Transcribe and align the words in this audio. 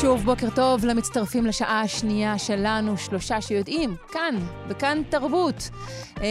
שוב, 0.00 0.24
בוקר 0.24 0.46
טוב 0.54 0.84
למצטרפים 0.84 1.46
לשעה 1.46 1.80
השנייה 1.80 2.38
שלנו, 2.38 2.98
שלושה 2.98 3.40
שיודעים, 3.40 3.96
כאן, 4.12 4.34
בכאן 4.68 5.02
תרבות. 5.08 5.70
אה, 6.22 6.26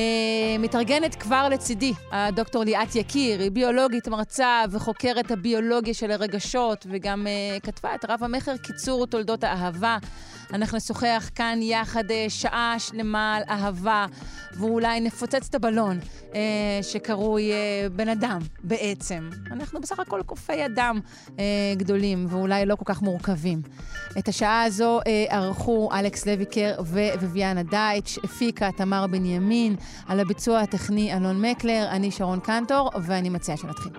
מתארגנת 0.59 1.15
כבר 1.15 1.49
לצידי, 1.49 1.93
הדוקטור 2.11 2.63
ליאת 2.63 2.95
יקיר, 2.95 3.39
היא 3.41 3.51
ביולוגית, 3.51 4.07
מרצה 4.07 4.63
וחוקרת 4.71 5.31
הביולוגיה 5.31 5.93
של 5.93 6.11
הרגשות, 6.11 6.85
וגם 6.89 7.27
אה, 7.27 7.59
כתבה 7.63 7.95
את 7.95 8.05
רב 8.09 8.23
המכר 8.23 8.57
קיצור 8.57 9.05
תולדות 9.05 9.43
האהבה. 9.43 9.97
אנחנו 10.53 10.77
נשוחח 10.77 11.29
כאן 11.35 11.59
יחד 11.61 12.11
אה, 12.11 12.25
שעה 12.29 12.75
שלמה 12.77 13.35
על 13.35 13.43
אהבה, 13.49 14.05
ואולי 14.53 14.99
נפוצץ 14.99 15.47
את 15.49 15.55
הבלון 15.55 15.99
אה, 16.35 16.39
שקרוי 16.81 17.51
אה, 17.51 17.89
בן 17.95 18.09
אדם 18.09 18.39
בעצם. 18.63 19.29
אנחנו 19.51 19.81
בסך 19.81 19.99
הכל 19.99 20.21
קופי 20.25 20.65
אדם 20.65 20.99
אה, 21.39 21.43
גדולים, 21.77 22.25
ואולי 22.29 22.65
לא 22.65 22.75
כל 22.75 22.85
כך 22.85 23.01
מורכבים. 23.01 23.61
את 24.19 24.27
השעה 24.27 24.63
הזו 24.63 24.99
אה, 25.07 25.25
ערכו 25.29 25.89
אלכס 25.93 26.27
לויקר 26.27 26.75
וויאנה 27.21 27.63
דייטש, 27.63 28.17
הפיקה 28.23 28.69
תמר 28.71 29.07
בנימין, 29.07 29.75
על 30.07 30.19
הביצוע 30.19 30.59
הטכני 30.59 31.17
אלון 31.17 31.45
מקלר, 31.45 31.87
אני 31.91 32.11
שרון 32.11 32.39
קנטור, 32.39 32.91
ואני 33.03 33.29
מציעה 33.29 33.57
שנתחיל. 33.57 33.91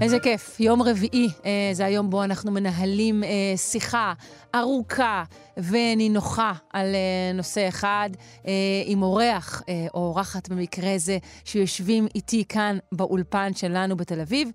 איזה 0.00 0.18
כיף. 0.18 0.60
יום 0.60 0.82
רביעי 0.82 1.28
אה, 1.44 1.70
זה 1.72 1.84
היום 1.84 2.10
בו 2.10 2.24
אנחנו 2.24 2.50
מנהלים 2.50 3.24
אה, 3.24 3.56
שיחה 3.56 4.12
ארוכה 4.54 5.24
ונינוחה 5.56 6.52
על 6.72 6.94
אה, 6.94 7.32
נושא 7.34 7.68
אחד 7.68 8.10
אה, 8.46 8.52
עם 8.84 9.02
אורח, 9.02 9.62
אה, 9.68 9.86
או 9.94 10.00
אורחת 10.00 10.48
במקרה 10.48 10.92
זה, 10.96 11.18
שיושבים 11.44 12.06
איתי 12.14 12.44
כאן 12.48 12.78
באולפן 12.92 13.54
שלנו 13.54 13.96
בתל 13.96 14.20
אביב. 14.20 14.50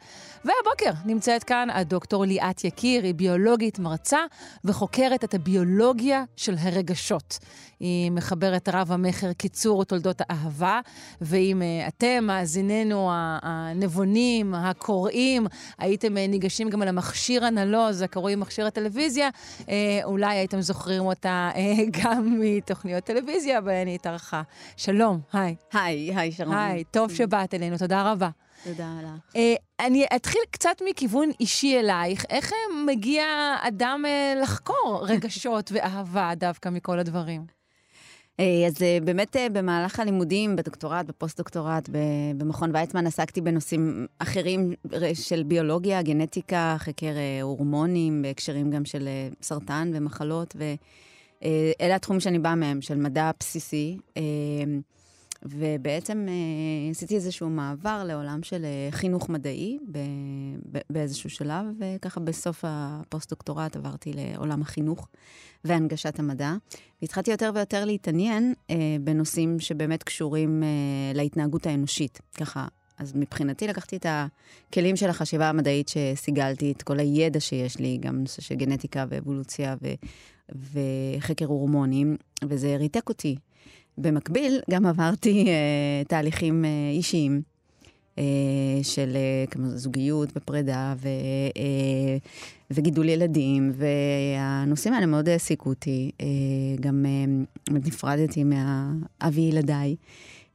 והבוקר 0.46 0.92
נמצאת 1.06 1.44
כאן 1.44 1.68
הדוקטור 1.74 2.26
ליאת 2.26 2.64
יקיר, 2.64 3.04
היא 3.04 3.14
ביולוגית 3.14 3.80
מרצה 3.80 4.20
וחוקרת 4.66 5.24
את 5.24 5.34
הביולוגיה 5.34 6.24
של 6.36 6.56
הרגשות. 6.60 7.40
היא 7.80 8.12
מחברת 8.12 8.70
רב 8.70 8.92
המכר 8.92 9.34
קיצור 9.34 9.86
תולדות 9.86 10.22
האהבה, 10.30 10.80
ואם 11.22 11.62
אתם, 11.88 12.24
מאזיננו 12.24 13.10
הנבונים, 13.14 14.56
הקוראים, 14.56 15.48
הייתם 15.78 16.18
ניגשים 16.18 16.70
גם 16.70 16.82
על 16.82 16.88
המכשיר 16.88 17.46
הנלוז, 17.46 18.02
הקרוי 18.02 18.36
מכשיר 18.36 18.68
הטלוויזיה, 18.68 19.30
אולי 20.04 20.38
הייתם 20.38 20.62
זוכרים 20.62 20.89
אותה 20.98 21.52
אה, 21.54 21.58
גם 22.04 22.40
מתוכניות 22.40 23.04
טלוויזיה, 23.04 23.60
ואני 23.64 23.96
התארחה. 23.96 24.42
שלום, 24.78 25.20
היי. 25.34 25.56
היי, 25.74 26.16
היי, 26.16 26.32
שרון. 26.32 26.56
היי, 26.56 26.84
טוב 26.84 27.12
שבאת 27.14 27.54
אלינו, 27.54 27.78
תודה 27.78 28.12
רבה. 28.12 28.30
תודה 28.64 28.88
לך. 29.04 29.36
אה, 29.36 29.40
אני 29.86 30.06
אתחיל 30.16 30.42
קצת 30.52 30.82
מכיוון 30.90 31.30
אישי 31.40 31.80
אלייך. 31.80 32.26
איך 32.30 32.52
מגיע 32.88 33.56
אדם 33.62 34.06
לחקור 34.42 35.06
רגשות 35.08 35.72
ואהבה 35.72 36.32
דווקא 36.36 36.70
מכל 36.70 37.00
הדברים? 37.00 37.59
אה, 38.40 38.68
אז 38.68 38.82
אה, 38.82 38.98
באמת 39.04 39.36
אה, 39.36 39.48
במהלך 39.50 40.00
הלימודים, 40.00 40.56
בדוקטורט, 40.56 41.06
בפוסט-דוקטורט, 41.06 41.90
במכון 42.38 42.76
ויצמן, 42.76 43.08
עסקתי 43.08 43.42
בנושאים 43.42 44.08
אחרים 44.20 44.74
של 45.14 45.44
ביולוגיה, 45.44 46.02
גנטיקה, 46.02 46.76
חקר 46.80 47.14
הורמונים, 47.42 48.22
בהקשרים 48.22 48.72
גם 48.72 48.86
של 48.86 49.10
סרטן 49.42 49.92
ומחלות, 49.94 50.56
ואלה 51.42 51.96
התחומים 51.96 52.20
שאני 52.20 52.40
באה 52.40 52.56
מהם, 52.56 52.82
של 52.82 52.98
מדע 52.98 53.32
בסיסי. 53.40 53.98
ובעצם 55.46 56.26
אה, 56.30 56.92
עשיתי 56.92 57.16
איזשהו 57.16 57.50
מעבר 57.50 58.04
לעולם 58.04 58.44
של 58.44 58.66
אה, 58.66 58.92
חינוך 58.92 59.30
מדעי 59.30 59.78
באיזשהו 60.90 61.30
שלב, 61.30 61.66
וככה 61.80 62.20
בסוף 62.20 62.64
הפוסט-דוקטורט 62.68 63.76
עברתי 63.76 64.14
לעולם 64.14 64.62
החינוך 64.62 65.08
והנגשת 65.64 66.20
המדע. 66.20 66.54
והתחלתי 67.02 67.32
יותר 67.32 67.52
ויותר 67.56 67.86
להתעניין 67.86 68.54
אה, 68.70 68.76
בנושאים 69.02 69.60
שבאמת 69.60 70.04
קשורים 70.04 70.64
להתנהגות 71.14 71.66
האנושית. 71.66 72.20
ככה, 72.34 72.68
אז 72.98 73.16
מבחינתי 73.16 73.68
לקחתי 73.68 73.98
את 73.98 74.06
הכלים 74.10 74.96
של 74.96 75.10
החשיבה 75.10 75.50
המדעית 75.50 75.88
שסיגלתי, 75.88 76.72
את 76.72 76.84
כל 76.84 77.00
הידע 77.00 77.40
שיש 77.40 77.80
לי, 77.80 77.98
גם 78.02 78.20
נושא 78.20 78.42
של 78.42 78.56
גנטיקה 78.56 79.06
ואבולוציה 79.10 79.76
ו, 79.82 79.88
וחקר 80.74 81.46
הורמונים, 81.46 82.18
וזה 82.44 82.76
ריתק 82.78 83.10
אותי. 83.10 83.36
במקביל, 84.02 84.60
גם 84.72 84.86
עברתי 84.86 85.46
uh, 85.46 86.08
תהליכים 86.08 86.66
uh, 86.66 86.96
אישיים 86.98 87.42
uh, 88.16 88.20
של 88.84 89.18
uh, 89.48 89.52
כמו 89.52 89.70
זוגיות 89.70 90.30
ופרידה 90.36 90.94
ו, 90.98 91.08
uh, 91.54 91.60
וגידול 92.72 93.10
ילדים, 93.10 93.72
והנושאים 93.76 94.94
האלה 94.94 95.06
מאוד 95.06 95.30
העסיקו 95.30 95.70
אותי. 95.70 96.12
Uh, 96.18 96.24
גם 96.80 97.06
uh, 97.06 97.74
נפרדתי 97.74 98.44
מאבי 98.44 99.42
ילדיי. 99.42 99.96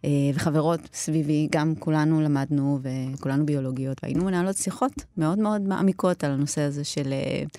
uh, 0.04 0.06
וחברות 0.34 0.80
סביבי, 0.92 1.48
גם 1.52 1.74
כולנו 1.78 2.20
למדנו 2.20 2.78
וכולנו 2.82 3.46
ביולוגיות, 3.46 4.00
והיינו 4.02 4.24
מנהלות 4.24 4.56
שיחות 4.56 4.92
מאוד 5.16 5.38
מאוד 5.38 5.60
מעמיקות 5.62 6.24
על 6.24 6.30
הנושא 6.30 6.60
הזה 6.60 6.84
של 6.84 7.12
uh, 7.12 7.58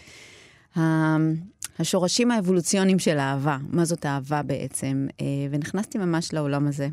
השורשים 1.80 2.32
האבולוציוניים 2.32 3.00
של 3.00 3.18
אהבה, 3.18 3.58
מה 3.70 3.86
זאת 3.86 4.06
אהבה 4.06 4.42
בעצם, 4.44 5.08
אה, 5.22 5.26
ונכנסתי 5.52 5.98
ממש 5.98 6.34
לעולם 6.34 6.68
הזה. 6.68 6.88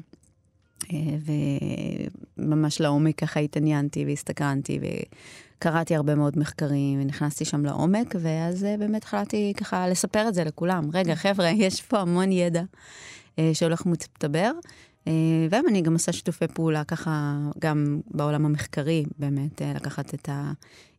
אה, 0.93 0.98
וממש 2.38 2.81
לעומק 2.81 3.19
ככה 3.19 3.41
התעניינתי 3.41 4.04
והסתקרנתי 4.04 4.78
וקראתי 4.82 5.97
הרבה 5.97 6.15
מאוד 6.15 6.38
מחקרים 6.38 7.00
ונכנסתי 7.03 7.44
שם 7.44 7.65
לעומק, 7.65 8.15
ואז 8.21 8.65
אה, 8.65 8.76
באמת 8.78 9.04
החלטתי 9.04 9.53
ככה 9.56 9.88
לספר 9.88 10.28
את 10.28 10.34
זה 10.34 10.44
לכולם. 10.44 10.88
רגע, 10.94 11.15
חבר'ה, 11.15 11.48
יש 11.48 11.82
פה 11.82 11.98
המון 11.98 12.32
ידע 12.32 12.62
שהולך 13.53 13.87
ומצטבר. 13.87 14.53
והיום 15.50 15.69
אני 15.69 15.82
גם 15.82 15.92
עושה 15.92 16.12
שיתופי 16.12 16.48
פעולה 16.48 16.84
ככה, 16.84 17.38
גם 17.59 18.00
בעולם 18.10 18.47
המחקרי, 18.47 19.04
באמת, 19.19 19.62
לקחת 19.75 20.15
את 20.15 20.28
ה... 20.28 20.53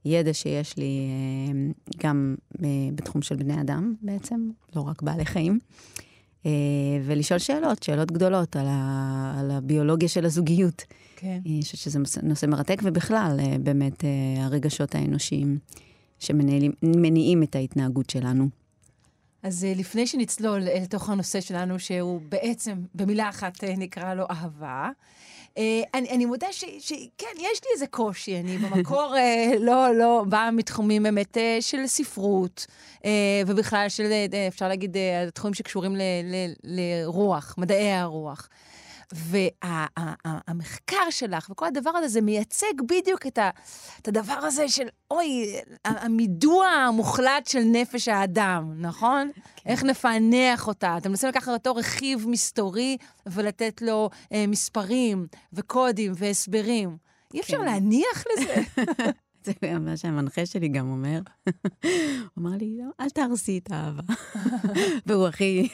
הידע 0.03 0.33
שיש 0.33 0.77
לי 0.77 1.07
אה, 1.09 1.71
גם 2.03 2.35
אה, 2.63 2.67
בתחום 2.95 3.21
של 3.21 3.35
בני 3.35 3.61
אדם 3.61 3.93
בעצם, 4.01 4.49
לא 4.75 4.81
רק 4.81 5.01
בעלי 5.01 5.25
חיים, 5.25 5.59
אה, 6.45 6.51
ולשאול 7.05 7.39
שאלות, 7.39 7.83
שאלות 7.83 8.11
גדולות 8.11 8.55
על, 8.55 8.65
ה, 8.69 9.35
על 9.39 9.51
הביולוגיה 9.51 10.09
של 10.09 10.25
הזוגיות. 10.25 10.83
כן. 11.15 11.39
אני 11.45 11.59
חושבת 11.61 11.79
שזה 11.79 11.99
נושא 12.23 12.45
מרתק, 12.45 12.79
ובכלל, 12.83 13.39
באמת, 13.63 14.03
הרגשות 14.37 14.95
האנושיים 14.95 15.57
שמניעים 16.19 17.43
את 17.43 17.55
ההתנהגות 17.55 18.09
שלנו. 18.09 18.49
אז 19.43 19.67
לפני 19.75 20.07
שנצלול 20.07 20.67
אל 20.67 20.85
תוך 20.85 21.09
הנושא 21.09 21.41
שלנו, 21.41 21.79
שהוא 21.79 22.21
בעצם, 22.29 22.77
במילה 22.95 23.29
אחת 23.29 23.63
נקרא 23.63 24.13
לו 24.13 24.25
אהבה, 24.29 24.67
אה, 24.67 24.89
אני, 25.93 26.09
אני 26.09 26.25
מודה 26.25 26.47
שכן, 26.51 27.27
יש 27.37 27.61
לי 27.63 27.69
איזה 27.73 27.87
קושי. 27.87 28.39
אני 28.39 28.57
במקור 28.57 29.15
אה, 29.17 29.51
לא, 29.59 29.95
לא 29.95 30.23
באה 30.29 30.51
מתחומים 30.51 31.03
באמת 31.03 31.37
אה, 31.37 31.57
של 31.61 31.87
ספרות, 31.87 32.65
ובכלל 33.47 33.89
של, 33.89 34.11
אפשר 34.47 34.67
להגיד, 34.67 34.97
תחומים 35.33 35.53
שקשורים 35.53 35.95
ל, 35.95 36.01
ל, 36.23 36.53
לרוח, 36.63 37.55
מדעי 37.57 37.91
הרוח. 37.91 38.49
והמחקר 39.13 41.09
שלך 41.09 41.49
וכל 41.49 41.65
הדבר 41.65 41.89
הזה, 41.89 42.07
זה 42.07 42.21
מייצג 42.21 42.81
בדיוק 42.89 43.27
את, 43.27 43.37
ה, 43.37 43.49
את 44.01 44.07
הדבר 44.07 44.33
הזה 44.33 44.69
של, 44.69 44.87
אוי, 45.11 45.55
המידוע 45.85 46.67
המוחלט 46.67 47.47
של 47.47 47.59
נפש 47.59 48.07
האדם, 48.07 48.73
נכון? 48.77 49.31
כן. 49.35 49.69
איך 49.69 49.83
נפענח 49.83 50.67
אותה. 50.67 50.97
אתם 50.97 51.09
מנסים 51.09 51.29
לקחת 51.29 51.47
אותו 51.47 51.75
רכיב 51.75 52.25
מסתורי 52.27 52.97
ולתת 53.25 53.81
לו 53.81 54.09
אה, 54.33 54.45
מספרים 54.47 55.27
וקודים 55.53 56.11
והסברים. 56.15 56.97
אי 57.33 57.39
אפשר 57.39 57.57
כן. 57.57 57.65
להניח 57.65 58.23
לזה. 58.31 58.55
זה 59.45 59.79
מה 59.79 59.97
שהמנחה 59.97 60.45
שלי 60.45 60.67
גם 60.67 60.89
אומר. 60.89 61.19
הוא 61.83 61.91
אמר 62.39 62.51
לי, 62.59 62.77
לא, 62.77 62.85
אל 62.99 63.09
תהרסי 63.09 63.57
את 63.57 63.71
האהבה. 63.71 64.13
והוא 65.05 65.27
הכי 65.27 65.69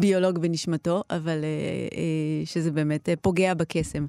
ביולוג 0.00 0.38
בנשמתו, 0.38 1.02
אבל 1.10 1.44
אה, 1.44 1.98
אה, 1.98 2.46
שזה 2.46 2.70
באמת 2.70 3.08
אה, 3.08 3.16
פוגע 3.16 3.54
בקסם. 3.54 4.06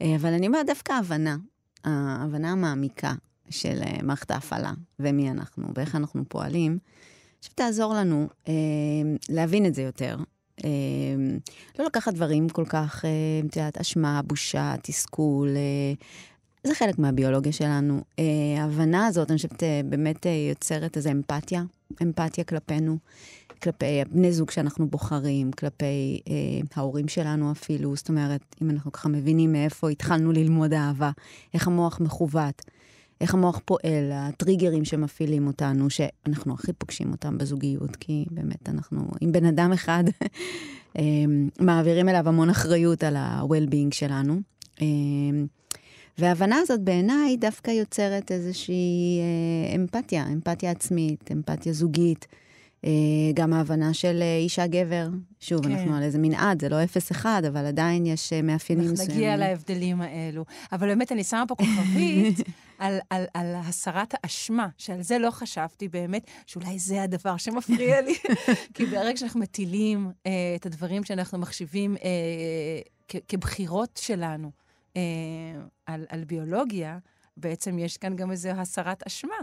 אבל 0.00 0.32
אני 0.32 0.46
אומרת, 0.46 0.66
דווקא 0.66 0.92
הבנה, 0.92 1.36
ההבנה 1.84 2.52
המעמיקה 2.52 3.14
של 3.50 3.80
מערכת 4.02 4.30
ההפעלה, 4.30 4.72
ומי 5.00 5.30
אנחנו, 5.30 5.68
ואיך 5.74 5.96
אנחנו 5.96 6.24
פועלים, 6.28 6.78
שתעזור 7.40 7.94
לנו 7.94 8.28
להבין 9.28 9.66
את 9.66 9.74
זה 9.74 9.82
יותר. 9.82 10.16
לא 11.78 11.84
לקחת 11.84 12.14
דברים 12.14 12.48
כל 12.48 12.64
כך, 12.64 13.04
את 13.46 13.56
יודעת, 13.56 13.78
אשמה, 13.78 14.20
בושה, 14.22 14.74
תסכול, 14.82 15.48
זה 16.66 16.74
חלק 16.74 16.98
מהביולוגיה 16.98 17.52
שלנו. 17.52 18.00
אה, 18.18 18.24
ההבנה 18.62 19.06
הזאת, 19.06 19.30
אני 19.30 19.36
חושבת, 19.36 19.62
אה, 19.62 19.80
באמת 19.84 20.26
אה, 20.26 20.32
יוצרת 20.50 20.96
איזו 20.96 21.10
אמפתיה, 21.10 21.62
אמפתיה 22.02 22.44
כלפינו, 22.44 22.98
כלפי 23.62 24.04
בני 24.10 24.32
זוג 24.32 24.50
שאנחנו 24.50 24.88
בוחרים, 24.88 25.52
כלפי 25.52 26.20
אה, 26.28 26.34
ההורים 26.74 27.08
שלנו 27.08 27.52
אפילו. 27.52 27.96
זאת 27.96 28.08
אומרת, 28.08 28.40
אם 28.62 28.70
אנחנו 28.70 28.92
ככה 28.92 29.08
מבינים 29.08 29.52
מאיפה 29.52 29.90
התחלנו 29.90 30.32
ללמוד 30.32 30.72
אהבה, 30.72 31.10
איך 31.54 31.66
המוח 31.66 32.00
מכוות, 32.00 32.62
איך 33.20 33.34
המוח 33.34 33.60
פועל, 33.64 34.10
הטריגרים 34.12 34.84
שמפעילים 34.84 35.46
אותנו, 35.46 35.90
שאנחנו 35.90 36.54
הכי 36.54 36.72
פוגשים 36.72 37.12
אותם 37.12 37.38
בזוגיות, 37.38 37.96
כי 37.96 38.24
באמת 38.30 38.68
אנחנו, 38.68 39.08
עם 39.20 39.32
בן 39.32 39.44
אדם 39.44 39.72
אחד, 39.72 40.04
מעבירים 41.60 42.08
אליו 42.08 42.28
המון 42.28 42.50
אחריות 42.50 43.04
על 43.04 43.16
ה-well-being 43.16 43.94
שלנו. 43.94 44.40
אה, 44.82 44.86
וההבנה 46.18 46.56
הזאת 46.58 46.80
בעיניי 46.80 47.36
דווקא 47.36 47.70
יוצרת 47.70 48.32
איזושהי 48.32 49.20
אה, 49.20 49.74
אמפתיה, 49.74 50.26
אמפתיה 50.26 50.70
עצמית, 50.70 51.30
אמפתיה 51.32 51.72
זוגית. 51.72 52.26
אה, 52.84 52.90
גם 53.34 53.52
ההבנה 53.52 53.94
של 53.94 54.22
אה, 54.22 54.36
אישה-גבר, 54.36 55.08
שוב, 55.40 55.66
כן. 55.66 55.72
אנחנו 55.72 55.96
על 55.96 56.02
איזה 56.02 56.18
מנעד, 56.18 56.60
זה 56.60 56.68
לא 56.68 56.84
אפס 56.84 57.12
אחד, 57.12 57.42
אבל 57.48 57.66
עדיין 57.66 58.06
יש 58.06 58.32
אה, 58.32 58.42
מאפיינים 58.42 58.92
מסוימים. 58.92 59.06
אנחנו 59.06 59.20
נגיע 59.20 59.36
להבדלים 59.36 60.00
האלו. 60.00 60.44
אבל 60.72 60.88
באמת, 60.88 61.12
אני 61.12 61.24
שמה 61.24 61.44
פה 61.48 61.54
כוכבית 61.54 62.36
על, 62.78 62.98
על, 63.10 63.24
על 63.34 63.54
הסרת 63.54 64.14
האשמה, 64.22 64.68
שעל 64.78 65.02
זה 65.02 65.18
לא 65.18 65.30
חשבתי 65.30 65.88
באמת, 65.88 66.26
שאולי 66.46 66.78
זה 66.78 67.02
הדבר 67.02 67.36
שמפריע 67.36 68.00
לי. 68.00 68.14
כי 68.74 68.86
ברגע 68.86 69.16
שאנחנו 69.16 69.40
מטילים 69.40 70.10
אה, 70.26 70.32
את 70.56 70.66
הדברים 70.66 71.04
שאנחנו 71.04 71.38
מחשיבים 71.38 71.96
אה, 71.96 73.20
כבחירות 73.28 74.00
שלנו, 74.02 74.50
אה, 74.96 75.02
על, 75.86 76.06
על 76.08 76.24
ביולוגיה, 76.24 76.98
בעצם 77.36 77.78
יש 77.78 77.96
כאן 77.96 78.16
גם 78.16 78.30
איזו 78.30 78.48
הסרת 78.48 79.02
אשמה. 79.06 79.34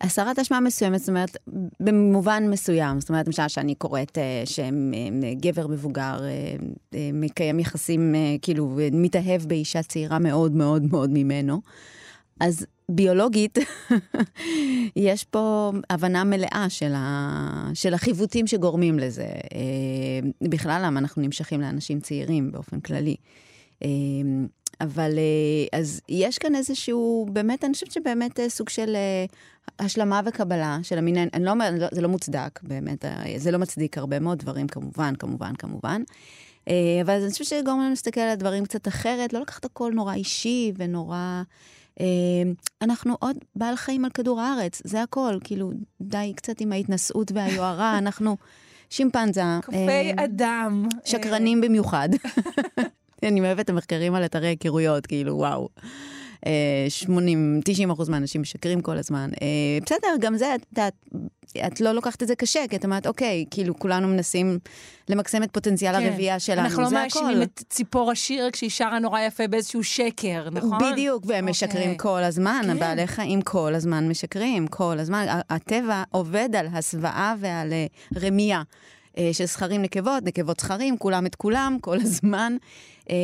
הסרת 0.00 0.38
אשמה 0.38 0.60
מסוימת, 0.60 1.00
זאת 1.00 1.08
אומרת, 1.08 1.36
במובן 1.80 2.50
מסוים. 2.50 3.00
זאת 3.00 3.08
אומרת, 3.08 3.26
למשל, 3.26 3.48
שאני 3.48 3.74
קוראת 3.74 4.18
אה, 4.18 4.42
שגבר 4.44 5.66
מבוגר 5.66 6.20
אה, 6.22 6.56
אה, 6.94 7.10
מקיים 7.12 7.60
יחסים, 7.60 8.14
אה, 8.14 8.36
כאילו, 8.42 8.78
מתאהב 8.92 9.42
באישה 9.42 9.82
צעירה 9.82 10.18
מאוד 10.18 10.52
מאוד 10.52 10.82
מאוד 10.82 11.10
ממנו. 11.12 11.60
אז 12.40 12.66
ביולוגית, 12.88 13.58
יש 14.96 15.24
פה 15.24 15.72
הבנה 15.90 16.24
מלאה 16.24 16.66
של, 16.68 16.92
ה... 16.94 17.70
של 17.74 17.94
החיווטים 17.94 18.46
שגורמים 18.46 18.98
לזה. 18.98 19.24
אה, 19.24 20.48
בכלל, 20.48 20.82
למה 20.84 21.00
אנחנו 21.00 21.22
נמשכים 21.22 21.60
לאנשים 21.60 22.00
צעירים 22.00 22.52
באופן 22.52 22.80
כללי. 22.80 23.16
אה, 23.82 23.88
אבל 24.80 25.18
אה, 25.18 25.78
אז 25.78 26.00
יש 26.08 26.38
כאן 26.38 26.54
איזשהו, 26.54 27.26
באמת, 27.32 27.64
אני 27.64 27.72
חושבת 27.72 27.92
שבאמת 27.92 28.40
אה, 28.40 28.48
סוג 28.48 28.68
של 28.68 28.96
אה, 28.96 29.24
השלמה 29.78 30.20
וקבלה 30.24 30.78
של 30.82 30.98
המין, 30.98 31.28
אני 31.34 31.44
לא 31.44 31.50
אומרת, 31.50 31.80
לא, 31.80 31.86
זה 31.92 32.00
לא 32.00 32.08
מוצדק, 32.08 32.60
באמת, 32.62 33.04
זה 33.36 33.50
לא 33.50 33.58
מצדיק 33.58 33.98
הרבה 33.98 34.18
מאוד 34.18 34.38
דברים, 34.38 34.68
כמובן, 34.68 35.14
כמובן, 35.18 35.52
כמובן. 35.58 36.02
אבל 37.02 37.22
אני 37.22 37.30
חושבת 37.30 37.46
שגורם 37.46 37.80
לנו 37.80 37.90
להסתכל 37.90 38.20
על 38.20 38.28
הדברים 38.28 38.64
קצת 38.64 38.88
אחרת, 38.88 39.32
לא 39.32 39.40
לקחת 39.40 39.64
הכל 39.64 39.92
נורא 39.94 40.14
אישי 40.14 40.72
ונורא... 40.76 41.42
אנחנו 42.82 43.16
עוד 43.20 43.36
בעל 43.56 43.76
חיים 43.76 44.04
על 44.04 44.10
כדור 44.10 44.40
הארץ, 44.40 44.82
זה 44.84 45.02
הכל. 45.02 45.38
כאילו, 45.44 45.70
די 46.00 46.32
קצת 46.36 46.60
עם 46.60 46.72
ההתנשאות 46.72 47.32
והיוהרה, 47.34 47.98
אנחנו 47.98 48.36
שימפנזה. 48.90 49.42
קופי 49.64 50.12
אדם. 50.24 50.88
שקרנים 51.04 51.60
במיוחד. 51.60 52.08
אני 53.22 53.40
אוהבת 53.40 53.64
את 53.64 53.70
המחקרים 53.70 54.14
על 54.14 54.24
אתרי 54.24 54.48
היכרויות, 54.48 55.06
כאילו, 55.06 55.36
וואו. 55.36 55.68
80, 56.88 57.54
אה, 57.56 57.60
90 57.64 57.90
אחוז 57.90 58.08
מהאנשים 58.08 58.42
משקרים 58.42 58.80
כל 58.80 58.98
הזמן. 58.98 59.30
אה, 59.42 59.46
בסדר, 59.86 60.08
גם 60.20 60.36
זה, 60.36 60.54
את 60.54 60.60
יודעת, 60.72 60.94
את 61.66 61.80
לא 61.80 61.92
לוקחת 61.92 62.22
את 62.22 62.28
זה 62.28 62.36
קשה, 62.36 62.60
כי 62.70 62.76
את 62.76 62.84
אומרת, 62.84 63.06
אוקיי, 63.06 63.44
כאילו, 63.50 63.78
כולנו 63.78 64.08
מנסים 64.08 64.58
למקסם 65.08 65.42
את 65.42 65.52
פוטנציאל 65.52 66.00
כן. 66.00 66.06
הרבייה 66.06 66.38
שלנו, 66.38 66.68
זה 66.68 66.74
הכל. 66.74 66.82
אנחנו 66.82 66.96
לא 66.96 67.02
מאשימים 67.04 67.42
את 67.42 67.62
ציפור 67.68 68.10
השיר 68.10 68.50
כשהיא 68.50 68.70
שרה 68.70 68.98
נורא 68.98 69.20
יפה 69.20 69.46
באיזשהו 69.46 69.84
שקר, 69.84 70.48
נכון? 70.52 70.78
בדיוק, 70.92 71.24
והם 71.26 71.48
אוקיי. 71.48 71.50
משקרים 71.50 71.96
כל 71.96 72.22
הזמן, 72.22 72.60
כן. 72.64 72.70
הבעלי 72.70 73.06
חיים 73.06 73.42
כל 73.42 73.74
הזמן 73.74 74.08
משקרים, 74.08 74.66
כל 74.66 74.98
הזמן. 74.98 75.26
הטבע 75.50 76.02
עובד 76.10 76.48
על 76.56 76.66
הסוואה 76.72 77.34
ועל 77.40 77.72
אה, 77.72 77.86
רמייה. 78.16 78.62
של 79.32 79.44
זכרים 79.44 79.82
נקבות, 79.82 80.24
נקבות 80.24 80.60
זכרים, 80.60 80.98
כולם 80.98 81.26
את 81.26 81.34
כולם, 81.34 81.78
כל 81.80 81.96
הזמן. 82.00 82.56
אה, 83.10 83.16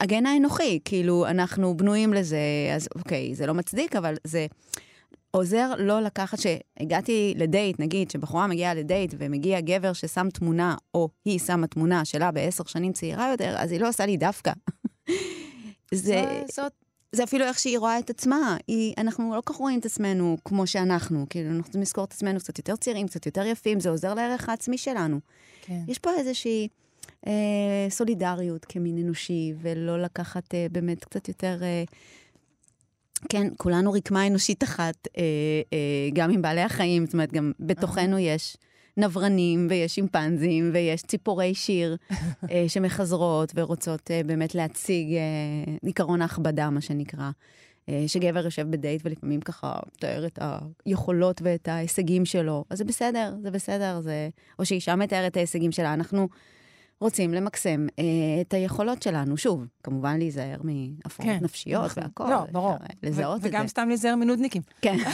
הגן 0.00 0.26
האנוכי, 0.26 0.80
כאילו, 0.84 1.26
אנחנו 1.26 1.76
בנויים 1.76 2.14
לזה, 2.14 2.38
אז 2.74 2.88
אוקיי, 2.94 3.34
זה 3.34 3.46
לא 3.46 3.54
מצדיק, 3.54 3.96
אבל 3.96 4.14
זה 4.24 4.46
עוזר 5.30 5.72
לא 5.78 6.00
לקחת, 6.00 6.38
שהגעתי 6.38 7.34
לדייט, 7.36 7.80
נגיד, 7.80 8.10
שבחורה 8.10 8.46
מגיעה 8.46 8.74
לדייט 8.74 9.14
ומגיע 9.18 9.60
גבר 9.60 9.92
ששם 9.92 10.28
תמונה, 10.34 10.76
או 10.94 11.08
היא 11.24 11.38
שמה 11.38 11.66
תמונה 11.66 12.04
שלה 12.04 12.30
בעשר 12.30 12.64
שנים 12.64 12.92
צעירה 12.92 13.30
יותר, 13.30 13.54
אז 13.58 13.72
היא 13.72 13.80
לא 13.80 13.88
עושה 13.88 14.06
לי 14.06 14.16
דווקא. 14.16 14.52
זה... 15.94 16.42
זאת... 16.52 16.87
זה 17.12 17.24
אפילו 17.24 17.44
איך 17.44 17.58
שהיא 17.58 17.78
רואה 17.78 17.98
את 17.98 18.10
עצמה. 18.10 18.56
היא, 18.66 18.94
אנחנו 18.98 19.34
לא 19.34 19.40
כל 19.40 19.52
כך 19.52 19.58
רואים 19.58 19.78
את 19.78 19.86
עצמנו 19.86 20.36
כמו 20.44 20.66
שאנחנו. 20.66 21.26
כאילו, 21.30 21.50
אנחנו 21.50 21.62
צריכים 21.62 21.80
לזכור 21.80 22.04
את 22.04 22.12
עצמנו 22.12 22.40
קצת 22.40 22.58
יותר 22.58 22.76
צעירים, 22.76 23.06
קצת 23.06 23.26
יותר 23.26 23.46
יפים, 23.46 23.80
זה 23.80 23.90
עוזר 23.90 24.14
לערך 24.14 24.48
העצמי 24.48 24.78
שלנו. 24.78 25.20
כן. 25.62 25.80
יש 25.88 25.98
פה 25.98 26.10
איזושהי... 26.18 26.68
אה, 27.26 27.86
סולידריות 27.90 28.64
כמין 28.64 28.98
אנושי, 28.98 29.52
ולא 29.60 30.02
לקחת 30.02 30.54
אה, 30.54 30.66
באמת 30.72 31.04
קצת 31.04 31.28
יותר... 31.28 31.58
אה, 31.62 31.84
כן, 33.28 33.46
כולנו 33.56 33.92
רקמה 33.92 34.26
אנושית 34.26 34.64
אחת, 34.64 35.08
אה, 35.18 35.22
אה, 35.72 36.08
גם 36.12 36.30
עם 36.30 36.42
בעלי 36.42 36.60
החיים, 36.60 37.06
זאת 37.06 37.12
אומרת, 37.12 37.32
גם 37.32 37.52
בתוכנו 37.60 38.18
יש 38.18 38.56
נברנים 38.98 39.66
ויש 39.70 39.94
שימפנזים 39.94 40.70
ויש 40.72 41.02
ציפורי 41.02 41.54
שיר 41.54 41.96
אה, 42.50 42.64
שמחזרות 42.72 43.52
ורוצות 43.54 44.10
אה, 44.10 44.20
באמת 44.26 44.54
להציג 44.54 45.14
אה, 45.14 45.74
עיקרון 45.82 46.22
ההכבדה, 46.22 46.70
מה 46.70 46.80
שנקרא. 46.80 47.30
אה, 47.88 48.04
שגבר 48.06 48.44
יושב 48.44 48.70
בדייט 48.70 49.00
ולפעמים 49.04 49.40
ככה 49.40 49.72
מתאר 49.96 50.26
את 50.26 50.38
היכולות 50.84 51.40
ואת 51.44 51.68
ההישגים 51.68 52.24
שלו, 52.24 52.64
אז 52.70 52.78
זה 52.78 52.84
בסדר, 52.84 53.34
זה 53.42 53.50
בסדר, 53.50 54.00
זה... 54.00 54.28
או 54.58 54.64
שאישה 54.64 54.96
מתארת 54.96 55.32
את 55.32 55.36
ההישגים 55.36 55.72
שלה. 55.72 55.94
אנחנו 55.94 56.28
רוצים 57.00 57.34
למקסם 57.34 57.86
אה, 57.98 58.04
את 58.40 58.54
היכולות 58.54 59.02
שלנו. 59.02 59.36
שוב, 59.36 59.66
כמובן 59.82 60.18
להיזהר 60.18 60.56
מהפרעות 60.62 61.32
כן, 61.32 61.44
נפשיות 61.44 61.84
נכון. 61.84 62.02
והכול. 62.02 62.30
לא, 62.30 62.44
ברור. 62.52 62.74
לזהות 63.02 63.36
את 63.36 63.42
זה. 63.42 63.48
וגם 63.48 63.68
סתם 63.68 63.88
להיזהר 63.88 64.16
מנודניקים. 64.16 64.62
כן. 64.82 64.96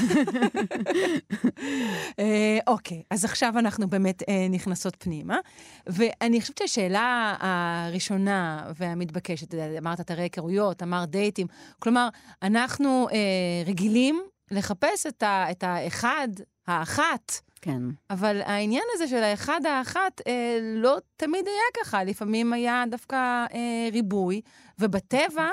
אה, 2.19 2.59
אוקיי, 2.67 3.03
אז 3.11 3.25
עכשיו 3.25 3.59
אנחנו 3.59 3.89
באמת 3.89 4.23
אה, 4.29 4.47
נכנסות 4.51 4.97
פנימה. 4.99 5.39
ואני 5.87 6.41
חושבת 6.41 6.59
שהשאלה 6.59 7.35
הראשונה 7.41 8.71
והמתבקשת, 8.79 9.55
אמרת 9.79 10.01
אתרי 10.01 10.23
היכרויות, 10.23 10.83
אמרת 10.83 11.09
דייטים, 11.11 11.47
כלומר, 11.79 12.09
אנחנו 12.43 13.09
אה, 13.13 13.19
רגילים 13.67 14.23
לחפש 14.51 15.07
את, 15.07 15.23
ה, 15.23 15.51
את 15.51 15.65
האחד, 15.65 16.29
האחת, 16.67 17.33
כן. 17.65 17.83
אבל 18.11 18.41
העניין 18.45 18.83
הזה 18.95 19.09
של 19.09 19.23
האחד 19.23 19.61
האחת 19.67 20.21
אה, 20.27 20.59
לא 20.63 20.97
תמיד 21.17 21.47
היה 21.47 21.85
ככה, 21.85 22.05
לפעמים 22.05 22.53
היה 22.53 22.85
דווקא 22.91 23.17
אה, 23.55 23.89
ריבוי, 23.93 24.41
ובטבע... 24.79 25.49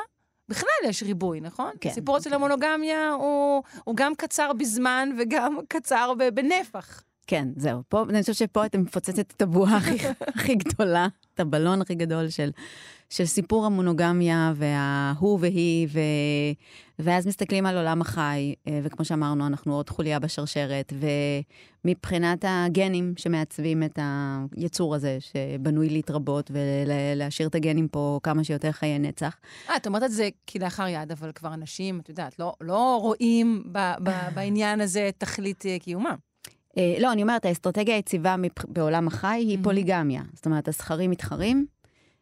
בכלל 0.50 0.90
יש 0.90 1.04
ריבוי, 1.04 1.42
נכון? 1.42 1.72
כן. 1.82 1.90
הסיפור 1.90 2.20
של 2.20 2.34
המונוגמיה 2.34 3.12
הוא, 3.12 3.64
הוא 3.84 3.96
גם 3.96 4.16
קצר 4.16 4.54
בזמן 4.54 5.10
וגם 5.20 5.58
קצר 5.74 6.14
בנפח. 6.34 7.04
כן, 7.28 7.48
זהו. 7.56 7.82
פה, 7.90 8.04
אני 8.10 8.22
חושבת 8.22 8.36
שפה 8.36 8.66
אתה 8.66 8.78
מפוצצת 8.78 9.32
את 9.32 9.42
הבועה 9.42 9.78
הכי, 9.78 9.98
הכי 10.36 10.56
גדולה, 10.56 11.08
את 11.34 11.40
הבלון 11.40 11.82
הכי 11.82 11.96
גדול 11.96 12.30
של, 12.30 12.52
של 13.12 13.26
סיפור 13.26 13.66
המונוגמיה 13.66 14.54
וההוא 14.56 15.40
והיא, 15.42 15.88
ו... 15.92 16.00
ואז 17.00 17.28
מסתכלים 17.28 17.66
על 17.66 17.78
עולם 17.78 18.02
החי, 18.02 18.54
אה, 18.68 18.80
וכמו 18.84 19.06
שאמרנו, 19.06 19.48
אנחנו 19.48 19.76
עוד 19.76 19.90
חוליה 19.90 20.20
בשרשרת, 20.20 20.94
ומבחינת 21.86 22.46
הגנים 22.48 23.14
שמעצבים 23.18 23.84
את 23.84 24.00
היצור 24.56 24.96
הזה, 24.96 25.18
שבנוי 25.20 25.90
להתרבות 25.90 26.52
ולהשאיר 26.54 27.48
את 27.48 27.56
הגנים 27.56 27.88
פה 27.88 28.20
כמה 28.24 28.44
שיותר 28.44 28.72
חיי 28.72 29.00
נצח. 29.00 29.36
אה, 29.70 29.76
את 29.76 29.88
אומרת 29.88 30.04
את 30.04 30.12
זה 30.12 30.30
כלאחר 30.50 30.88
יד, 30.88 31.12
אבל 31.12 31.32
כבר 31.32 31.54
אנשים, 31.54 32.00
את 32.00 32.10
יודעת, 32.10 32.40
לא, 32.40 32.54
לא 32.62 33.00
רואים 33.02 33.64
ב, 33.72 33.80
ב, 34.04 34.10
בעניין 34.36 34.82
הזה 34.82 35.10
תכלית 35.18 35.66
אה, 35.66 35.78
קיומם. 35.80 36.16
אה, 36.78 36.96
לא, 37.00 37.12
אני 37.12 37.22
אומרת, 37.22 37.46
האסטרטגיה 37.46 37.96
היציבה 37.96 38.36
בעולם 38.68 39.08
החי 39.08 39.46
היא 39.48 39.58
mm-hmm. 39.58 39.64
פוליגמיה. 39.64 40.22
זאת 40.34 40.46
אומרת, 40.46 40.68
הזכרים 40.68 41.12
מתחרים, 41.12 41.66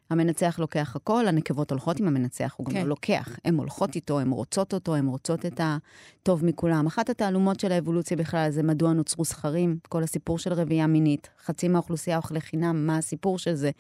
המנצח 0.10 0.60
לוקח 0.60 0.96
הכל, 0.96 1.28
הנקבות 1.28 1.72
הולכות 1.72 2.00
עם 2.00 2.08
המנצח, 2.08 2.54
הוא 2.58 2.66
גם 2.66 2.74
כן. 2.74 2.82
לא 2.82 2.88
לוקח. 2.88 3.39
הן 3.46 3.56
הולכות 3.56 3.96
איתו, 3.96 4.20
הן 4.20 4.30
רוצות 4.32 4.74
אותו, 4.74 4.96
הן 4.96 5.08
רוצות 5.08 5.46
את 5.46 5.62
הטוב 5.63 6.46
מכולם. 6.46 6.88
אחת 6.88 7.10
התעלומות 7.10 7.60
של 7.60 7.72
האבולוציה 7.72 8.18
בכלל 8.18 8.50
זה 8.51 8.63
מדוע 8.63 8.94
נוצרו 8.94 9.25
זכרים, 9.25 9.78
כל 9.89 10.04
הסיפור 10.04 10.39
של 10.39 10.54
רבייה 10.54 10.88
מינית, 10.88 11.30
חצי 11.46 11.68
מהאוכלוסייה 11.68 12.18
אוכלי 12.18 12.42
חינם, 12.42 12.88
מה 12.88 12.98
הסיפור 12.98 13.39
של 13.39 13.54
זה. 13.54 13.72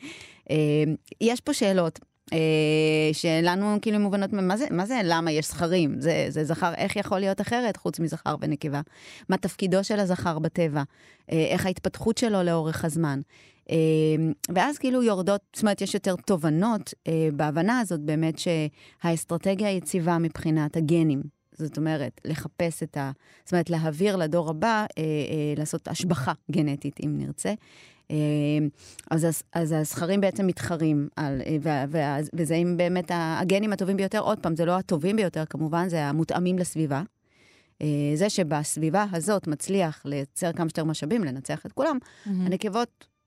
אה, 0.49 0.55
יש 1.21 1.41
פה 1.41 1.53
שאלות. 1.53 1.99
אה, 2.33 3.09
שלנו 3.13 3.77
כאילו 3.81 3.99
מובנות, 3.99 4.33
מה 4.33 4.57
זה, 4.57 4.65
מה 4.71 4.85
זה 4.85 5.01
למה 5.03 5.31
יש 5.31 5.47
זכרים? 5.47 6.01
זה, 6.01 6.25
זה 6.29 6.43
זכר, 6.43 6.73
איך 6.73 6.95
יכול 6.95 7.19
להיות 7.19 7.41
אחרת 7.41 7.77
חוץ 7.77 7.99
מזכר 7.99 8.35
ונקבה? 8.41 8.81
מה 9.29 9.37
תפקידו 9.37 9.83
של 9.83 9.99
הזכר 9.99 10.39
בטבע? 10.39 10.83
אה, 11.31 11.45
איך 11.49 11.65
ההתפתחות 11.65 12.17
שלו 12.17 12.43
לאורך 12.43 12.85
הזמן? 12.85 13.21
אה, 13.69 13.75
ואז 14.55 14.77
כאילו 14.77 15.03
יורדות, 15.03 15.41
זאת 15.53 15.61
אומרת, 15.61 15.81
יש 15.81 15.93
יותר 15.93 16.15
תובנות 16.15 16.93
בהבנה 17.33 17.79
הזאת 17.79 17.99
באמת 17.99 18.35
שהאסטרטגיה 18.39 19.67
היציבה 19.67 20.17
מבחינת 20.17 20.77
הגנים. 20.77 21.21
זאת 21.51 21.77
אומרת, 21.77 22.21
לחפש 22.25 22.83
את 22.83 22.97
ה... 22.97 23.11
זאת 23.45 23.51
אומרת, 23.51 23.69
להעביר 23.69 24.15
לדור 24.15 24.49
הבא, 24.49 24.85
אה, 24.97 25.03
אה, 25.03 25.53
לעשות 25.57 25.87
השבחה 25.87 26.33
גנטית, 26.51 26.99
אם 27.05 27.17
נרצה, 27.17 27.53
אמ, 28.11 28.69
אז, 29.11 29.27
אז 29.53 29.71
הזכרים 29.71 30.21
בעצם 30.21 30.47
מתחרים, 30.47 31.07
על, 31.15 31.41
אה, 31.65 32.25
וזה 32.33 32.55
עם 32.55 32.77
באמת 32.77 33.11
הגנים 33.13 33.73
הטובים 33.73 33.97
ביותר, 33.97 34.19
עוד 34.19 34.39
פעם, 34.39 34.55
זה 34.55 34.65
לא 34.65 34.77
הטובים 34.77 35.15
ביותר 35.15 35.43
כמובן, 35.45 35.89
זה 35.89 36.05
המותאמים 36.05 36.59
לסביבה. 36.59 37.01
אה, 37.81 37.87
זה 38.15 38.29
שבסביבה 38.29 39.05
הזאת 39.11 39.47
מצליח 39.47 40.01
לייצר 40.05 40.53
כמה 40.53 40.69
שיותר 40.69 40.83
משאבים, 40.83 41.23
לנצח 41.23 41.65
את 41.65 41.71
כולם, 41.71 41.97
mm-hmm. 42.01 42.29
הנקבות 42.29 42.89
אה, 42.99 43.18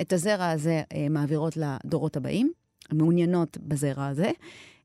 את 0.00 0.12
הזרע 0.12 0.50
הזה 0.50 0.82
מעבירות 1.10 1.56
לדורות 1.56 2.16
הבאים, 2.16 2.52
מעוניינות 2.92 3.58
בזרע 3.60 4.06
הזה. 4.06 4.30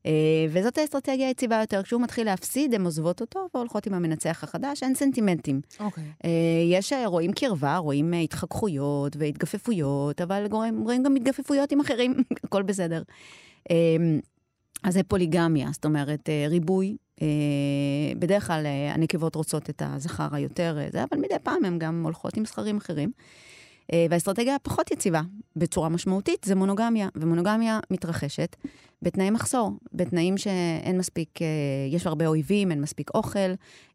אה, 0.06 0.46
וזאת 0.50 0.78
האסטרטגיה 0.78 1.28
היציבה 1.28 1.60
יותר. 1.60 1.82
כשהוא 1.82 2.02
מתחיל 2.02 2.26
להפסיד, 2.26 2.74
הן 2.74 2.84
עוזבות 2.84 3.20
אותו 3.20 3.48
והולכות 3.54 3.86
עם 3.86 3.94
המנצח 3.94 4.44
החדש, 4.44 4.82
אין 4.82 4.94
סנטימנטים. 4.94 5.60
אוקיי. 5.80 6.04
Okay. 6.04 6.26
יש, 6.70 6.92
אה, 6.92 7.06
רואים 7.06 7.32
קרבה, 7.32 7.76
רואים 7.76 8.14
אה, 8.14 8.20
התחככויות 8.20 9.16
והתגפפויות, 9.16 10.20
אבל 10.20 10.46
רואים, 10.50 10.80
רואים 10.80 11.02
גם 11.02 11.16
התגפפויות 11.16 11.72
עם 11.72 11.80
אחרים, 11.80 12.14
הכל 12.44 12.62
בסדר. 12.62 13.02
אז 14.84 14.94
זה 14.94 15.02
פוליגמיה, 15.02 15.68
זאת 15.72 15.84
אומרת, 15.84 16.28
ריבוי. 16.48 16.96
בדרך 18.18 18.46
כלל 18.46 18.66
הנקבות 18.94 19.34
רוצות 19.34 19.70
את 19.70 19.82
הזכר 19.84 20.28
היותר, 20.32 20.78
זה, 20.92 21.04
אבל 21.04 21.18
מדי 21.18 21.34
פעם 21.42 21.64
הן 21.64 21.78
גם 21.78 22.02
הולכות 22.04 22.36
עם 22.36 22.44
זכרים 22.44 22.76
אחרים. 22.76 23.10
אה, 23.92 24.06
והאסטרטגיה 24.10 24.54
הפחות 24.54 24.90
יציבה, 24.90 25.20
בצורה 25.56 25.88
משמעותית, 25.88 26.44
זה 26.44 26.54
מונוגמיה. 26.54 27.08
ומונוגמיה 27.14 27.80
מתרחשת 27.90 28.56
בתנאי 29.02 29.30
מחסור, 29.30 29.72
בתנאים 29.92 30.38
שאין 30.38 30.98
מספיק, 30.98 31.42
אה, 31.42 31.46
יש 31.90 32.06
הרבה 32.06 32.26
אויבים, 32.26 32.70
אין 32.70 32.80
מספיק 32.80 33.10
אוכל. 33.14 33.38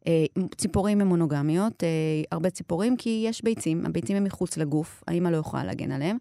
אה, 0.07 0.25
ציפורים 0.57 1.01
הן 1.01 1.07
מונוגמיות, 1.07 1.83
הרבה 2.31 2.49
ציפורים, 2.49 2.97
כי 2.97 3.25
יש 3.27 3.43
ביצים, 3.43 3.85
הביצים 3.85 4.17
הם 4.17 4.23
מחוץ 4.23 4.57
לגוף, 4.57 5.03
האמא 5.07 5.29
לא 5.29 5.37
יכולה 5.37 5.63
להגן 5.63 5.91
עליהם. 5.91 6.17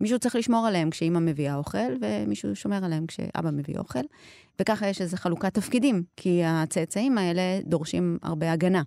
מישהו 0.00 0.18
צריך 0.18 0.36
לשמור 0.36 0.66
עליהם 0.66 0.90
כשאימא 0.90 1.18
מביאה 1.18 1.56
אוכל, 1.56 1.78
ומישהו 2.00 2.56
שומר 2.56 2.84
עליהם 2.84 3.06
כשאבא 3.06 3.50
מביא 3.50 3.78
אוכל. 3.78 4.00
וככה 4.60 4.88
יש 4.88 5.00
איזו 5.00 5.16
חלוקת 5.16 5.54
תפקידים, 5.54 6.02
כי 6.16 6.44
הצאצאים 6.44 7.18
האלה 7.18 7.60
דורשים 7.64 8.18
הרבה 8.22 8.52
הגנה. 8.52 8.82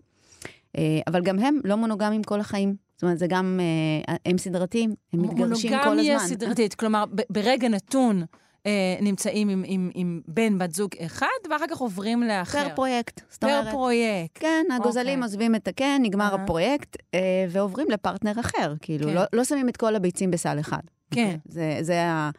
אבל 1.07 1.21
גם 1.23 1.39
הם 1.39 1.59
לא 1.63 1.75
מונוגמים 1.75 2.23
כל 2.23 2.39
החיים. 2.39 2.84
זאת 2.95 3.03
אומרת, 3.03 3.19
זה 3.19 3.27
גם, 3.27 3.59
אה, 4.07 4.15
הם 4.25 4.37
סדרתיים, 4.37 4.95
הם 5.13 5.21
מתגרשים 5.21 5.69
כל 5.69 5.75
הזמן. 5.75 5.89
מונוגמיה 5.89 6.19
סדרתית, 6.19 6.75
כלומר, 6.75 7.03
ברגע 7.29 7.69
נתון 7.69 8.23
אה, 8.65 8.97
נמצאים 9.01 9.49
עם, 9.49 9.63
עם, 9.65 9.89
עם 9.93 10.21
בן, 10.27 10.57
בת 10.57 10.71
זוג 10.71 10.91
אחד, 11.05 11.27
ואחר 11.49 11.65
כך 11.69 11.77
עוברים 11.77 12.23
לאחר. 12.23 12.67
פר 12.69 12.75
פרויקט, 12.75 13.21
זאת 13.29 13.43
אומרת. 13.43 13.65
פר 13.65 13.71
פרויקט. 13.71 14.41
כן, 14.41 14.65
הגוזלים 14.75 15.05
okay. 15.05 15.11
אוקיי. 15.11 15.23
עוזבים 15.23 15.55
את 15.55 15.67
הקן, 15.67 15.99
נגמר 16.01 16.31
uh-huh. 16.31 16.41
הפרויקט, 16.41 16.97
אה, 17.13 17.45
ועוברים 17.49 17.87
לפרטנר 17.89 18.39
אחר. 18.39 18.73
כאילו, 18.81 19.07
כן. 19.07 19.13
לא, 19.13 19.21
לא 19.33 19.43
שמים 19.43 19.69
את 19.69 19.77
כל 19.77 19.95
הביצים 19.95 20.31
בסל 20.31 20.59
אחד. 20.59 20.81
כן. 21.11 21.37
זה, 21.45 21.77
זה 21.81 22.03
ה... 22.03 22.29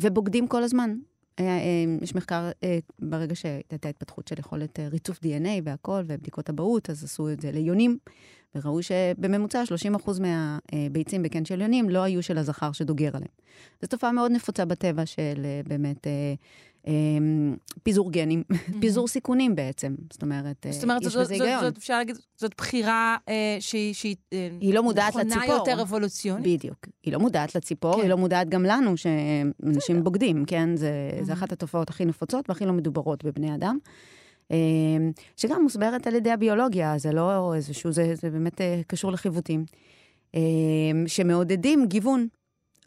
ובוגדים 0.00 0.46
כל 0.46 0.62
הזמן. 0.62 0.94
יש 2.02 2.14
מחקר, 2.14 2.50
ברגע 2.98 3.34
שהייתה 3.34 3.88
התפתחות 3.88 4.28
של 4.28 4.34
יכולת 4.38 4.78
ריצוף 4.90 5.18
DNA 5.18 5.48
והכל, 5.64 6.02
ובדיקות 6.06 6.50
אבהות, 6.50 6.90
אז 6.90 7.04
עשו 7.04 7.30
את 7.30 7.40
זה 7.40 7.50
ליונים. 7.52 7.98
וראו 8.54 8.82
שבממוצע 8.82 9.62
30% 10.06 10.10
מהביצים 10.20 11.22
בקן 11.22 11.44
של 11.44 11.60
יונים 11.60 11.90
לא 11.90 11.98
היו 11.98 12.22
של 12.22 12.38
הזכר 12.38 12.72
שדוגר 12.72 13.10
עליהם. 13.16 13.32
זו 13.82 13.88
תופעה 13.88 14.12
מאוד 14.12 14.32
נפוצה 14.32 14.64
בטבע 14.64 15.06
של 15.06 15.42
אה, 15.44 15.60
באמת 15.66 16.06
אה, 16.06 16.34
אה, 16.86 16.92
פיזור 17.82 18.12
גנים, 18.12 18.42
פיזור 18.80 19.08
סיכונים 19.08 19.54
בעצם. 19.56 19.94
זאת 20.12 20.22
אומרת, 20.22 20.66
זאת 20.70 20.82
אומרת, 20.82 21.02
יש 21.02 21.16
בזה 21.16 21.34
היגיון. 21.34 21.60
זאת, 21.60 21.76
אפשר 21.76 21.98
להגיד, 21.98 22.16
זאת 22.36 22.54
בחירה 22.56 23.16
אה, 23.28 23.56
שהיא, 23.60 23.94
שהיא 23.94 24.16
היא 24.60 24.74
לא 24.74 24.82
מודעת 24.82 25.14
לציפור. 25.16 25.42
נכונה 25.42 25.58
יותר 25.58 25.82
אבולוציונית. 25.82 26.58
בדיוק. 26.58 26.86
היא 27.02 27.12
לא 27.12 27.18
מודעת 27.18 27.54
לציפור, 27.54 27.94
כן. 27.94 28.00
היא 28.00 28.10
לא 28.10 28.16
מודעת 28.16 28.48
גם 28.48 28.64
לנו, 28.64 28.94
שאנשים 28.96 30.04
בוגדים, 30.04 30.44
כן? 30.44 30.76
זה, 30.76 30.90
זה 31.22 31.32
אחת 31.32 31.52
התופעות 31.52 31.90
הכי 31.90 32.04
נפוצות 32.04 32.48
והכי 32.48 32.66
לא 32.66 32.72
מדוברות 32.72 33.24
בבני 33.24 33.54
אדם. 33.54 33.78
אמ, 34.50 35.12
שגם 35.36 35.62
מוסברת 35.62 36.06
על 36.06 36.14
ידי 36.14 36.30
הביולוגיה, 36.30 36.98
זה 36.98 37.12
לא 37.12 37.54
איזשהו, 37.54 37.92
זה, 37.92 38.14
זה 38.14 38.30
באמת 38.30 38.60
אה, 38.60 38.80
קשור 38.86 39.12
לחיווטים, 39.12 39.64
אמ, 40.34 41.04
שמעודדים 41.06 41.86
גיוון. 41.86 42.28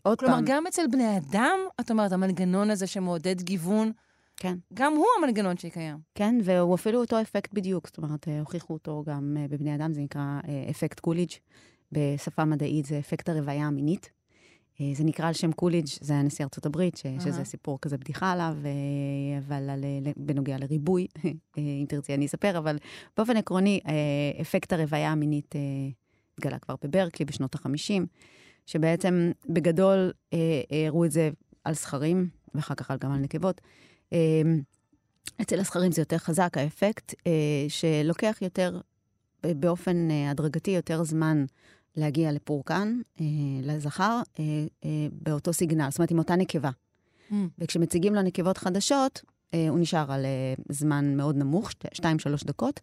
עוד 0.04 0.20
כלומר, 0.20 0.36
פעם. 0.36 0.46
כלומר, 0.46 0.58
גם 0.58 0.68
אצל 0.68 0.88
בני 0.92 1.18
אדם, 1.18 1.60
את 1.80 1.92
אומרת, 1.92 2.12
המנגנון 2.12 2.70
הזה 2.70 2.88
שמעודד 2.88 3.42
גיוון, 3.42 3.92
כן. 4.38 4.58
גם 4.74 4.94
הוא 4.94 5.06
המנגנון 5.18 5.58
שקיים. 5.58 5.98
כן, 6.16 6.36
והוא 6.44 6.76
אפילו 6.76 7.00
אותו 7.00 7.22
אפקט 7.22 7.54
בדיוק, 7.54 7.88
זאת 7.88 7.98
אומרת, 7.98 8.28
אה, 8.28 8.40
הוכיחו 8.40 8.74
אותו 8.74 9.04
גם 9.08 9.38
אה, 9.40 9.48
בבני 9.48 9.76
אדם, 9.76 9.94
זה 9.94 10.02
נקרא 10.02 10.40
אפקט 10.70 11.00
קוליג', 11.00 11.32
בשפה 11.92 12.46
מדעית 12.46 12.86
זה 12.86 13.00
אפקט 13.00 13.30
הרוויה 13.30 13.68
המינית. 13.68 14.21
אה, 14.82 14.92
זה 14.94 15.04
נקרא 15.04 15.28
על 15.28 15.34
שם 15.34 15.52
קוליג', 15.52 15.86
זה 16.02 16.14
היה 16.14 16.22
נשיא 16.22 16.46
ארצות 16.46 16.66
הברית, 16.66 16.98
ש, 16.98 17.06
אהה. 17.06 17.24
שזה 17.24 17.44
סיפור 17.44 17.80
כזה 17.82 17.98
בדיחה 17.98 18.32
עליו, 18.32 18.56
אה, 18.66 19.40
אבל 19.48 19.70
על, 19.70 19.84
בנוגע 20.18 20.58
לריבוי, 20.58 21.08
אה, 21.18 21.32
אם 21.56 21.86
תרצי 21.90 22.14
אני 22.14 22.26
אספר, 22.26 22.58
אבל 22.58 22.78
באופן 23.18 23.38
עקרוני, 23.38 23.80
אפקט 24.42 24.74
הרוויה 24.74 25.12
המינית 25.12 25.56
התגלה 26.38 26.60
כבר 26.60 26.76
בברקלי 26.84 27.26
בשנות 27.26 27.56
ה-50, 27.56 28.02
שבעצם 28.66 29.32
בגדול 29.50 30.12
הראו 30.88 31.06
את 31.06 31.12
זה 31.12 31.30
על 31.64 31.74
זכרים, 31.74 32.30
ואחר 32.56 32.76
כך 32.76 32.92
גם 33.00 33.12
על 33.12 33.20
נקבות. 33.20 33.62
אצל 35.42 35.60
הזכרים 35.60 35.92
זה 35.92 36.02
יותר 36.02 36.18
חזק, 36.18 36.58
האפקט, 36.58 37.14
שלוקח 37.68 38.38
יותר, 38.42 38.80
באופן 39.44 40.08
הדרגתי, 40.12 40.72
יותר 40.72 41.04
זמן 41.04 41.46
להגיע 41.96 42.32
לפורקן, 42.32 43.02
אה, 43.22 43.26
לזכר, 43.64 44.22
אה, 44.40 44.44
אה, 44.86 45.08
באותו 45.12 45.54
סיגנל, 45.54 45.88
זאת 45.90 46.00
אומרת, 46.00 46.12
עם 46.12 46.18
אותה 46.20 46.36
נקבה. 46.36 46.70
Mm. 47.32 47.34
וכשמציגים 47.60 48.16
לו 48.16 48.22
נקבות 48.22 48.58
חדשות, 48.58 49.22
אה, 49.54 49.70
הוא 49.70 49.80
נשאר 49.80 50.12
על 50.12 50.26
אה, 50.26 50.54
זמן 50.70 51.18
מאוד 51.18 51.38
נמוך, 51.38 51.72
2-3 51.94 52.46
דקות, 52.46 52.80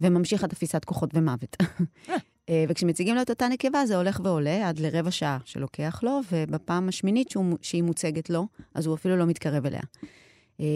וממשיך 0.00 0.44
עד 0.44 0.50
תפיסת 0.50 0.84
כוחות 0.84 1.10
ומוות. 1.14 1.56
אה. 1.60 1.66
אה, 2.48 2.64
וכשמציגים 2.68 3.14
לו 3.14 3.22
את 3.22 3.30
אותה 3.30 3.48
נקבה, 3.48 3.86
זה 3.86 3.96
הולך 3.96 4.20
ועולה 4.24 4.68
עד 4.68 4.78
לרבע 4.78 5.10
שעה 5.10 5.38
שלוקח 5.44 6.00
לו, 6.02 6.20
ובפעם 6.32 6.88
השמינית 6.88 7.30
שהוא, 7.30 7.58
שהיא 7.62 7.82
מוצגת 7.82 8.30
לו, 8.30 8.46
אז 8.74 8.86
הוא 8.86 8.94
אפילו 8.94 9.16
לא 9.16 9.26
מתקרב 9.26 9.66
אליה. 9.66 9.80
אה, 10.60 10.66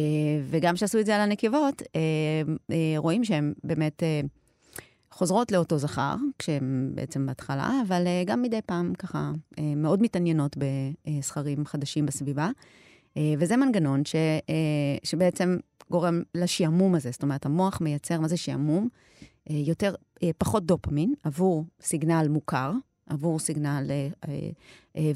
וגם 0.50 0.74
כשעשו 0.74 0.98
את 0.98 1.06
זה 1.06 1.14
על 1.14 1.20
הנקבות, 1.20 1.82
רואים 2.96 3.24
שהם 3.24 3.52
באמת 3.64 4.02
חוזרות 5.12 5.52
לאותו 5.52 5.78
זכר, 5.78 6.14
כשהן 6.38 6.90
בעצם 6.94 7.26
בהתחלה, 7.26 7.80
אבל 7.88 8.06
uh, 8.06 8.28
גם 8.28 8.42
מדי 8.42 8.60
פעם 8.66 8.94
ככה 8.94 9.32
uh, 9.34 9.60
מאוד 9.76 10.02
מתעניינות 10.02 10.56
בסכרים 10.56 11.66
חדשים 11.66 12.06
בסביבה. 12.06 12.50
Uh, 13.14 13.18
וזה 13.38 13.56
מנגנון 13.56 14.04
ש, 14.04 14.14
שבעצם 15.04 15.56
גורם 15.90 16.22
לשעמום 16.34 16.94
הזה, 16.94 17.10
זאת 17.10 17.22
אומרת, 17.22 17.46
המוח 17.46 17.80
מייצר, 17.80 18.20
מה 18.20 18.28
זה 18.28 18.36
שעמום? 18.36 18.88
יותר, 19.50 19.94
פחות 20.38 20.66
דופמין 20.66 21.14
עבור 21.24 21.64
סיגנל 21.80 22.26
מוכר, 22.28 22.72
עבור 23.06 23.38
סיגנל 23.38 23.90
אה, 23.90 24.08
אה, 24.96 25.12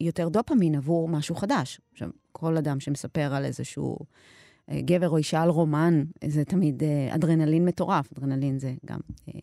ויותר 0.00 0.28
דופמין 0.28 0.74
עבור 0.74 1.08
משהו 1.08 1.34
חדש. 1.34 1.80
עכשיו, 1.92 2.08
כל 2.32 2.56
אדם 2.56 2.80
שמספר 2.80 3.34
על 3.34 3.44
איזשהו 3.44 3.96
אה, 4.00 4.06
גבר 4.72 5.08
או 5.08 5.16
אישה 5.16 5.42
על 5.42 5.48
רומן, 5.48 6.04
זה 6.24 6.44
תמיד 6.44 6.82
אה, 6.82 7.14
אדרנלין 7.14 7.64
מטורף. 7.64 8.08
אדרנלין 8.12 8.58
זה 8.58 8.74
גם 8.86 8.98
אה, 9.28 9.40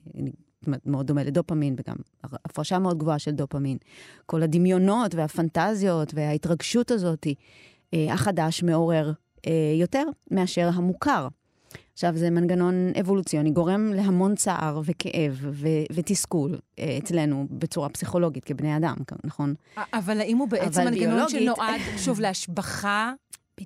מאוד 0.85 1.07
דומה 1.07 1.23
לדופמין, 1.23 1.75
וגם 1.77 1.95
הפרשה 2.23 2.79
מאוד 2.79 2.97
גבוהה 2.97 3.19
של 3.19 3.31
דופמין. 3.31 3.77
כל 4.25 4.43
הדמיונות 4.43 5.15
והפנטזיות 5.15 6.13
וההתרגשות 6.13 6.91
הזאת, 6.91 7.27
אה, 7.93 8.13
החדש 8.13 8.63
מעורר 8.63 9.11
אה, 9.47 9.51
יותר 9.79 10.03
מאשר 10.31 10.69
המוכר. 10.73 11.27
עכשיו, 11.93 12.17
זה 12.17 12.29
מנגנון 12.29 12.91
אבולוציוני, 12.99 13.51
גורם 13.51 13.91
להמון 13.95 14.35
צער 14.35 14.81
וכאב 14.85 15.37
ו- 15.41 15.67
ותסכול 15.93 16.59
אה, 16.79 16.97
אצלנו 16.97 17.47
בצורה 17.51 17.89
פסיכולוגית 17.89 18.43
כבני 18.43 18.77
אדם, 18.77 18.95
נכון? 19.23 19.53
אבל 19.93 20.19
האם 20.19 20.37
הוא 20.37 20.47
בעצם 20.47 20.81
מנגנון 20.81 21.09
ביולוגית... 21.09 21.41
שנועד, 21.41 21.81
שוב, 21.97 22.19
להשבחה 22.19 23.13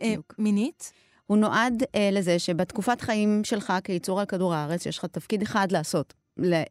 אה, 0.02 0.14
מינית? 0.38 0.94
הוא 1.28 1.38
נועד 1.38 1.84
אה, 1.96 2.10
לזה 2.12 2.40
שבתקופת 2.40 3.02
חיים 3.02 3.44
שלך 3.44 3.74
כיצור 3.84 4.20
על 4.20 4.26
כדור 4.26 4.54
הארץ, 4.54 4.86
יש 4.86 4.98
לך 4.98 5.06
תפקיד 5.06 5.42
אחד 5.42 5.72
לעשות, 5.72 6.14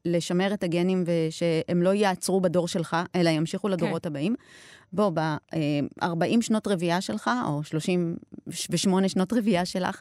לשמר 0.05 0.55
את 0.55 0.63
הגנים 0.63 1.05
ושהם 1.07 1.83
לא 1.83 1.95
יעצרו 1.95 2.41
בדור 2.41 2.69
שלך, 2.69 2.97
אלא 3.15 3.31
ימשיכו 3.31 3.69
לדורות 3.69 4.03
כן. 4.03 4.09
הבאים. 4.09 4.35
בוא, 4.93 5.11
ב-40 5.11 6.41
שנות 6.41 6.67
רבייה 6.67 7.01
שלך, 7.01 7.31
או 7.47 7.63
38 7.65 9.09
שנות 9.09 9.33
רבייה 9.33 9.65
שלך, 9.65 10.01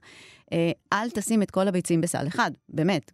אה, 0.53 0.71
אל 0.93 1.09
תשים 1.09 1.41
את 1.41 1.51
כל 1.51 1.67
הביצים 1.67 2.01
בסל 2.01 2.27
אחד, 2.27 2.51
באמת. 2.69 3.11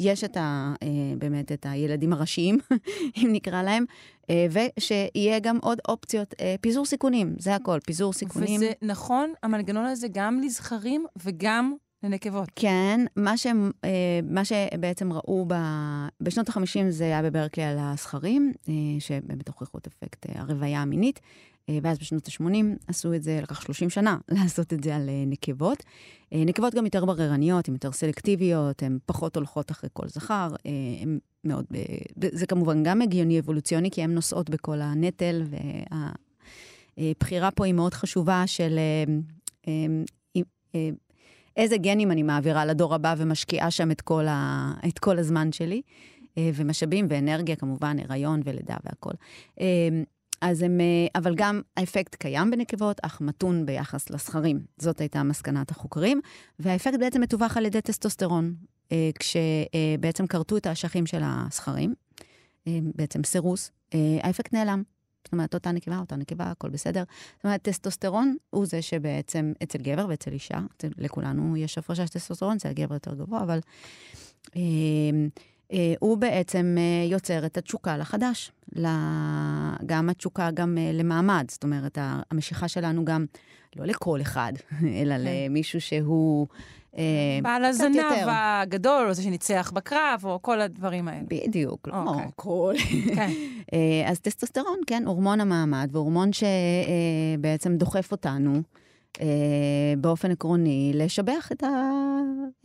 אה, 0.00 0.04
יש 0.04 0.24
את 0.24 0.36
ה, 0.36 0.74
אה, 0.82 0.88
באמת 1.18 1.52
את 1.52 1.66
הילדים 1.68 2.12
הראשיים, 2.12 2.58
אם 3.22 3.28
נקרא 3.32 3.62
להם, 3.62 3.84
ושיהיה 4.50 5.38
גם 5.38 5.58
עוד 5.62 5.78
אופציות, 5.88 6.34
פיזור 6.60 6.84
סיכונים, 6.84 7.34
זה 7.38 7.54
הכל, 7.54 7.78
פיזור 7.86 8.12
סיכונים. 8.12 8.56
וזה 8.56 8.72
נכון, 8.82 9.32
המנגנון 9.42 9.84
הזה 9.84 10.06
גם 10.12 10.40
לזכרים 10.40 11.04
וגם 11.22 11.74
לנקבות. 12.02 12.48
כן, 12.56 13.00
מה, 13.16 13.36
שהם, 13.36 13.70
מה 14.30 14.44
שבעצם 14.44 15.12
ראו 15.12 15.44
ב, 15.48 15.54
בשנות 16.20 16.48
ה-50 16.48 16.90
זה 16.90 17.04
היה 17.04 17.22
בברקלי 17.22 17.64
על 17.64 17.76
הזכרים, 17.80 18.52
שבאמת 18.98 19.48
הוכיחו 19.48 19.78
את 19.78 19.86
אפקט 19.86 20.26
הרוויה 20.34 20.82
המינית. 20.82 21.20
אה, 21.68 21.78
ואז 21.82 21.98
בשנות 21.98 22.28
ה-80 22.28 22.64
עשו 22.86 23.14
את 23.14 23.22
זה, 23.22 23.40
לקח 23.42 23.60
30 23.60 23.90
שנה 23.90 24.16
לעשות 24.38 24.72
את 24.72 24.84
זה 24.84 24.96
על 24.96 25.08
אה, 25.08 25.24
נקבות. 25.26 25.82
אה, 26.32 26.42
נקבות 26.46 26.74
גם 26.74 26.84
יותר 26.84 27.04
בררניות, 27.04 27.68
הן 27.68 27.74
יותר 27.74 27.92
סלקטיביות, 27.92 28.82
הן 28.82 28.98
פחות 29.06 29.36
הולכות 29.36 29.70
אחרי 29.70 29.90
כל 29.92 30.08
זכר, 30.08 30.48
הן 31.02 31.18
מאוד, 31.44 31.64
זה 32.32 32.46
כמובן 32.46 32.82
גם 32.82 33.02
הגיוני 33.02 33.40
אבולוציוני, 33.40 33.90
כי 33.90 34.02
הן 34.02 34.14
נושאות 34.14 34.50
בכל 34.50 34.80
הנטל, 34.80 35.42
והבחירה 36.96 37.50
פה 37.50 37.64
היא 37.64 37.74
מאוד 37.74 37.94
חשובה 37.94 38.42
של 38.46 38.78
איזה 41.56 41.76
גנים 41.76 42.10
אני 42.10 42.22
מעבירה 42.22 42.66
לדור 42.66 42.94
הבא 42.94 43.14
ומשקיעה 43.18 43.70
שם 43.70 43.90
את 43.90 44.00
כל, 44.00 44.26
ה, 44.28 44.72
את 44.88 44.98
כל 44.98 45.18
הזמן 45.18 45.52
שלי. 45.52 45.82
ומשאבים 46.36 47.06
ואנרגיה, 47.08 47.56
כמובן, 47.56 47.96
הריון 47.98 48.40
ולידה 48.44 48.76
והכול. 48.84 49.12
אז 50.44 50.62
הם, 50.62 50.80
אה, 50.80 51.06
אבל 51.14 51.34
גם 51.34 51.60
האפקט 51.76 52.14
קיים 52.14 52.50
בנקבות, 52.50 53.00
אך 53.02 53.20
מתון 53.20 53.66
ביחס 53.66 54.10
לזכרים. 54.10 54.60
זאת 54.78 55.00
הייתה 55.00 55.22
מסקנת 55.22 55.70
החוקרים, 55.70 56.20
והאפקט 56.58 56.98
בעצם 56.98 57.20
מתווך 57.20 57.56
על 57.56 57.66
ידי 57.66 57.80
טסטוסטרון, 57.80 58.54
אה, 58.92 59.10
כשבעצם 59.18 60.26
כרתו 60.26 60.56
את 60.56 60.66
האשכים 60.66 61.06
של 61.06 61.20
הזכרים, 61.22 61.94
אה, 62.66 62.78
בעצם 62.94 63.24
סירוס, 63.24 63.70
האפקט 64.22 64.52
נעלם. 64.52 64.82
זאת 65.24 65.32
אומרת, 65.32 65.54
אותה 65.54 65.72
נקבה, 65.72 65.98
אותה 65.98 66.16
נקבה, 66.16 66.44
הכל 66.50 66.70
בסדר. 66.70 67.04
זאת 67.36 67.44
אומרת, 67.44 67.62
טסטוסטרון 67.62 68.36
הוא 68.50 68.66
זה 68.66 68.82
שבעצם 68.82 69.52
אצל 69.62 69.78
גבר 69.78 70.06
ואצל 70.08 70.32
אישה, 70.32 70.58
אצל, 70.76 70.88
לכולנו 70.98 71.56
יש 71.56 71.78
הפרשה 71.78 72.06
של 72.06 72.12
טסטוסטרון, 72.12 72.56
אצל 72.56 72.72
גבר 72.72 72.94
יותר 72.94 73.14
גבוה, 73.14 73.42
אבל... 73.42 73.60
אה, 75.72 75.94
הוא 76.00 76.18
בעצם 76.18 76.76
אה, 76.78 77.10
יוצר 77.10 77.46
את 77.46 77.56
התשוקה 77.56 77.96
לחדש. 77.96 78.52
גם 79.86 80.10
התשוקה 80.10 80.50
גם 80.50 80.78
אה, 80.78 80.90
למעמד, 80.92 81.44
זאת 81.48 81.64
אומרת, 81.64 81.98
המשיכה 82.30 82.68
שלנו 82.68 83.04
גם, 83.04 83.24
לא 83.76 83.84
לכל 83.84 84.20
אחד, 84.20 84.52
אלא 85.00 85.14
כן. 85.14 85.22
למישהו 85.24 85.80
שהוא... 85.80 86.46
בעל 87.42 87.64
הזנב 87.64 88.26
הגדול, 88.28 89.08
או 89.08 89.14
זה 89.14 89.22
שניצח 89.22 89.72
בקרב, 89.74 90.20
או 90.24 90.42
כל 90.42 90.60
הדברים 90.60 91.08
האלה. 91.08 91.26
בדיוק, 91.28 91.88
לא 91.88 92.02
אוקיי. 92.06 92.26
כל... 92.36 92.74
כן. 93.14 93.30
אז 94.10 94.20
טסטוסטרון, 94.20 94.78
כן, 94.86 95.02
הורמון 95.06 95.40
המעמד, 95.40 95.88
והורמון 95.92 96.30
שבעצם 96.32 97.76
דוחף 97.76 98.12
אותנו. 98.12 98.62
אה, 99.20 99.94
באופן 99.98 100.30
עקרוני, 100.30 100.92
לשבח 100.94 101.48
את, 101.52 101.62
ה, 101.62 101.68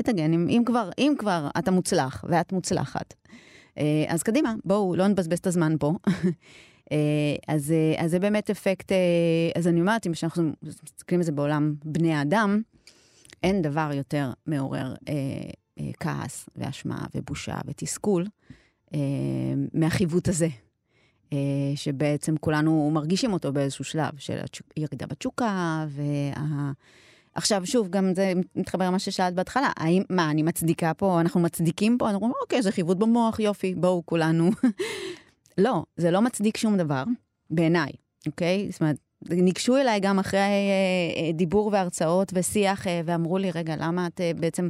את 0.02 0.10
הגנים. 0.10 0.48
אם 0.50 0.64
כבר, 0.66 0.90
אם 0.98 1.14
כבר 1.18 1.50
אתה 1.58 1.72
מוצלח 1.72 2.26
ואת 2.28 2.52
מוצלחת, 2.52 3.14
אה, 3.78 4.06
אז 4.08 4.24
קדימה, 4.24 4.54
בואו, 4.66 4.96
לא 4.96 5.08
נבזבז 5.08 5.38
את 5.38 5.48
הזמן 5.48 5.76
פה. 5.80 5.94
אה, 6.92 7.36
אז, 7.48 7.72
אה, 7.72 8.04
אז 8.06 8.12
זה 8.12 8.20
באמת 8.20 8.50
אפקט, 8.50 8.92
אה, 8.92 8.98
אז 9.56 9.68
אני 9.68 9.82
אומרת, 9.82 10.08
אם 10.08 10.12
אנחנו 10.24 10.52
מסתכלים 10.64 11.20
על 11.20 11.26
זה 11.26 11.32
בעולם 11.32 11.74
בני 11.86 12.14
האדם, 12.14 12.62
אין 13.44 13.62
דבר 13.62 13.92
יותר 13.94 14.32
מעורר 14.48 14.94
אה, 15.10 15.14
אה, 15.80 15.90
כעס 16.00 16.50
ואשמה 16.56 17.06
ובושה 17.16 17.58
ותסכול 17.68 18.26
אה, 18.94 19.00
מהחיווט 19.74 20.28
הזה. 20.28 20.48
אה, 21.34 21.38
שבעצם 21.76 22.38
כולנו 22.38 22.92
מרגישים 22.94 23.34
אותו 23.34 23.54
באיזשהו 23.54 23.86
שלב 23.86 24.12
של 24.18 24.38
ירידה 24.78 25.06
בתשוקה, 25.06 25.86
וה... 25.90 26.72
עכשיו, 27.34 27.66
שוב, 27.66 27.90
גם 27.90 28.14
זה 28.16 28.34
מתחבר 28.56 28.86
למה 28.86 29.00
ששאלת 29.00 29.34
בהתחלה, 29.34 29.72
האם, 29.78 30.04
מה, 30.10 30.32
אני 30.32 30.44
מצדיקה 30.44 30.94
פה, 30.94 31.22
אנחנו 31.22 31.40
מצדיקים 31.40 31.98
פה? 31.98 32.10
אנחנו 32.10 32.26
אומרים, 32.26 32.42
אוקיי, 32.42 32.62
זה 32.62 32.72
חיווט 32.72 32.98
במוח, 32.98 33.40
יופי, 33.40 33.76
בואו 33.76 34.06
כולנו. 34.06 34.50
לא, 35.58 35.84
זה 35.98 36.12
לא 36.12 36.22
מצדיק 36.22 36.58
שום 36.58 36.78
דבר, 36.78 37.04
בעיניי, 37.50 37.92
אוקיי? 38.28 38.68
זאת 38.72 38.82
אומרת, 38.82 38.96
ניגשו 39.30 39.78
אליי 39.78 40.00
גם 40.00 40.20
אחרי 40.20 40.40
אה, 40.40 40.46
אה, 41.26 41.32
דיבור 41.34 41.70
והרצאות 41.74 42.32
ושיח, 42.36 42.88
ואמרו 43.06 43.38
לי, 43.38 43.52
רגע, 43.52 43.76
למה 43.78 44.08
את 44.08 44.22
בעצם... 44.40 44.70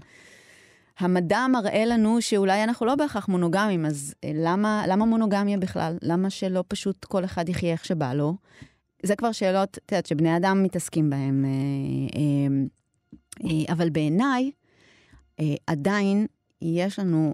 המדע 0.99 1.45
מראה 1.51 1.85
לנו 1.85 2.21
שאולי 2.21 2.63
אנחנו 2.63 2.85
לא 2.85 2.95
בהכרח 2.95 3.27
מונוגמים, 3.27 3.85
אז 3.85 4.13
אה, 4.23 4.31
למה, 4.35 4.83
למה 4.87 5.05
מונוגמיה 5.05 5.57
בכלל? 5.57 5.97
למה 6.01 6.29
שלא 6.29 6.63
פשוט 6.67 7.05
כל 7.05 7.25
אחד 7.25 7.49
יחיה 7.49 7.71
איך 7.71 7.85
שבא 7.85 8.13
לו? 8.13 8.35
זה 9.03 9.15
כבר 9.15 9.31
שאלות, 9.31 9.77
את 9.85 9.91
יודעת, 9.91 10.05
שבני 10.05 10.37
אדם 10.37 10.63
מתעסקים 10.63 11.09
בהן. 11.09 11.45
אה, 11.45 11.49
אה, 13.43 13.73
אבל 13.73 13.89
בעיניי, 13.89 14.51
עדיין 15.67 16.25
יש 16.61 16.99
לנו, 16.99 17.33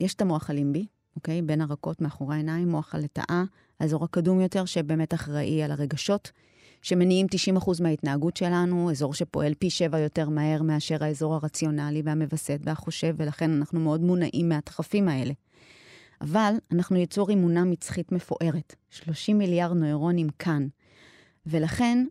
יש 0.00 0.14
את 0.14 0.22
המוח 0.22 0.50
הלימבי, 0.50 0.86
אוקיי? 1.16 1.42
בין 1.42 1.60
הרקות 1.60 2.00
מאחורי 2.00 2.34
העיניים, 2.34 2.68
מוח 2.68 2.94
הלטאה, 2.94 3.44
האזור 3.80 4.04
הקדום 4.04 4.40
יותר, 4.40 4.64
שבאמת 4.64 5.14
אחראי 5.14 5.62
על 5.62 5.70
הרגשות. 5.70 6.32
שמניעים 6.82 7.26
90% 7.56 7.82
מההתנהגות 7.82 8.36
שלנו, 8.36 8.90
אזור 8.90 9.14
שפועל 9.14 9.54
פי 9.54 9.70
שבע 9.70 9.98
יותר 9.98 10.28
מהר 10.28 10.62
מאשר 10.62 11.04
האזור 11.04 11.34
הרציונלי 11.34 12.02
והמווסת 12.04 12.58
והחושב, 12.64 13.14
ולכן 13.18 13.50
אנחנו 13.50 13.80
מאוד 13.80 14.00
מונעים 14.00 14.48
מהדחפים 14.48 15.08
האלה. 15.08 15.32
אבל 16.20 16.54
אנחנו 16.72 16.96
יצור 16.96 17.30
אימונה 17.30 17.64
מצחית 17.64 18.12
מפוארת, 18.12 18.74
30 18.90 19.38
מיליארד 19.38 19.76
נוירונים 19.76 20.28
כאן, 20.38 20.66
ולכן 21.46 22.04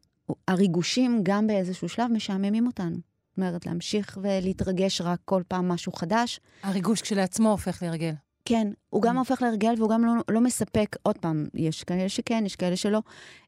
הריגושים 0.48 1.20
גם 1.24 1.48
באיזשהו 1.48 1.90
שלב 1.90 2.12
משעממים 2.12 2.68
אותנו. 2.68 2.98
זאת 3.30 3.38
אומרת, 3.38 3.66
להמשיך 3.66 4.18
ולהתרגש 4.22 5.02
רק 5.02 5.20
כל 5.26 5.44
פעם 5.48 5.68
משהו 5.68 5.92
חדש. 5.92 6.40
הריגוש 6.64 7.02
כשלעצמו 7.02 7.52
הופך 7.52 7.84
להרגל. 7.84 8.14
כן, 8.46 8.68
הוא 8.90 9.02
גם 9.02 9.16
mm. 9.16 9.20
הופך 9.20 9.42
להרגל 9.42 9.74
והוא 9.78 9.90
גם 9.90 10.06
לא, 10.06 10.14
לא 10.30 10.42
מספק, 10.42 10.96
עוד 11.04 11.18
פעם, 11.18 11.48
יש 11.54 11.84
כאלה 11.84 12.10
שכן, 12.10 12.44
יש 12.46 12.56
כאלה 12.56 12.76
שלא, 12.76 13.02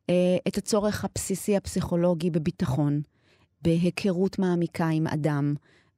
אה, 0.10 0.38
את 0.48 0.58
הצורך 0.58 1.06
הבסיסי 1.06 1.58
הפסיכולוגי 1.58 2.30
בביטחון, 2.30 3.02
בהיכרות 3.62 4.40
מעמיקה 4.40 4.88
עם 4.88 5.08
אדם, 5.08 5.54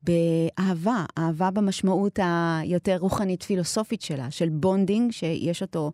באהבה, 0.06 1.06
אהבה 1.18 1.52
במשמעות 1.52 2.20
היותר 2.22 2.98
רוחנית 2.98 3.44
פילוסופית 3.44 4.02
שלה, 4.02 4.32
של 4.32 4.50
בונדינג, 4.50 5.12
שיש 5.12 5.62
אותו 5.62 5.92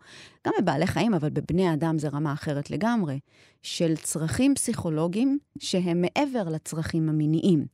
גם 0.48 0.54
בבעלי 0.62 0.88
חיים, 0.88 1.14
אבל 1.14 1.30
בבני 1.30 1.74
אדם 1.74 2.00
זה 2.00 2.08
רמה 2.08 2.34
אחרת 2.34 2.72
לגמרי, 2.72 3.20
של 3.62 3.96
צרכים 3.96 4.56
פסיכולוגיים 4.56 5.38
שהם 5.60 6.02
מעבר 6.02 6.50
לצרכים 6.50 7.10
המיניים. 7.10 7.66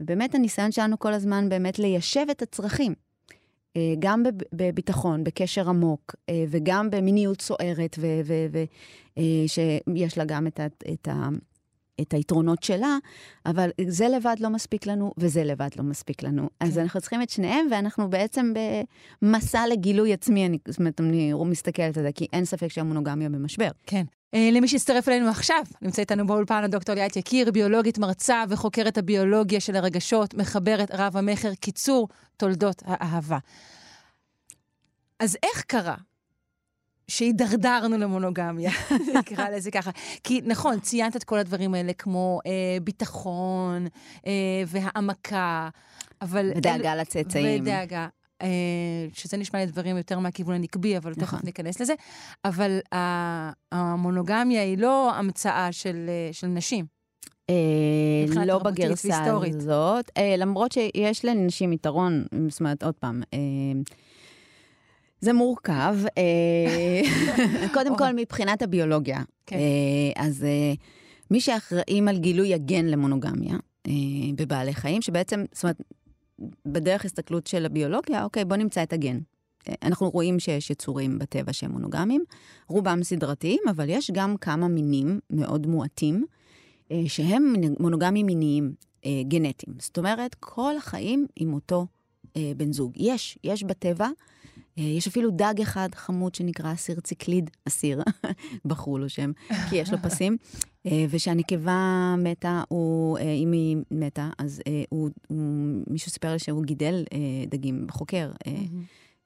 ובאמת 0.00 0.34
הניסיון 0.34 0.72
שלנו 0.72 0.98
כל 0.98 1.12
הזמן 1.12 1.48
באמת 1.48 1.78
ליישב 1.78 2.26
את 2.30 2.42
הצרכים. 2.42 2.94
אה, 3.76 3.94
גם 3.98 4.22
בביטחון, 4.52 5.24
בקשר 5.24 5.68
עמוק, 5.68 6.14
אה, 6.28 6.44
וגם 6.48 6.90
במיניות 6.90 7.42
סוערת, 7.42 7.98
ושיש 9.16 9.58
אה, 9.58 10.08
לה 10.16 10.24
גם 10.24 10.46
את, 10.46 10.60
ה, 10.60 10.66
את 10.92 11.08
את 12.00 12.14
היתרונות 12.14 12.62
שלה, 12.62 12.98
אבל 13.46 13.70
זה 13.86 14.08
לבד 14.08 14.36
לא 14.40 14.50
מספיק 14.50 14.86
לנו, 14.86 15.12
וזה 15.18 15.44
לבד 15.44 15.68
לא 15.76 15.84
מספיק 15.84 16.22
לנו. 16.22 16.42
כן. 16.42 16.66
אז 16.66 16.78
אנחנו 16.78 17.00
צריכים 17.00 17.22
את 17.22 17.30
שניהם, 17.30 17.66
ואנחנו 17.70 18.10
בעצם 18.10 18.52
במסע 19.22 19.66
לגילוי 19.72 20.12
עצמי, 20.12 20.46
אני, 20.46 20.58
זאת 20.68 20.78
אומרת, 20.78 21.00
אני 21.00 21.32
מסתכלת 21.46 21.96
על 21.96 22.02
זה, 22.02 22.12
כי 22.12 22.26
אין 22.32 22.44
ספק 22.44 22.68
שהמונוגמיה 22.68 23.28
במשבר. 23.28 23.70
כן. 23.86 24.04
Uh, 24.36 24.38
למי 24.52 24.68
שהצטרף 24.68 25.08
אלינו 25.08 25.28
עכשיו, 25.28 25.62
נמצא 25.82 26.02
איתנו 26.02 26.26
באולפן 26.26 26.64
הדוקטור 26.64 26.94
ליאת 26.94 27.16
יקיר, 27.16 27.50
ביולוגית 27.50 27.98
מרצה 27.98 28.44
וחוקרת 28.48 28.98
הביולוגיה 28.98 29.60
של 29.60 29.76
הרגשות, 29.76 30.34
מחברת 30.34 30.90
רב 30.94 31.16
המכר, 31.16 31.54
קיצור 31.54 32.08
תולדות 32.36 32.82
האהבה. 32.86 33.38
אז 35.18 35.36
איך 35.42 35.62
קרה 35.62 35.94
שהידרדרנו 37.08 37.98
למונוגמיה, 37.98 38.70
נקרא 39.18 39.48
לזה 39.48 39.70
ככה. 39.70 39.90
כי 40.24 40.40
נכון, 40.44 40.80
ציינת 40.80 41.16
את 41.16 41.24
כל 41.24 41.38
הדברים 41.38 41.74
האלה, 41.74 41.92
כמו 41.92 42.40
אה, 42.46 42.80
ביטחון 42.82 43.86
אה, 44.26 44.32
והעמקה, 44.66 45.68
אבל... 46.22 46.52
ודאגה 46.56 46.92
אל... 46.92 47.00
לצאצאים. 47.00 47.62
ודאגה. 47.62 48.08
אה, 48.42 48.48
שזה 49.12 49.36
נשמע 49.36 49.58
לי 49.58 49.66
דברים 49.66 49.96
יותר 49.96 50.18
מהכיוון 50.18 50.54
הנקבי, 50.54 50.96
אבל 50.96 51.12
נכון. 51.16 51.38
תכף 51.38 51.44
ניכנס 51.44 51.80
לזה. 51.80 51.94
אבל 52.44 52.78
המונוגמיה 53.72 54.62
היא 54.62 54.78
לא 54.78 55.14
המצאה 55.14 55.72
של, 55.72 56.06
אה, 56.08 56.32
של 56.32 56.46
נשים. 56.46 56.84
אה, 57.50 58.44
לא 58.46 58.58
בגרסה 58.58 59.24
הזאת, 59.24 60.10
אה, 60.16 60.34
למרות 60.38 60.72
שיש 60.72 61.24
לנשים 61.24 61.72
יתרון, 61.72 62.24
זאת 62.48 62.60
אומרת, 62.60 62.82
עוד 62.82 62.94
פעם, 62.94 63.22
אה, 63.34 63.38
זה 65.20 65.32
מורכב. 65.32 65.96
אה, 66.18 67.02
קודם 67.74 67.98
כל, 67.98 68.12
מבחינת 68.16 68.62
הביולוגיה. 68.62 69.22
כן. 69.46 69.56
אה, 69.56 70.24
אז 70.24 70.44
אה, 70.44 70.72
מי 71.30 71.40
שאחראים 71.40 72.08
על 72.08 72.18
גילוי 72.18 72.54
הגן 72.54 72.86
למונוגמיה 72.86 73.56
בבעלי 74.36 74.74
חיים, 74.74 75.02
שבעצם, 75.02 75.44
זאת 75.52 75.62
אומרת, 75.62 75.82
בדרך 76.66 77.04
הסתכלות 77.04 77.46
של 77.46 77.66
הביולוגיה, 77.66 78.24
אוקיי, 78.24 78.44
בוא 78.44 78.56
נמצא 78.56 78.82
את 78.82 78.92
הגן. 78.92 79.18
אנחנו 79.82 80.10
רואים 80.10 80.40
שיש 80.40 80.70
יצורים 80.70 81.18
בטבע 81.18 81.52
שהם 81.52 81.70
מונוגמיים, 81.70 82.24
רובם 82.68 83.02
סדרתיים, 83.02 83.60
אבל 83.70 83.88
יש 83.88 84.10
גם 84.10 84.36
כמה 84.36 84.68
מינים 84.68 85.20
מאוד 85.30 85.66
מועטים, 85.66 86.24
שהם 87.06 87.54
מונוגמיים 87.80 88.26
מיניים 88.26 88.72
גנטיים. 89.22 89.76
זאת 89.78 89.98
אומרת, 89.98 90.36
כל 90.40 90.76
החיים 90.76 91.26
עם 91.36 91.52
אותו 91.52 91.86
בן 92.56 92.72
זוג. 92.72 92.92
יש, 92.96 93.38
יש 93.44 93.64
בטבע 93.64 94.04
אה, 94.06 94.10
יש 94.76 95.06
אפילו 95.06 95.30
דג 95.30 95.54
אחד 95.62 95.88
חמוד 95.94 96.34
שנקרא 96.34 96.72
אסיר 96.72 97.00
ציקליד, 97.00 97.50
אסיר, 97.68 98.02
בחרו 98.64 98.98
לו 98.98 99.08
שם, 99.08 99.32
כי 99.70 99.76
יש 99.76 99.90
לו 99.90 99.98
פסים. 100.04 100.36
אה, 100.86 101.04
וכשהנקבה 101.10 102.14
מתה, 102.18 102.62
הוא, 102.68 103.18
אה, 103.18 103.32
אם 103.32 103.52
היא 103.52 103.76
מתה, 103.90 104.30
אז 104.38 104.62
הוא, 104.88 105.10
הוא, 105.28 105.82
מישהו 105.90 106.10
סיפר 106.10 106.32
לי 106.32 106.38
שהוא 106.38 106.64
גידל 106.64 107.04
דגים, 107.48 107.86
חוקר, 107.90 108.30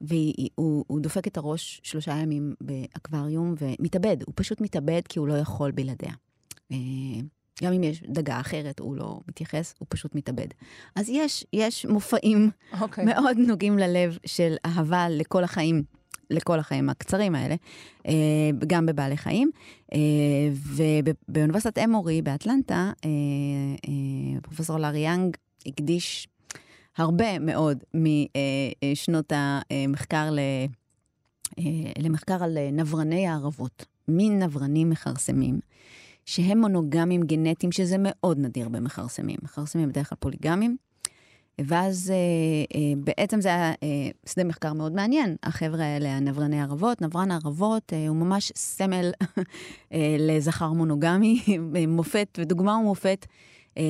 והוא 0.00 1.00
דופק 1.00 1.26
את 1.26 1.37
הראש 1.37 1.80
שלושה 1.83 2.12
ימים 2.12 2.54
באקווריום 2.61 3.54
ומתאבד, 3.59 4.16
הוא 4.26 4.33
פשוט 4.37 4.61
מתאבד 4.61 5.02
כי 5.09 5.18
הוא 5.18 5.28
לא 5.28 5.35
יכול 5.35 5.70
בלעדיה. 5.70 6.12
גם 7.62 7.73
אם 7.73 7.83
יש 7.83 8.03
דגה 8.03 8.40
אחרת, 8.40 8.79
הוא 8.79 8.97
לא 8.97 9.21
מתייחס, 9.29 9.75
הוא 9.79 9.87
פשוט 9.88 10.14
מתאבד. 10.14 10.47
אז 10.97 11.09
יש, 11.09 11.45
יש 11.53 11.87
מופעים 11.87 12.51
okay. 12.73 12.81
אוקיי. 12.81 13.05
מאוד 13.05 13.37
נוגעים 13.38 13.79
ללב 13.79 14.19
של 14.27 14.55
אהבה 14.67 15.07
לכל 15.11 15.45
החיים. 15.45 15.83
לכל 16.31 16.59
החיים 16.59 16.90
הקצרים 16.90 17.35
האלה, 17.35 17.55
אה, 18.07 18.12
גם 18.67 18.87
בבעלי 18.87 19.17
חיים. 19.17 19.51
אה, 19.93 19.99
ובאוניברסיטת 20.55 21.79
אמורי 21.79 22.23
באטלנטה, 22.23 22.93
אה, 23.05 23.11
פרופסור 24.43 24.79
לארי 24.79 24.99
יאנג 24.99 25.37
הקדיש 25.67 26.29
הרבה 26.97 27.38
מאוד 27.38 27.85
משנות 27.95 29.33
המחקר 29.71 30.31
למחקר 31.99 32.45
על 32.45 32.59
נברני 32.73 33.27
הערבות, 33.27 33.85
מין 34.09 34.43
נברנים 34.43 34.90
מכרסמים. 34.90 35.61
שהם 36.27 36.59
מונוגמים 36.59 37.23
גנטיים, 37.23 37.73
שזה 37.73 37.97
מאוד 37.99 38.39
נדיר 38.39 38.69
במכרסמים. 38.69 39.37
מכרסמים 39.43 39.89
בדרך 39.89 40.09
כלל 40.09 40.17
פוליגמים. 40.21 40.77
ואז 41.59 42.11
אה, 42.11 42.17
אה, 42.79 42.93
בעצם 42.97 43.41
זה 43.41 43.49
היה 43.49 43.73
אה, 43.83 44.09
שדה 44.27 44.45
מחקר 44.45 44.73
מאוד 44.73 44.93
מעניין. 44.93 45.37
החבר'ה 45.43 45.85
האלה, 45.85 46.17
הנברני 46.17 46.61
ערבות, 46.61 47.03
נברן 47.03 47.31
הערבות 47.31 47.93
אה, 47.93 48.09
הוא 48.09 48.17
ממש 48.17 48.53
סמל 48.57 49.11
אה, 49.93 50.17
לזכר 50.19 50.73
מונוגמי, 50.73 51.43
מופת 51.89 52.39
ודוגמה 52.41 52.77
ומופת. 52.77 53.27
אה, 53.79 53.83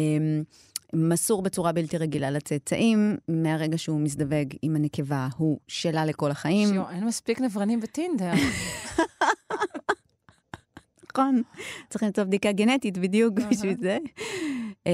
מסור 0.94 1.42
בצורה 1.42 1.72
בלתי 1.72 1.98
רגילה 1.98 2.30
לצאצאים, 2.30 3.16
מהרגע 3.28 3.78
שהוא 3.78 4.00
מזדווג 4.00 4.54
עם 4.62 4.76
הנקבה, 4.76 5.28
הוא 5.36 5.58
שלה 5.68 6.04
לכל 6.04 6.30
החיים. 6.30 6.68
שיו, 6.68 6.90
אין 6.90 7.04
מספיק 7.06 7.40
נברנים 7.40 7.80
בטינדר. 7.80 8.32
נכון. 11.18 11.42
צריכים 11.90 12.06
למצוא 12.06 12.24
בדיקה 12.24 12.52
גנטית 12.52 12.98
בדיוק 12.98 13.34
בשביל 13.50 13.76
זה. 13.80 13.98
אה, 14.86 14.92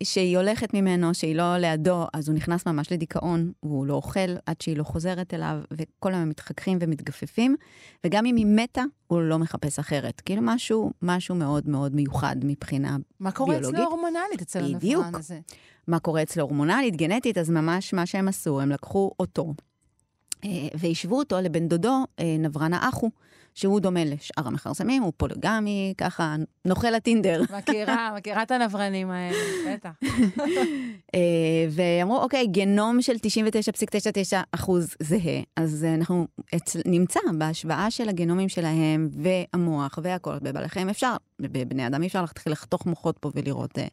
וכשהיא 0.00 0.38
הולכת 0.38 0.74
ממנו, 0.74 1.14
שהיא 1.14 1.34
לא 1.36 1.56
לידו, 1.56 2.06
אז 2.12 2.28
הוא 2.28 2.36
נכנס 2.36 2.66
ממש 2.66 2.92
לדיכאון, 2.92 3.52
והוא 3.62 3.86
לא 3.86 3.94
אוכל 3.94 4.34
עד 4.46 4.60
שהיא 4.60 4.76
לא 4.76 4.84
חוזרת 4.84 5.34
אליו, 5.34 5.58
וכל 5.72 6.14
היום 6.14 6.28
מתחככים 6.28 6.78
ומתגפפים, 6.80 7.56
וגם 8.04 8.26
אם 8.26 8.36
היא 8.36 8.46
מתה, 8.46 8.82
הוא 9.06 9.22
לא 9.22 9.38
מחפש 9.38 9.78
אחרת. 9.78 10.20
כאילו 10.20 10.42
משהו, 10.44 10.90
משהו 11.02 11.34
מאוד 11.34 11.68
מאוד 11.68 11.94
מיוחד 11.94 12.36
מבחינה 12.44 12.88
ביולוגית. 12.88 13.20
מה 13.20 13.30
קורה 13.30 13.58
אצלו 13.58 13.84
הורמונלית 13.84 14.42
אצל 14.42 14.64
הנפרן 14.64 15.14
הזה? 15.14 15.40
מה 15.88 15.98
קורה 15.98 16.22
אצלו 16.22 16.42
הורמונלית, 16.42 16.96
גנטית, 16.96 17.38
אז 17.38 17.50
ממש 17.50 17.94
מה 17.94 18.06
שהם 18.06 18.28
עשו, 18.28 18.60
הם 18.60 18.70
לקחו 18.70 19.10
אותו 19.20 19.54
אה, 20.44 20.68
והשוו 20.74 21.18
אותו 21.18 21.40
לבן 21.40 21.68
דודו, 21.68 22.04
אה, 22.20 22.36
נברן 22.38 22.72
האחו. 22.72 23.10
שהוא 23.54 23.80
דומה 23.80 24.04
לשאר 24.04 24.46
המכרסמים, 24.46 25.02
הוא 25.02 25.12
פוליגמי, 25.16 25.94
ככה 25.98 26.36
נוכל 26.64 26.94
הטינדר. 26.94 27.42
מכירה, 27.58 28.10
מכירה 28.16 28.42
את 28.42 28.50
הנברנים 28.50 29.10
האלה, 29.10 29.36
בטח. 29.74 29.90
אה, 31.14 31.20
ואמרו, 31.70 32.22
אוקיי, 32.22 32.46
גנום 32.46 33.02
של 33.02 33.12
99.99 33.14 34.36
אחוז 34.52 34.94
זהה, 35.00 35.40
אז 35.56 35.86
אנחנו 35.98 36.26
נמצא 36.86 37.20
בהשוואה 37.38 37.90
של 37.90 38.08
הגנומים 38.08 38.48
שלהם 38.48 39.08
והמוח 39.12 39.98
והכל, 40.02 40.38
בבעלי 40.42 40.68
חיים 40.68 40.88
אפשר, 40.88 41.16
בבני 41.40 41.86
אדם 41.86 42.02
אי 42.02 42.06
אפשר 42.06 42.20
להתחיל 42.20 42.52
לחתוך 42.52 42.86
מוחות 42.86 43.18
פה 43.18 43.30
ולראות 43.34 43.78
אה, 43.78 43.86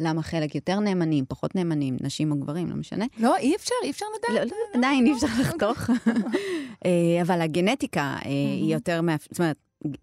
למה 0.00 0.22
חלק 0.22 0.54
יותר 0.54 0.80
נאמנים, 0.80 1.24
פחות 1.28 1.54
נאמנים, 1.54 1.96
נשים 2.00 2.32
או 2.32 2.36
גברים, 2.36 2.70
לא 2.70 2.76
משנה. 2.76 3.04
לא, 3.18 3.36
אי 3.36 3.56
אפשר, 3.56 3.74
אי 3.84 3.90
אפשר 3.90 4.06
לדעת. 4.18 4.50
לא, 4.50 4.56
לא, 4.74 4.78
עדיין 4.78 5.06
אי 5.06 5.12
אפשר 5.12 5.26
לחתוך. 5.40 5.90
אה, 6.86 7.22
אבל 7.22 7.40
הגנטיקה 7.40 8.16
היא 8.24 8.74
יותר 8.74 9.00
זאת 9.30 9.38
אומרת, 9.38 9.56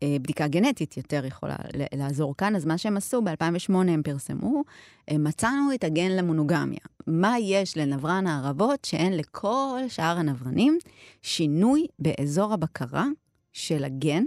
אה, 0.03 0.17
בדיקה 0.21 0.47
גנטית 0.47 0.97
יותר 0.97 1.25
יכולה 1.25 1.55
לעזור 1.93 2.37
כאן, 2.37 2.55
אז 2.55 2.65
מה 2.65 2.77
שהם 2.77 2.97
עשו, 2.97 3.21
ב-2008 3.21 3.73
הם 3.73 4.01
פרסמו, 4.03 4.63
מצאנו 5.11 5.73
את 5.73 5.83
הגן 5.83 6.11
למונוגמיה. 6.11 6.79
מה 7.07 7.39
יש 7.39 7.77
לנברן 7.77 8.27
הערבות 8.27 8.85
שאין 8.85 9.17
לכל 9.17 9.79
שאר 9.87 10.17
הנברנים? 10.17 10.77
שינוי 11.21 11.87
באזור 11.99 12.53
הבקרה 12.53 13.05
של 13.53 13.83
הגן 13.83 14.23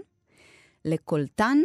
לקולטן 0.84 1.58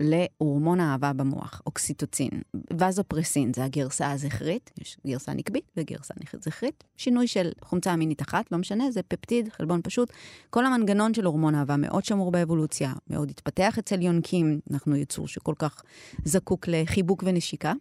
להורמון 0.00 0.80
האהבה 0.80 1.12
במוח, 1.12 1.62
אוקסיטוצין. 1.66 2.30
וזופרסין 2.78 3.52
זה 3.56 3.64
הגרסה 3.64 4.10
הזכרית, 4.10 4.70
יש 4.80 4.96
גרסה 5.06 5.34
נקבית 5.34 5.70
וגרסה 5.76 6.14
זכרית. 6.40 6.84
שינוי 6.96 7.26
של 7.26 7.52
חומצה 7.64 7.94
אמינית 7.94 8.22
אחת, 8.22 8.52
לא 8.52 8.58
משנה, 8.58 8.90
זה 8.90 9.02
פפטיד, 9.02 9.48
חלבון 9.48 9.80
פשוט. 9.84 10.12
כל 10.50 10.66
המנגנון 10.66 11.14
של 11.14 11.24
הורמון 11.24 11.54
אהבה 11.54 11.76
מאוד 11.76 12.04
שמור 12.04 12.30
באבולוציה, 12.30 12.92
מאוד 13.10 13.30
התפתח 13.30 13.78
אצל 13.78 14.02
יונקים, 14.02 14.60
אנחנו 14.70 14.96
יצור 14.96 15.28
שכל 15.28 15.54
כך 15.58 15.82
זקוק 16.24 16.68
לחיבוק 16.68 17.22
ונשיקה. 17.26 17.72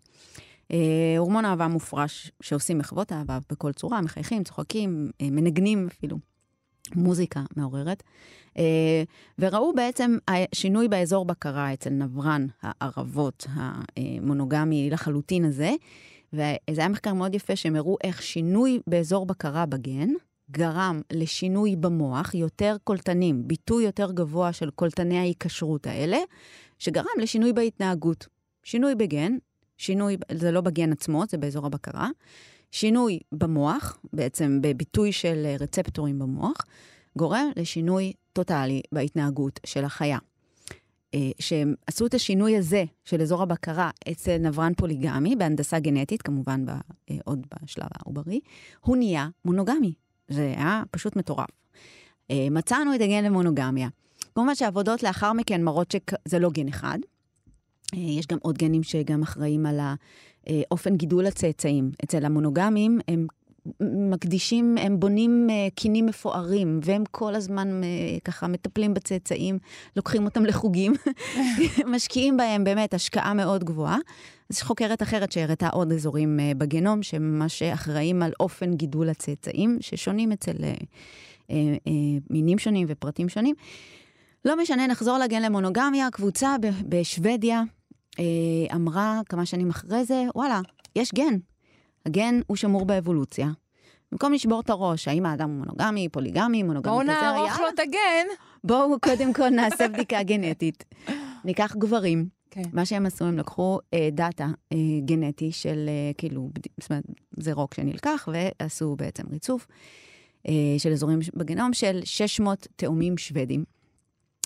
אה, 0.71 1.15
הורמון 1.17 1.45
אהבה 1.45 1.67
מופרש 1.67 2.32
שעושים 2.41 2.78
מחוות 2.78 3.12
אהבה 3.12 3.39
בכל 3.52 3.71
צורה, 3.71 4.02
מחייכים, 4.02 4.43
צוחקים, 4.43 5.12
אה, 5.21 5.28
מנגנים 5.32 5.88
אפילו. 5.88 6.31
מוזיקה 6.95 7.43
מעוררת. 7.56 8.04
אה, 8.58 9.04
וראו 9.39 9.73
בעצם 9.75 10.17
שינוי 10.56 10.88
באזור 10.88 11.25
בקרה 11.25 11.73
אצל 11.73 11.89
נברן 11.89 12.47
הערבות 12.62 13.47
המונוגמי 13.49 14.89
לחלוטין 14.89 15.45
הזה, 15.45 15.71
וזה 16.34 16.51
היה 16.67 16.88
מחקר 16.88 17.13
מאוד 17.13 17.36
יפה 17.36 17.56
שהם 17.56 17.75
הראו 17.75 17.97
איך 18.04 18.21
שינוי 18.21 18.80
באזור 18.88 19.25
בקרה 19.25 19.65
בגן 19.65 20.10
גרם 20.51 21.01
לשינוי 21.12 21.75
במוח, 21.75 22.34
יותר 22.34 22.77
קולטנים, 22.84 23.47
ביטוי 23.47 23.84
יותר 23.84 24.12
גבוה 24.12 24.54
של 24.54 24.69
קולטני 24.69 25.17
ההיקשרות 25.17 25.88
האלה, 25.88 26.17
שגרם 26.80 27.06
לשינוי 27.17 27.54
בהתנהגות. 27.54 28.27
שינוי 28.63 28.95
בגן, 28.95 29.38
שינוי, 29.77 30.17
זה 30.32 30.51
לא 30.51 30.62
בגן 30.62 30.91
עצמו, 30.91 31.23
זה 31.30 31.38
באזור 31.38 31.65
הבקרה. 31.65 32.10
שינוי 32.71 33.19
במוח, 33.31 33.97
בעצם 34.13 34.60
בביטוי 34.62 35.12
של 35.12 35.55
רצפטורים 35.60 36.19
במוח, 36.19 36.57
גורם 37.17 37.51
לשינוי 37.55 38.13
טוטאלי 38.34 38.81
בהתנהגות 38.91 39.60
של 39.65 39.86
החיה. 39.86 40.17
שהם 41.39 41.75
עשו 41.88 42.05
את 42.05 42.13
השינוי 42.13 42.57
הזה 42.57 42.84
של 43.05 43.21
אזור 43.21 43.41
הבקרה 43.41 43.89
אצל 44.12 44.38
נברן 44.38 44.73
פוליגמי, 44.73 45.36
בהנדסה 45.36 45.79
גנטית, 45.79 46.21
כמובן 46.21 46.65
ב, 46.65 46.71
עוד 47.25 47.47
בשלב 47.63 47.88
העוברי, 47.95 48.39
הוא 48.81 48.97
נהיה 48.97 49.29
מונוגמי. 49.45 49.93
זה 50.27 50.53
היה 50.57 50.84
פשוט 50.91 51.15
מטורף. 51.15 51.49
מצאנו 52.31 52.95
את 52.95 53.01
הגן 53.01 53.23
למונוגמיה. 53.23 53.89
כמובן 54.36 54.55
שהעבודות 54.55 55.03
לאחר 55.03 55.34
מכן 55.34 55.63
מראות 55.63 55.91
שזה 55.91 56.39
לא 56.39 56.49
גן 56.49 56.67
אחד. 56.67 56.99
יש 57.93 58.27
גם 58.27 58.38
עוד 58.41 58.57
גנים 58.57 58.84
שגם 58.84 59.21
אחראים 59.21 59.65
על 59.65 59.79
אופן 60.71 60.95
גידול 60.95 61.25
הצאצאים. 61.25 61.91
אצל 62.04 62.25
המונוגמים 62.25 62.99
הם 63.08 63.27
מקדישים, 64.10 64.77
הם 64.77 64.99
בונים 64.99 65.47
קינים 65.75 66.06
מפוארים, 66.06 66.80
והם 66.84 67.04
כל 67.12 67.36
הזמן 67.36 67.82
ככה 68.23 68.47
מטפלים 68.47 68.93
בצאצאים, 68.93 69.60
לוקחים 69.95 70.25
אותם 70.25 70.45
לחוגים, 70.45 70.93
משקיעים 71.93 72.38
בהם 72.38 72.63
באמת 72.63 72.93
השקעה 72.93 73.34
מאוד 73.34 73.63
גבוהה. 73.63 73.97
אז 74.49 74.58
יש 74.58 74.63
חוקרת 74.63 75.01
אחרת 75.01 75.32
שהראתה 75.32 75.69
עוד 75.69 75.91
אזורים 75.91 76.39
בגנום, 76.58 77.04
שממש 77.04 77.63
אחראים 77.63 78.23
על 78.23 78.32
אופן 78.39 78.73
גידול 78.73 79.10
הצאצאים, 79.10 79.77
ששונים 79.82 80.32
אצל 80.32 80.54
מינים 82.30 82.60
שונים 82.60 82.88
ופרטים 82.89 83.30
שונים. 83.30 83.56
לא 84.45 84.58
משנה, 84.58 84.88
נחזור 84.88 85.17
לגן 85.17 85.41
למונוגמיה, 85.41 86.08
קבוצה 86.12 86.56
בשוודיה 86.89 87.63
אמרה 88.76 89.21
כמה 89.30 89.45
שנים 89.45 89.69
אחרי 89.69 90.06
זה, 90.06 90.24
וואלה, 90.36 90.62
יש 90.95 91.13
גן, 91.13 91.38
הגן 92.06 92.39
הוא 92.47 92.58
שמור 92.58 92.86
באבולוציה. 92.86 93.50
במקום 94.12 94.34
לשבור 94.34 94.60
את 94.60 94.69
הראש, 94.69 95.08
האם 95.08 95.26
האדם 95.26 95.50
הוא 95.50 95.58
מונוגמי, 95.58 96.10
פוליגמי, 96.10 96.63
מונוגמי 96.63 96.93
כזה, 96.93 97.04
בואו 97.04 97.04
נערוך 97.04 97.60
לו 97.60 97.69
את 97.74 97.80
הגן. 97.80 98.28
בואו 98.63 99.00
קודם 99.00 99.34
כל 99.34 99.50
נעשה 99.50 99.88
בדיקה 99.88 100.24
גנטית. 100.30 100.84
ניקח 101.45 101.76
גברים. 101.76 102.26
Okay. 102.26 102.41
כן. 102.52 102.63
מה 102.74 102.86
שהם 102.86 103.06
עשו, 103.06 103.26
הם 103.26 103.38
לקחו 103.38 103.80
אה, 103.93 104.10
דאטה 104.12 104.47
אה, 104.74 104.78
גנטי 105.06 105.52
של, 105.52 105.86
אה, 105.88 106.12
כאילו, 106.17 106.50
זאת 106.80 106.89
אומרת, 106.89 107.04
זה 107.38 107.54
רוק 107.54 107.74
שנלקח, 107.74 108.30
ועשו 108.32 108.95
בעצם 108.95 109.24
ריצוף 109.32 109.67
אה, 110.47 110.54
של 110.78 110.91
אזורים 110.91 111.19
בגנום 111.36 111.74
של 111.74 112.00
600 112.04 112.67
תאומים 112.76 113.17
שוודים, 113.17 113.63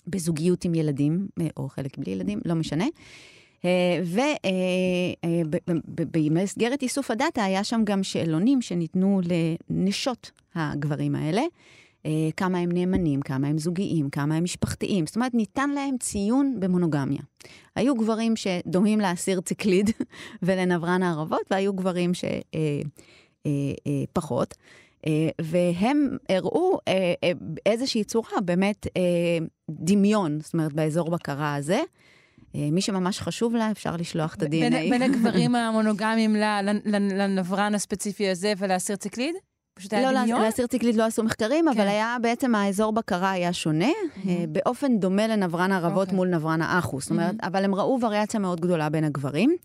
בזוגיות 0.08 0.66
עם 0.66 0.76
ילדים, 0.76 1.28
אה, 1.42 1.48
או 1.58 1.70
חלק 1.70 1.98
בלי 1.98 2.12
ילדים, 2.12 2.40
לא 2.46 2.56
משנה. 2.56 2.86
ובמסגרת 5.86 6.82
איסוף 6.82 7.12
הדאטה 7.12 7.44
היה 7.44 7.64
שם 7.64 7.82
גם 7.84 8.04
שאלונים 8.04 8.62
שניתנו 8.62 9.22
לנשות 9.70 10.32
הגברים 10.56 11.16
האלה. 11.16 11.42
כמה 12.38 12.58
הם 12.58 12.72
נאמנים, 12.72 13.22
כמה 13.22 13.48
הם 13.48 13.58
זוגיים, 13.58 14.10
כמה 14.10 14.36
הם 14.36 14.44
משפחתיים. 14.44 15.06
זאת 15.06 15.16
אומרת, 15.16 15.34
ניתן 15.34 15.70
להם 15.70 15.98
ציון 15.98 16.56
במונוגמיה. 16.60 17.22
היו 17.76 17.96
גברים 17.96 18.34
שדומים 18.36 19.00
לאסיר 19.00 19.42
ציקליד 19.42 19.90
ולנברן 20.44 21.04
הערבות, 21.04 21.42
והיו 21.52 21.74
גברים 21.74 22.12
שפחות. 23.46 24.56
והם 25.42 26.18
הראו 26.30 26.78
איזושהי 27.66 28.04
צורה, 28.04 28.42
באמת 28.46 28.88
דמיון, 29.70 30.40
זאת 30.40 30.54
אומרת, 30.54 30.74
באזור 30.74 31.10
בקרה 31.10 31.56
הזה. 31.56 31.82
אה, 32.56 32.70
מי 32.72 32.82
שממש 32.82 33.20
חשוב 33.20 33.56
לה, 33.56 33.72
אפשר 33.72 33.96
לשלוח 33.96 34.36
את 34.36 34.44
ה-DNA. 34.44 34.50
בין, 34.90 35.02
הגברים 35.02 35.56
המונוגמיים 35.56 36.36
לנברן 36.86 37.76
הספציפי 37.76 38.30
הזה 38.30 38.54
ולאסיר 38.58 38.96
ציקליד? 38.96 39.36
פשוט 39.74 39.94
היה 39.94 40.12
לא, 40.12 40.22
דמיון? 40.22 40.40
לא, 40.40 40.46
לאסיר 40.46 40.68
ציקליד 40.68 40.96
לא 40.96 41.04
עשו 41.04 41.24
מחקרים, 41.24 41.66
כן. 41.66 41.72
אבל 41.80 41.88
היה 41.88 42.18
בעצם 42.22 42.56
האזור 42.56 42.94
בקרה 42.94 43.32
היה 43.32 43.54
שונה, 43.54 43.88
mm-hmm. 43.88 44.28
באופן 44.50 45.00
דומה 45.00 45.28
לנברן 45.28 45.72
הערבות 45.72 45.98
okay. 45.98 46.02
אוקיי. 46.02 46.16
מול 46.16 46.28
נברן 46.28 46.62
האחוס. 46.62 47.04
זאת 47.04 47.12
אומרת, 47.12 47.36
mm-hmm. 47.36 47.48
אבל 47.48 47.64
הם 47.64 47.76
ראו 47.76 48.00
וריאציה 48.02 48.40
מאוד 48.40 48.62
גדולה 48.62 48.90
בין 48.90 49.04
הגברים. 49.04 49.56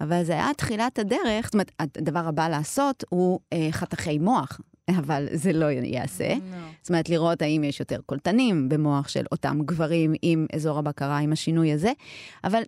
אבל 0.00 0.24
זה 0.24 0.32
היה 0.32 0.50
תחילת 0.56 0.98
הדרך, 0.98 1.44
זאת 1.44 1.54
אומרת, 1.54 1.72
הדבר 1.80 2.28
הבא 2.28 2.48
לעשות 2.48 3.04
הוא 3.08 3.40
אה, 3.52 3.68
חתכי 3.70 4.18
מוח. 4.18 4.60
אבל 5.00 5.26
זה 5.32 5.52
לא 5.52 5.66
יעשה. 5.70 6.34
No. 6.34 6.38
זאת 6.82 6.88
אומרת, 6.88 7.08
לראות 7.08 7.42
האם 7.42 7.64
יש 7.64 7.80
יותר 7.80 8.00
קולטנים 8.06 8.68
במוח 8.68 9.08
של 9.08 9.24
אותם 9.32 9.58
גברים 9.64 10.14
עם 10.22 10.46
אזור 10.52 10.78
הבקרה, 10.78 11.18
עם 11.18 11.32
השינוי 11.32 11.72
הזה. 11.72 11.92
אבל 12.44 12.62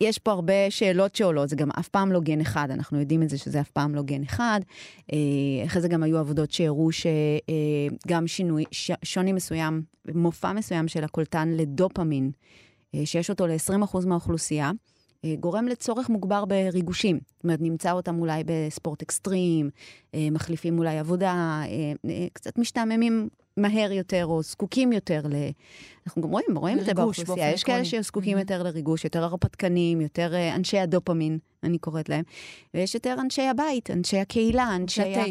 יש 0.00 0.18
פה 0.18 0.30
הרבה 0.30 0.70
שאלות 0.70 1.16
שעולות, 1.16 1.48
זה 1.48 1.56
גם 1.56 1.70
אף 1.70 1.88
פעם 1.88 2.12
לא 2.12 2.20
גן 2.20 2.40
אחד, 2.40 2.70
אנחנו 2.70 3.00
יודעים 3.00 3.22
את 3.22 3.28
זה 3.28 3.38
שזה 3.38 3.60
אף 3.60 3.70
פעם 3.70 3.94
לא 3.94 4.02
גן 4.02 4.22
אחד. 4.22 4.60
אה, 5.12 5.18
אחרי 5.66 5.82
זה 5.82 5.88
גם 5.88 6.02
היו 6.02 6.18
עבודות 6.18 6.50
שהראו 6.50 6.88
שגם 6.92 8.26
שינוי, 8.26 8.64
שוני 9.04 9.32
מסוים, 9.32 9.82
מופע 10.14 10.52
מסוים 10.52 10.88
של 10.88 11.04
הקולטן 11.04 11.48
לדופמין, 11.48 12.30
אה, 12.94 13.06
שיש 13.06 13.30
אותו 13.30 13.46
ל-20% 13.46 14.06
מהאוכלוסייה, 14.06 14.66
אה, 14.66 14.72
גורם 15.40 15.68
לצורך 15.68 16.08
מוגבר 16.08 16.44
בריגושים. 16.44 17.20
זאת 17.36 17.44
אומרת, 17.44 17.60
נמצא 17.60 17.92
אותם 17.92 18.20
אולי 18.20 18.42
בספורט 18.46 19.02
אקסטרים, 19.02 19.70
אה, 20.14 20.28
מחליפים 20.30 20.78
אולי 20.78 20.98
עבודה, 20.98 21.62
אה, 22.04 22.26
קצת 22.32 22.58
משתעממים 22.58 23.28
מהר 23.56 23.92
יותר 23.92 24.26
או 24.26 24.42
זקוקים 24.42 24.92
יותר 24.92 25.20
ל... 25.28 25.34
אנחנו 26.06 26.22
גם 26.22 26.30
רואים, 26.30 26.58
רואים 26.58 26.78
את 26.78 26.84
זה 26.84 26.94
באוכלוסייה. 26.94 27.50
יש 27.50 27.64
כאלה 27.64 27.84
שזקוקים 27.84 28.36
mm-hmm. 28.36 28.40
יותר 28.40 28.62
לריגוש, 28.62 29.04
יותר 29.04 29.24
הרפתקנים, 29.24 30.00
יותר 30.00 30.32
אנשי 30.54 30.78
הדופמין, 30.78 31.38
אני 31.62 31.78
קוראת 31.78 32.08
להם. 32.08 32.24
ויש 32.74 32.94
יותר 32.94 33.16
אנשי 33.20 33.42
הבית, 33.42 33.90
אנשי 33.90 34.18
הקהילה, 34.18 34.76
אנשי... 34.76 35.02
ה... 35.02 35.24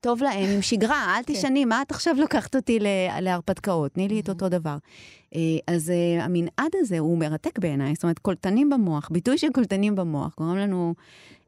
טוב 0.00 0.22
להם 0.22 0.50
עם 0.54 0.62
שגרה, 0.62 1.16
אל 1.16 1.22
כן. 1.26 1.34
תשני, 1.34 1.64
מה 1.64 1.82
את 1.82 1.90
עכשיו 1.90 2.14
לוקחת 2.18 2.56
אותי 2.56 2.78
להרפתקאות? 3.20 3.92
תני 3.92 4.08
לי 4.08 4.20
את 4.20 4.28
אותו 4.28 4.48
דבר. 4.48 4.76
אה, 5.34 5.40
אז 5.66 5.90
אה, 5.90 6.24
המנעד 6.24 6.72
הזה 6.74 6.98
הוא 6.98 7.18
מרתק 7.18 7.58
בעיניי, 7.58 7.94
זאת 7.94 8.02
אומרת, 8.02 8.18
קולטנים 8.18 8.70
במוח, 8.70 9.08
ביטוי 9.12 9.38
של 9.38 9.48
קולטנים 9.54 9.94
במוח, 9.94 10.34
גורם 10.38 10.56
לנו 10.56 10.94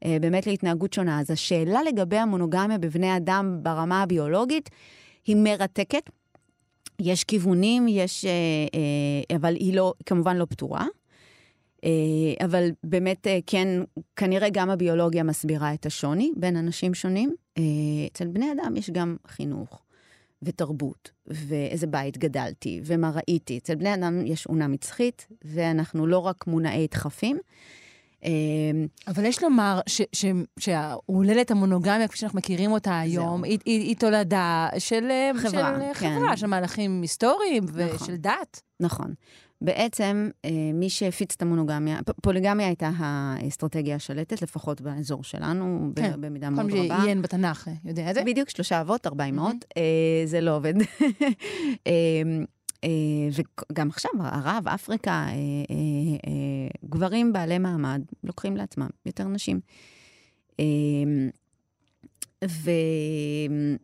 אה, 0.04 0.16
באמת 0.20 0.46
להתנהגות 0.46 0.92
שונה. 0.92 1.20
אז 1.20 1.30
השאלה 1.30 1.82
לגבי 1.82 2.16
המונוגמיה 2.16 2.78
בבני 2.78 3.16
אדם 3.16 3.58
ברמה 3.62 4.02
הביולוגית 4.02 4.70
היא 5.26 5.36
מרתקת. 5.36 6.10
יש 7.00 7.24
כיוונים, 7.24 7.88
יש... 7.88 8.24
אבל 9.36 9.54
היא 9.54 9.74
לא, 9.74 9.92
כמובן 10.06 10.36
לא 10.36 10.44
פתורה. 10.44 10.86
אבל 12.44 12.70
באמת, 12.84 13.26
כן, 13.46 13.68
כנראה 14.16 14.48
גם 14.50 14.70
הביולוגיה 14.70 15.22
מסבירה 15.22 15.74
את 15.74 15.86
השוני 15.86 16.32
בין 16.36 16.56
אנשים 16.56 16.94
שונים. 16.94 17.34
אצל 18.12 18.26
בני 18.26 18.52
אדם 18.52 18.76
יש 18.76 18.90
גם 18.90 19.16
חינוך. 19.26 19.82
ותרבות, 20.42 21.10
ואיזה 21.26 21.86
בית 21.86 22.18
גדלתי, 22.18 22.80
ומה 22.84 23.10
ראיתי. 23.10 23.58
אצל 23.58 23.74
בני 23.74 23.94
אדם 23.94 24.26
יש 24.26 24.46
אונה 24.46 24.68
מצחית, 24.68 25.26
ואנחנו 25.44 26.06
לא 26.06 26.18
רק 26.18 26.46
מונעי 26.46 26.86
דחפים. 26.90 27.38
אבל 29.06 29.24
יש 29.24 29.42
לומר 29.42 29.80
שההוללת 30.58 31.50
המונוגמיה, 31.50 32.08
כפי 32.08 32.18
שאנחנו 32.18 32.38
מכירים 32.38 32.72
אותה 32.72 33.00
היום, 33.00 33.44
היא, 33.44 33.58
היא, 33.64 33.80
היא 33.80 33.96
תולדה 33.96 34.68
של 34.78 35.08
חברה, 35.36 35.78
של, 35.78 36.00
כן. 36.00 36.16
חברה, 36.18 36.36
של 36.36 36.46
מהלכים 36.46 37.02
היסטוריים 37.02 37.64
נכון, 37.64 37.80
ושל 37.94 38.16
דת. 38.16 38.62
נכון. 38.80 39.14
בעצם, 39.62 40.30
אה, 40.44 40.50
מי 40.74 40.90
שהפיץ 40.90 41.34
את 41.36 41.42
המונוגמיה, 41.42 42.00
פוליגמיה 42.22 42.66
הייתה 42.66 42.90
האסטרטגיה 42.96 43.96
השלטת, 43.96 44.42
לפחות 44.42 44.80
באזור 44.80 45.24
שלנו, 45.24 45.90
כן, 45.96 46.20
במידה 46.20 46.50
מאוד 46.50 46.66
רבה. 46.66 46.74
כל 46.74 46.80
מי 46.82 46.88
שעיין 46.88 47.22
בתנ"ך 47.22 47.68
אה, 47.68 47.72
יודע 47.84 48.10
את 48.10 48.14
זה. 48.14 48.22
בדיוק, 48.24 48.48
שלושה 48.48 48.80
אבות, 48.80 49.06
ארבע 49.06 49.24
אמהות, 49.24 49.56
mm-hmm. 49.56 49.78
זה 50.26 50.40
לא 50.40 50.56
עובד. 50.56 50.74
וגם 53.72 53.88
עכשיו, 53.88 54.10
ערב, 54.18 54.68
אפריקה, 54.68 55.26
גברים 56.84 57.32
בעלי 57.32 57.58
מעמד 57.58 58.02
לוקחים 58.24 58.56
לעצמם 58.56 58.88
יותר 59.06 59.28
נשים. 59.28 59.60
ו... 62.44 62.70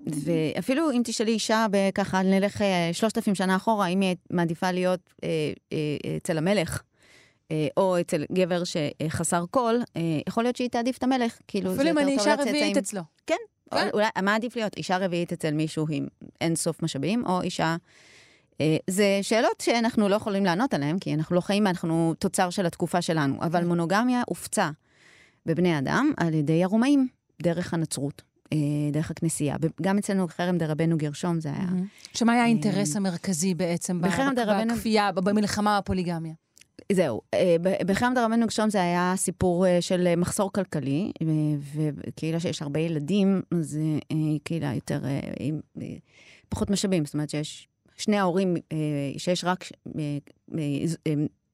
ואפילו 0.06 0.90
אם 0.90 1.02
תשאלי 1.04 1.32
אישה, 1.32 1.66
ככה 1.94 2.22
נלך 2.22 2.62
אה, 2.62 2.90
שלושת 2.92 3.16
אלפים 3.18 3.34
שנה 3.34 3.56
אחורה, 3.56 3.86
אם 3.86 4.00
היא 4.00 4.16
מעדיפה 4.30 4.70
להיות 4.70 5.00
אה, 5.24 5.28
אה, 5.72 6.16
אצל 6.16 6.38
המלך, 6.38 6.82
או 7.76 8.00
אצל 8.00 8.24
גבר 8.32 8.62
שחסר 8.64 9.44
קול, 9.50 9.82
יכול 10.28 10.44
להיות 10.44 10.56
שהיא 10.56 10.68
תעדיף 10.68 10.98
את 10.98 11.02
המלך, 11.02 11.38
כאילו. 11.48 11.74
אפילו 11.74 11.90
אם 11.90 11.98
אני 11.98 12.12
אישה 12.12 12.34
רביעית 12.38 12.76
אצלו. 12.76 13.00
כן, 13.26 13.34
כן? 13.70 13.88
אולי, 13.94 14.06
מה 14.22 14.34
עדיף 14.34 14.56
להיות? 14.56 14.76
אישה 14.76 14.98
רביעית 14.98 15.32
אצל 15.32 15.50
מישהו 15.50 15.86
עם 15.90 16.06
אין 16.40 16.56
סוף 16.56 16.82
משאבים, 16.82 17.26
או 17.26 17.42
אישה... 17.42 17.76
אה, 18.60 18.76
זה 18.90 19.18
שאלות 19.22 19.60
שאנחנו 19.60 20.08
לא 20.08 20.14
יכולים 20.14 20.44
לענות 20.44 20.74
עליהן, 20.74 20.98
כי 20.98 21.14
אנחנו 21.14 21.36
לא 21.36 21.40
חיים, 21.40 21.66
אנחנו 21.66 22.14
תוצר 22.18 22.50
של 22.50 22.66
התקופה 22.66 23.02
שלנו. 23.02 23.38
אבל 23.42 23.60
כן. 23.60 23.66
מונוגמיה 23.66 24.22
הופצה 24.26 24.70
בבני 25.46 25.78
אדם 25.78 26.12
על 26.16 26.34
ידי 26.34 26.64
הרומאים, 26.64 27.08
דרך 27.42 27.74
הנצרות. 27.74 28.22
אה, 28.52 28.58
דרך 28.92 29.10
הכנסייה. 29.10 29.56
גם 29.82 29.98
אצלנו 29.98 30.26
בחרם 30.26 30.58
דרבנו 30.58 30.98
גרשום 30.98 31.40
זה 31.40 31.48
היה... 31.48 31.68
שמה 32.14 32.32
היה 32.32 32.42
האינטרס 32.42 32.92
אה, 32.92 32.96
המרכזי 32.96 33.54
בעצם 33.54 34.00
בכפייה, 34.00 35.12
במלחמה 35.12 35.80
בפוליגמיה? 35.80 36.32
זהו, 36.92 37.20
אה, 37.34 37.56
בחרם 37.86 38.12
דרבנו 38.14 38.46
גרשום 38.46 38.70
זה 38.70 38.82
היה 38.82 39.14
סיפור 39.16 39.64
של 39.80 40.14
מחסור 40.16 40.52
כלכלי, 40.52 41.12
וקהילה 41.74 42.40
שיש 42.40 42.62
הרבה 42.62 42.80
ילדים, 42.80 43.42
אז 43.50 43.78
קהילה 44.44 44.74
יותר, 44.74 45.00
עם 45.40 45.60
פחות 46.48 46.70
משאבים, 46.70 47.04
זאת 47.04 47.14
אומרת 47.14 47.30
שיש 47.30 47.68
שני 47.96 48.16
ההורים, 48.16 48.56
שיש 49.18 49.44
רק 49.44 49.64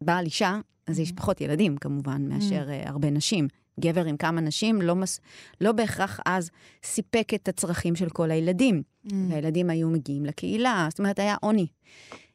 בעל 0.00 0.24
אישה, 0.24 0.61
אז 0.87 0.98
יש 0.98 1.12
פחות 1.12 1.40
ילדים 1.40 1.76
כמובן, 1.76 2.28
מאשר 2.28 2.68
uh, 2.68 2.88
הרבה 2.88 3.11
נשים. 3.11 3.48
גבר 3.80 4.04
עם 4.04 4.16
כמה 4.16 4.40
נשים 4.40 4.82
לא, 4.82 4.94
מס... 4.94 5.20
לא 5.61 5.72
בהכרח 5.72 6.20
אז 6.26 6.50
סיפק 6.85 7.32
את 7.35 7.48
הצרכים 7.48 7.96
של 7.96 8.11
כל 8.11 8.30
הילדים. 8.30 8.82
Mm. 9.06 9.14
והילדים 9.28 9.70
היו 9.70 9.88
מגיעים 9.88 10.24
לקהילה, 10.24 10.87
זאת 10.90 10.98
אומרת, 10.98 11.18
היה 11.18 11.37
עוני. 11.40 11.66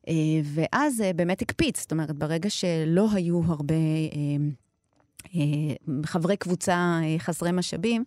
Uh, 0.01 0.09
ואז 0.43 0.95
זה 0.95 1.09
uh, 1.09 1.13
באמת 1.13 1.41
הקפיץ, 1.41 1.79
זאת 1.79 1.91
אומרת, 1.91 2.11
ברגע 2.11 2.49
שלא 2.49 3.07
היו 3.13 3.41
הרבה 3.45 3.75
uh, 5.33 5.37
חברי 6.05 6.37
קבוצה 6.37 6.99
חסרי 7.17 7.51
משאבים, 7.51 8.03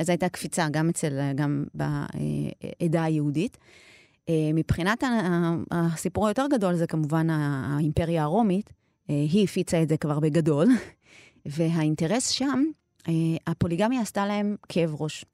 אז 0.00 0.08
הייתה 0.08 0.28
קפיצה 0.28 0.68
גם 0.70 0.88
אצל, 0.88 1.32
גם 1.34 1.64
בעדה 1.74 3.04
היהודית. 3.04 3.58
מבחינת 4.54 5.04
הסיפור 5.70 6.26
היותר 6.26 6.46
גדול 6.50 6.74
זה 6.74 6.86
כמובן 6.86 7.30
האימפריה 7.30 8.22
הרומית, 8.22 8.72
היא 9.08 9.44
הפיצה 9.44 9.82
את 9.82 9.88
זה 9.88 9.96
כבר 9.96 10.20
בגדול. 10.20 10.66
והאינטרס 11.46 12.28
שם, 12.28 12.64
אה, 13.08 13.12
הפוליגמיה 13.46 14.00
עשתה 14.00 14.26
להם 14.26 14.56
כאב 14.68 14.94
ראש. 15.02 15.24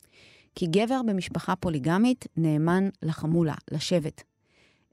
כי 0.54 0.66
גבר 0.66 1.00
במשפחה 1.06 1.56
פוליגמית 1.56 2.26
נאמן 2.36 2.88
לחמולה, 3.02 3.54
לשבט. 3.70 4.22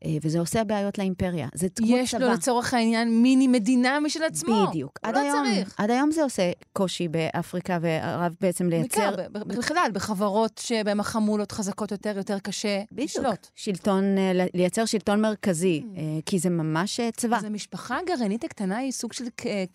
אה, 0.05 0.17
וזה 0.21 0.39
עושה 0.39 0.63
בעיות 0.63 0.97
לאימפריה. 0.97 1.47
זה 1.53 1.67
כמו 1.75 1.87
צבא. 1.87 1.97
יש 1.97 2.13
לו 2.13 2.27
לצורך 2.27 2.73
העניין 2.73 3.21
מיני 3.21 3.47
מדינה 3.47 3.99
משל 3.99 4.23
עצמו. 4.23 4.67
בדיוק. 4.67 4.99
הוא 5.05 5.13
לא 5.13 5.19
היום, 5.19 5.45
צריך. 5.45 5.75
עד 5.77 5.91
היום 5.91 6.11
זה 6.11 6.23
עושה 6.23 6.51
קושי 6.73 7.07
באפריקה 7.07 7.77
וערב 7.81 8.35
בעצם 8.41 8.69
לייצר... 8.69 9.15
בעיקר, 9.15 9.43
בכלל, 9.43 9.89
בחברות 9.93 10.61
שבהן 10.63 10.99
החמולות 10.99 11.51
חזקות 11.51 11.91
יותר, 11.91 12.13
יותר 12.17 12.39
קשה 12.39 12.81
בדיוק. 12.91 13.09
לשלוט. 13.09 13.47
שלטון, 13.55 14.17
אה, 14.17 14.31
לייצר 14.53 14.85
שלטון 14.85 15.21
מרכזי, 15.21 15.81
Mm. 15.85 15.97
אה, 15.97 16.03
כי 16.25 16.39
זה 16.39 16.49
ממש 16.49 16.99
צבא. 17.17 17.37
אז 17.37 17.43
המשפחה 17.43 17.97
הגרעינית 18.03 18.43
הקטנה 18.43 18.77
היא 18.77 18.91
סוג 18.91 19.13
של 19.13 19.25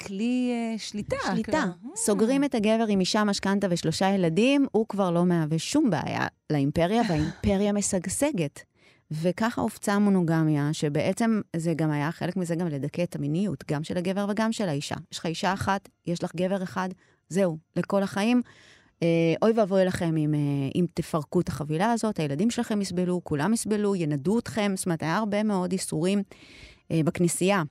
כלי 0.07 0.53
שליטה. 0.79 1.17
שליטה. 1.33 1.51
כאילו. 1.53 1.97
סוגרים 1.97 2.45
את 2.45 2.55
הגבר 2.55 2.87
עם 2.89 3.01
אישה, 3.01 3.25
משכנתה 3.25 3.67
ושלושה 3.71 4.09
ילדים, 4.09 4.67
הוא 4.73 4.87
כבר 4.89 5.11
לא 5.11 5.25
מהווה 5.25 5.59
שום 5.59 5.91
בעיה 5.91 6.27
לאימפריה, 6.53 7.03
והאימפריה 7.09 7.73
משגשגת. 7.73 8.70
וככה 9.11 9.63
הופצה 9.63 9.93
המונוגמיה, 9.93 10.69
שבעצם 10.73 11.41
זה 11.57 11.75
גם 11.77 11.91
היה 11.91 12.13
חלק 12.13 12.37
מזה 12.37 12.55
גם 12.55 12.67
לדכא 12.67 13.03
את 13.03 13.17
המיניות, 13.17 13.65
גם 13.71 13.85
של 13.85 13.97
הגבר 13.99 14.27
וגם 14.29 14.53
של 14.53 14.69
האישה. 14.69 14.97
יש 15.13 15.19
לך 15.19 15.27
אישה 15.27 15.53
אחת, 15.53 15.89
יש 16.07 16.25
לך 16.25 16.35
גבר 16.37 16.63
אחד, 16.63 16.89
זהו, 17.29 17.59
לכל 17.77 18.03
החיים. 18.03 18.43
אה, 19.03 19.35
אוי 19.43 19.53
ואבוי 19.53 19.85
לכם 19.85 20.17
אם, 20.17 20.35
אה, 20.35 20.41
אם 20.75 20.87
תפרקו 20.95 21.41
את 21.41 21.49
החבילה 21.49 21.93
הזאת, 21.93 22.19
הילדים 22.19 22.51
שלכם 22.51 22.81
יסבלו, 22.81 23.21
כולם 23.25 23.53
יסבלו, 23.53 23.97
ינדו 23.97 24.39
אתכם. 24.39 24.73
זאת 24.77 24.87
אומרת, 24.87 25.03
היה 25.03 25.17
הרבה 25.17 25.43
מאוד 25.43 25.73
איסורים 25.73 26.23
אה, 26.91 27.01
בכנסייה. 27.05 27.63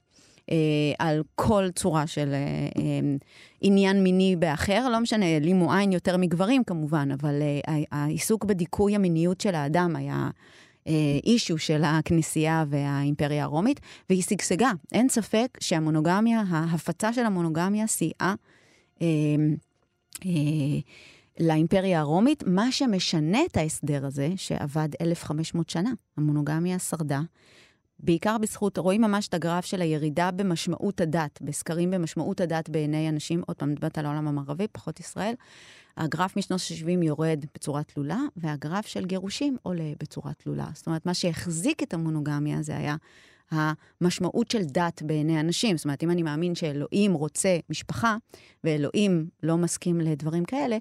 אה, 0.52 0.56
על 1.00 1.24
כל 1.36 1.68
צורה 1.76 2.08
של 2.08 2.34
אה, 2.34 2.38
אה, 2.82 3.16
עניין 3.62 4.04
מיני 4.04 4.36
באחר, 4.36 4.90
לא 4.90 5.00
משנה, 5.00 5.26
העלימו 5.26 5.74
עין 5.74 5.92
יותר 5.92 6.18
מגברים 6.18 6.64
כמובן, 6.64 7.10
אבל 7.12 7.42
אה, 7.42 7.80
העיסוק 7.92 8.46
בדיכוי 8.46 8.96
המיניות 8.96 9.42
של 9.42 9.56
האדם 9.56 9.96
היה 9.96 10.30
אישו 11.24 11.58
של 11.58 11.84
הכנסייה 11.84 12.64
והאימפריה 12.70 13.44
הרומית, 13.44 13.80
והיא 14.10 14.24
שגשגה. 14.24 14.72
אין 14.92 15.10
ספק 15.10 15.58
שהמונוגמיה, 15.60 16.44
ההפצה 16.50 17.14
של 17.14 17.26
המונוגמיה 17.26 17.88
סייעה 17.88 18.36
אה, 19.02 19.08
אה, 20.26 20.80
לאימפריה 21.40 22.00
הרומית, 22.00 22.44
מה 22.48 22.72
שמשנה 22.72 23.40
את 23.46 23.58
ההסדר 23.58 24.06
הזה, 24.06 24.30
שעבד 24.36 24.90
1,500 25.02 25.70
שנה. 25.70 25.92
המונוגמיה 26.18 26.80
שרדה. 26.80 27.22
בעיקר 28.00 28.38
בזכות, 28.38 28.78
רואים 28.78 29.02
ממש 29.02 29.28
את 29.28 29.34
הגרף 29.34 29.66
של 29.66 29.82
הירידה 29.82 30.32
במשמעות 30.32 31.02
הדת, 31.02 31.40
בסקרים 31.42 31.92
במשמעות 31.92 32.42
הדת 32.42 32.70
בעיני 32.70 33.10
אנשים, 33.10 33.42
עוד 33.48 33.58
פעם, 33.58 33.72
מדברת 33.72 33.98
על 33.98 34.06
העולם 34.06 34.28
המערבי, 34.28 34.68
פחות 34.72 35.00
ישראל. 35.00 35.34
הגרף 35.98 36.38
משנות 36.38 36.62
ה-70 36.72 37.04
יורד 37.06 37.46
בצורה 37.56 37.84
תלולה, 37.84 38.20
והגרף 38.38 38.88
של 38.88 39.06
גירושים 39.06 39.58
עולה 39.64 39.92
בצורה 40.00 40.34
תלולה. 40.34 40.68
זאת 40.74 40.88
אומרת, 40.88 41.06
מה 41.06 41.14
שהחזיק 41.14 41.84
את 41.84 41.94
המונוגמיה 41.94 42.62
זה 42.62 42.78
היה 42.78 42.96
המשמעות 43.52 44.52
של 44.52 44.64
דת 44.64 45.02
בעיני 45.02 45.40
אנשים. 45.40 45.78
זאת 45.78 45.86
אומרת, 45.86 46.04
אם 46.04 46.12
אני 46.12 46.24
מאמין 46.24 46.56
שאלוהים 46.56 47.14
רוצה 47.14 47.58
משפחה, 47.70 48.18
ואלוהים 48.64 49.30
לא 49.44 49.58
מסכים 49.58 50.02
לדברים 50.02 50.46
כאלה, 50.46 50.78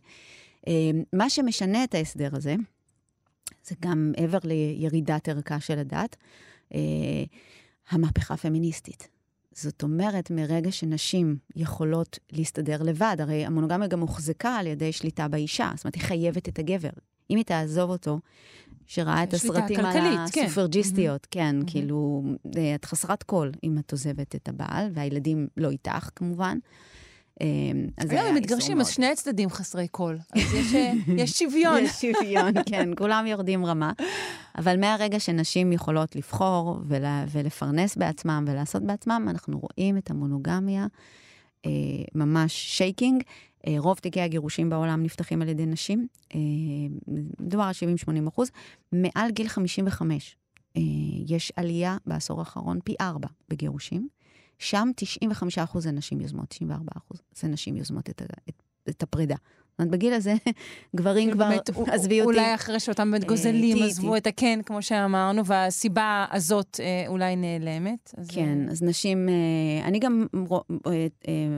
מה 1.12 1.30
שמשנה 1.30 1.84
את 1.84 1.94
ההסדר 1.94 2.36
הזה, 2.36 2.54
זה 3.64 3.74
גם 3.80 4.12
מעבר 4.16 4.38
לירידת 4.44 5.28
ערכה 5.28 5.60
של 5.60 5.78
הדת, 5.78 6.16
המהפכה 7.90 8.34
הפמיניסטית. 8.34 9.08
זאת 9.52 9.82
אומרת, 9.82 10.30
מרגע 10.30 10.72
שנשים 10.72 11.36
יכולות 11.56 12.18
להסתדר 12.32 12.82
לבד, 12.82 13.16
הרי 13.20 13.46
המונוגמיה 13.46 13.88
גם 13.88 14.00
הוחזקה 14.00 14.56
על 14.56 14.66
ידי 14.66 14.92
שליטה 14.92 15.28
באישה, 15.28 15.72
זאת 15.76 15.84
אומרת, 15.84 15.94
היא 15.94 16.02
חייבת 16.02 16.48
את 16.48 16.58
הגבר. 16.58 16.90
אם 17.30 17.36
היא 17.36 17.44
תעזוב 17.44 17.90
אותו, 17.90 18.20
שראה 18.86 19.22
את 19.22 19.34
הסרטים 19.34 19.80
על 19.80 20.18
הסופרג'יסטיות, 20.18 21.26
כן, 21.30 21.56
כן 21.60 21.66
כאילו, 21.66 22.22
את 22.74 22.84
חסרת 22.84 23.22
קול 23.22 23.52
אם 23.64 23.78
את 23.78 23.92
עוזבת 23.92 24.34
את 24.34 24.48
הבעל, 24.48 24.90
והילדים 24.94 25.48
לא 25.56 25.70
איתך, 25.70 26.10
כמובן. 26.16 26.58
אז 27.96 28.10
היום 28.10 28.26
הם 28.26 28.34
מתגרשים, 28.34 28.80
אז 28.80 28.88
שני 28.88 29.06
הצדדים 29.06 29.50
חסרי 29.50 29.88
קול. 29.88 30.18
אז 30.34 30.54
יש, 30.54 30.72
יש 31.22 31.30
שוויון. 31.30 31.84
יש 31.84 31.90
שוויון, 31.90 32.52
כן, 32.70 32.88
כולם 32.98 33.26
יורדים 33.26 33.66
רמה. 33.66 33.92
אבל 34.58 34.80
מהרגע 34.80 35.20
שנשים 35.20 35.72
יכולות 35.72 36.16
לבחור 36.16 36.80
ולפרנס 37.32 37.96
בעצמם 37.96 38.44
ולעשות 38.48 38.82
בעצמם, 38.82 39.26
אנחנו 39.30 39.60
רואים 39.60 39.98
את 39.98 40.10
המונוגמיה 40.10 40.86
אה, 41.66 41.70
ממש 42.14 42.52
shaking. 42.52 43.22
אה, 43.66 43.74
רוב 43.78 43.98
תיקי 43.98 44.20
הגירושים 44.20 44.70
בעולם 44.70 45.02
נפתחים 45.02 45.42
על 45.42 45.48
ידי 45.48 45.66
נשים, 45.66 46.06
אה, 46.34 46.40
מדובר 47.40 47.64
על 47.64 47.72
70-80 48.24 48.28
אחוז. 48.28 48.50
מעל 48.92 49.30
גיל 49.30 49.48
55 49.48 50.36
אה, 50.76 50.82
יש 51.26 51.52
עלייה 51.56 51.96
בעשור 52.06 52.40
האחרון 52.40 52.78
פי 52.84 52.94
ארבע 53.00 53.28
בגירושים. 53.48 54.08
שם 54.58 54.90
95 54.96 55.58
אחוז 55.58 55.84
זה 55.84 55.90
נשים 55.90 56.20
יוזמות, 56.20 56.48
94 56.48 56.92
אחוז 56.96 57.22
זה 57.36 57.48
נשים 57.48 57.76
יוזמות 57.76 58.10
את, 58.10 58.22
את, 58.48 58.62
את 58.88 59.02
הפרידה. 59.02 59.36
זאת 59.78 59.80
אומרת, 59.80 59.92
בגיל 59.92 60.12
הזה, 60.12 60.34
גברים 60.96 61.30
כבר, 61.30 61.50
עזבי 61.86 62.20
אותי. 62.20 62.38
אולי 62.38 62.54
אחרי 62.54 62.80
שאותם 62.80 63.10
באמת 63.10 63.24
גוזלים, 63.24 63.82
עזבו 63.82 64.16
את 64.16 64.26
הכן, 64.26 64.60
כמו 64.66 64.82
שאמרנו, 64.82 65.46
והסיבה 65.46 66.26
הזאת 66.30 66.80
אולי 67.08 67.36
נעלמת. 67.36 68.14
כן, 68.28 68.68
אז 68.68 68.82
נשים, 68.82 69.28
אני 69.84 69.98
גם, 69.98 70.26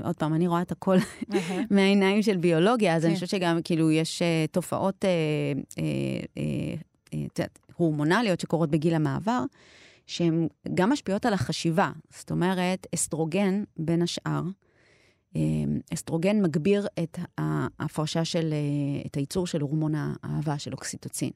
עוד 0.05 0.17
פעם, 0.17 0.35
אני 0.35 0.47
רואה 0.47 0.63
את 0.63 0.73
הכל 0.73 0.97
מהעיניים 1.71 2.23
של 2.23 2.37
ביולוגיה, 2.37 2.97
אז 2.97 3.07
אני 3.07 3.15
חושבת 3.15 3.29
שגם, 3.29 3.59
כאילו, 3.65 3.91
יש 3.91 4.23
תופעות 4.51 5.05
הורמונליות 7.77 8.41
שקורות 8.41 8.71
בגיל 8.71 8.95
המעבר. 8.95 9.45
שהן 10.07 10.49
גם 10.75 10.91
משפיעות 10.91 11.27
על 11.27 11.33
החשיבה. 11.33 11.91
זאת 12.11 12.31
אומרת, 12.31 12.87
אסטרוגן, 12.95 13.65
בין 13.77 14.03
השאר, 14.03 14.43
אסטרוגן 15.95 16.43
מגביר 16.43 16.87
את 17.03 17.19
ההפרשה 17.39 18.25
של, 18.25 18.55
את 19.07 19.15
הייצור 19.15 19.47
של 19.47 19.61
הורמון 19.61 19.93
האהבה, 19.95 20.59
של 20.59 20.73
אוקסיטוצין. 20.73 21.31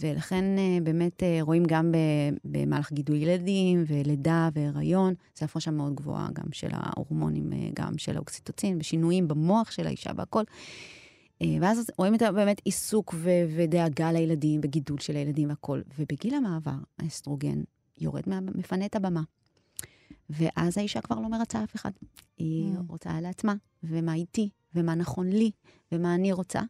ולכן 0.00 0.44
באמת 0.82 1.22
רואים 1.40 1.62
גם 1.66 1.92
במהלך 2.44 2.92
גידול 2.92 3.16
ילדים 3.16 3.84
ולידה 3.86 4.48
והיריון, 4.52 5.14
זו 5.38 5.44
הפרשה 5.44 5.70
מאוד 5.70 5.94
גבוהה 5.94 6.28
גם 6.32 6.52
של 6.52 6.68
ההורמונים, 6.72 7.50
גם 7.74 7.98
של 7.98 8.16
האוקסיטוצין, 8.16 8.78
ושינויים 8.80 9.28
במוח 9.28 9.70
של 9.70 9.86
האישה 9.86 10.10
והכל. 10.16 10.42
ואז 11.60 11.90
רואים 11.98 12.14
את 12.14 12.22
באמת 12.22 12.60
עיסוק 12.64 13.14
ו- 13.16 13.44
ודאגה 13.56 14.12
לילדים, 14.12 14.60
וגידול 14.64 14.98
של 14.98 15.16
הילדים 15.16 15.48
והכול. 15.48 15.82
ובגיל 15.98 16.34
המעבר, 16.34 16.76
האסטרוגן 16.98 17.62
יורד, 17.98 18.22
מה, 18.26 18.40
מפנה 18.40 18.86
את 18.86 18.96
הבמה. 18.96 19.22
ואז 20.30 20.78
האישה 20.78 21.00
כבר 21.00 21.20
לא 21.20 21.28
מרצה 21.28 21.64
אף 21.64 21.76
אחד. 21.76 21.90
היא 22.38 22.74
mm. 22.74 22.80
רוצה 22.88 23.20
לעצמה, 23.20 23.54
ומה 23.82 24.14
איתי, 24.14 24.48
ומה 24.74 24.94
נכון 24.94 25.28
לי, 25.28 25.50
ומה 25.92 26.14
אני 26.14 26.32
רוצה. 26.32 26.60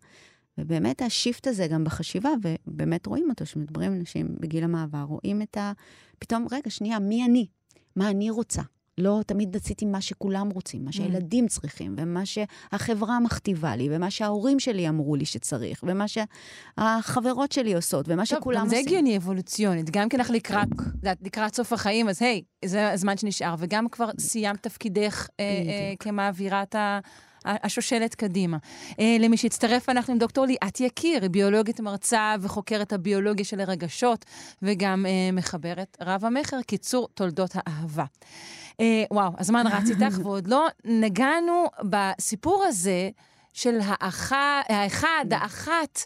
ובאמת 0.58 1.02
השיפט 1.02 1.46
הזה 1.46 1.66
גם 1.66 1.84
בחשיבה, 1.84 2.30
ובאמת 2.42 3.06
רואים 3.06 3.30
אותו, 3.30 3.46
שמדברים 3.46 3.92
עם 3.92 3.98
נשים 3.98 4.36
בגיל 4.40 4.64
המעבר, 4.64 5.02
רואים 5.02 5.42
את 5.42 5.56
ה... 5.56 5.72
פתאום, 6.18 6.46
רגע, 6.50 6.70
שנייה, 6.70 6.98
מי 6.98 7.24
אני? 7.24 7.46
מה 7.96 8.10
אני 8.10 8.30
רוצה? 8.30 8.62
לא 8.98 9.20
תמיד 9.26 9.56
רציתי 9.56 9.84
מה 9.84 10.00
שכולם 10.00 10.50
רוצים, 10.50 10.84
מה 10.84 10.92
שהילדים 10.92 11.48
צריכים, 11.48 11.94
ומה 11.98 12.22
שהחברה 12.26 13.20
מכתיבה 13.20 13.76
לי, 13.76 13.88
ומה 13.90 14.10
שההורים 14.10 14.60
שלי 14.60 14.88
אמרו 14.88 15.16
לי 15.16 15.24
שצריך, 15.24 15.84
ומה 15.86 16.04
שהחברות 16.08 17.52
שלי 17.52 17.74
עושות, 17.74 18.06
ומה 18.08 18.26
שכולם 18.26 18.64
עושים. 18.64 18.70
זה 18.70 18.78
הגיוני 18.86 19.16
אבולוציונית, 19.16 19.90
גם 19.90 20.08
כן 20.08 20.20
לך 20.20 20.30
לקראת, 20.30 20.68
לקראת 21.22 21.54
סוף 21.54 21.72
החיים, 21.72 22.08
אז 22.08 22.22
היי, 22.22 22.42
זה 22.64 22.92
הזמן 22.92 23.16
שנשאר, 23.16 23.54
וגם 23.58 23.88
כבר 23.88 24.10
סיימת 24.18 24.62
תפקידך 24.62 25.28
כמעבירת 26.00 26.74
השושלת 27.48 28.14
קדימה. 28.14 28.56
אה, 29.00 29.16
למי 29.20 29.36
שהצטרף, 29.36 29.88
אנחנו 29.88 30.12
עם 30.12 30.18
דוקטור 30.18 30.46
ליאת 30.46 30.80
יקיר, 30.80 31.22
היא 31.22 31.30
ביולוגית 31.30 31.80
מרצה 31.80 32.34
וחוקרת 32.40 32.92
הביולוגיה 32.92 33.44
של 33.44 33.60
הרגשות, 33.60 34.24
וגם 34.62 35.06
אה, 35.06 35.32
מחברת 35.32 35.96
רב 36.00 36.24
המכר, 36.24 36.62
קיצור 36.62 37.08
תולדות 37.14 37.50
האהבה. 37.54 38.04
אה, 38.80 39.04
וואו, 39.10 39.32
הזמן 39.38 39.66
רץ 39.66 39.90
איתך, 39.90 40.18
ועוד 40.22 40.46
לא 40.46 40.66
נגענו 40.84 41.66
בסיפור 41.82 42.64
הזה 42.68 43.10
של 43.52 43.78
האחד, 43.82 44.62
האחד, 44.68 45.24
האחת. 45.30 46.04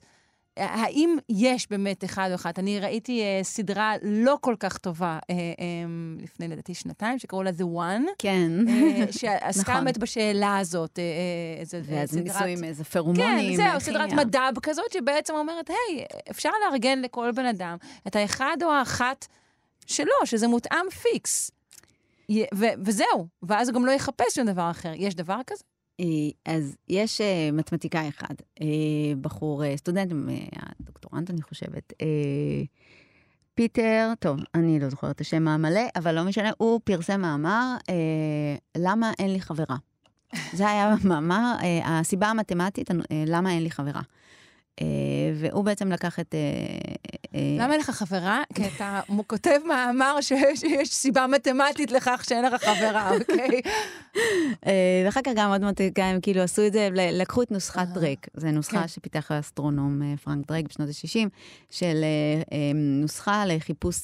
האם 0.57 1.17
יש 1.29 1.71
באמת 1.71 2.05
אחד 2.05 2.29
או 2.31 2.35
אחת? 2.35 2.59
אני 2.59 2.81
ראיתי 2.81 3.23
uh, 3.23 3.45
סדרה 3.45 3.95
לא 4.03 4.39
כל 4.41 4.55
כך 4.61 4.79
טובה 4.79 5.19
uh, 5.23 5.27
um, 5.27 6.23
לפני 6.23 6.49
לדעתי 6.49 6.75
שנתיים, 6.75 7.19
שקראו 7.19 7.43
לה 7.43 7.51
The 7.51 7.77
One. 7.77 8.11
כן. 8.19 8.51
Uh, 8.67 9.13
שעסקה 9.19 9.75
באמת 9.75 9.89
נכון. 9.89 10.03
בשאלה 10.03 10.59
הזאת. 10.59 10.99
Uh, 10.99 11.61
איזה 11.61 11.81
ואז 11.85 12.11
סדרת... 12.11 12.25
ניסו 12.25 12.45
עם 12.45 12.65
איזה 12.65 12.85
פרומונים. 12.85 13.57
כן, 13.57 13.57
זהו, 13.57 13.81
סדרת 13.81 14.13
מדב 14.13 14.53
כזאת, 14.63 14.93
שבעצם 14.93 15.35
אומרת, 15.35 15.71
היי, 15.71 16.05
hey, 16.05 16.31
אפשר 16.31 16.51
לארגן 16.65 17.03
לכל 17.03 17.31
בן 17.33 17.47
אדם 17.47 17.77
את 18.07 18.17
האחד 18.17 18.57
או 18.63 18.71
האחת 18.71 19.27
שלו, 19.87 20.13
שזה 20.25 20.49
מותאם 20.49 20.91
פיקס. 21.03 21.51
וזהו, 22.85 23.27
ואז 23.43 23.69
הוא 23.69 23.75
גם 23.75 23.87
לא 23.87 23.91
יחפש 23.91 24.35
שום 24.35 24.47
דבר 24.47 24.71
אחר. 24.71 24.93
יש 24.97 25.15
דבר 25.15 25.39
כזה? 25.47 25.65
אה, 26.01 26.53
אז 26.55 26.77
יש 26.89 27.21
uh, 27.21 27.53
מתמטיקאי 27.53 28.09
אחד, 28.09 28.35
uh, 28.59 28.63
בחור, 29.21 29.77
סטודנט, 29.77 30.13
דוקטורנט 30.81 31.31
אני 31.31 31.43
חושבת, 31.43 31.93
פיטר, 33.55 34.13
טוב, 34.19 34.41
אני 34.55 34.81
לא 34.81 34.89
זוכרת 34.89 35.17
את 35.17 35.21
השם 35.21 35.49
המלא, 35.49 35.81
אבל 35.97 36.15
לא 36.15 36.25
משנה, 36.25 36.51
הוא 36.59 36.81
פרסם 36.85 37.21
מאמר, 37.21 37.77
למה 38.77 39.13
אין 39.19 39.33
לי 39.33 39.41
חברה. 39.41 39.77
זה 40.53 40.71
היה 40.71 40.95
מאמר, 41.05 41.55
הסיבה 41.85 42.27
המתמטית, 42.27 42.91
למה 43.27 43.53
אין 43.53 43.63
לי 43.63 43.71
חברה. 43.71 44.01
Uh, 44.83 44.85
והוא 45.35 45.65
בעצם 45.65 45.93
לקח 45.93 46.21
את... 46.21 46.35
Uh, 46.35 47.09
uh, 47.25 47.29
למה 47.59 47.73
אין 47.73 47.81
לך 47.81 47.91
חברה? 47.91 48.43
כי 48.55 48.63
אתה 48.77 49.01
כותב 49.27 49.59
מאמר 49.69 50.21
שיש 50.21 50.95
סיבה 50.95 51.27
מתמטית 51.27 51.91
לכך 51.91 52.25
שאין 52.29 52.45
לך 52.45 52.65
חברה, 52.65 53.11
אוקיי? 53.21 53.61
ואחר 55.05 55.21
כך 55.25 55.33
גם 55.37 55.51
עוד 55.51 55.61
מתמטיקאים 55.61 56.21
כאילו 56.21 56.41
עשו 56.41 56.67
את 56.67 56.73
זה, 56.73 56.89
לקחו 56.93 57.43
את 57.43 57.51
נוסחת 57.51 57.89
דרייק. 57.89 58.27
זו 58.37 58.51
נוסחה 58.51 58.81
כן. 58.81 58.89
שפיתח 58.89 59.31
האסטרונום 59.31 60.17
פרנק 60.17 60.47
דרייק 60.47 60.67
בשנות 60.69 60.89
ה-60, 60.89 61.29
של 61.71 62.05
נוסחה 62.75 63.47
לחיפוש 63.47 63.97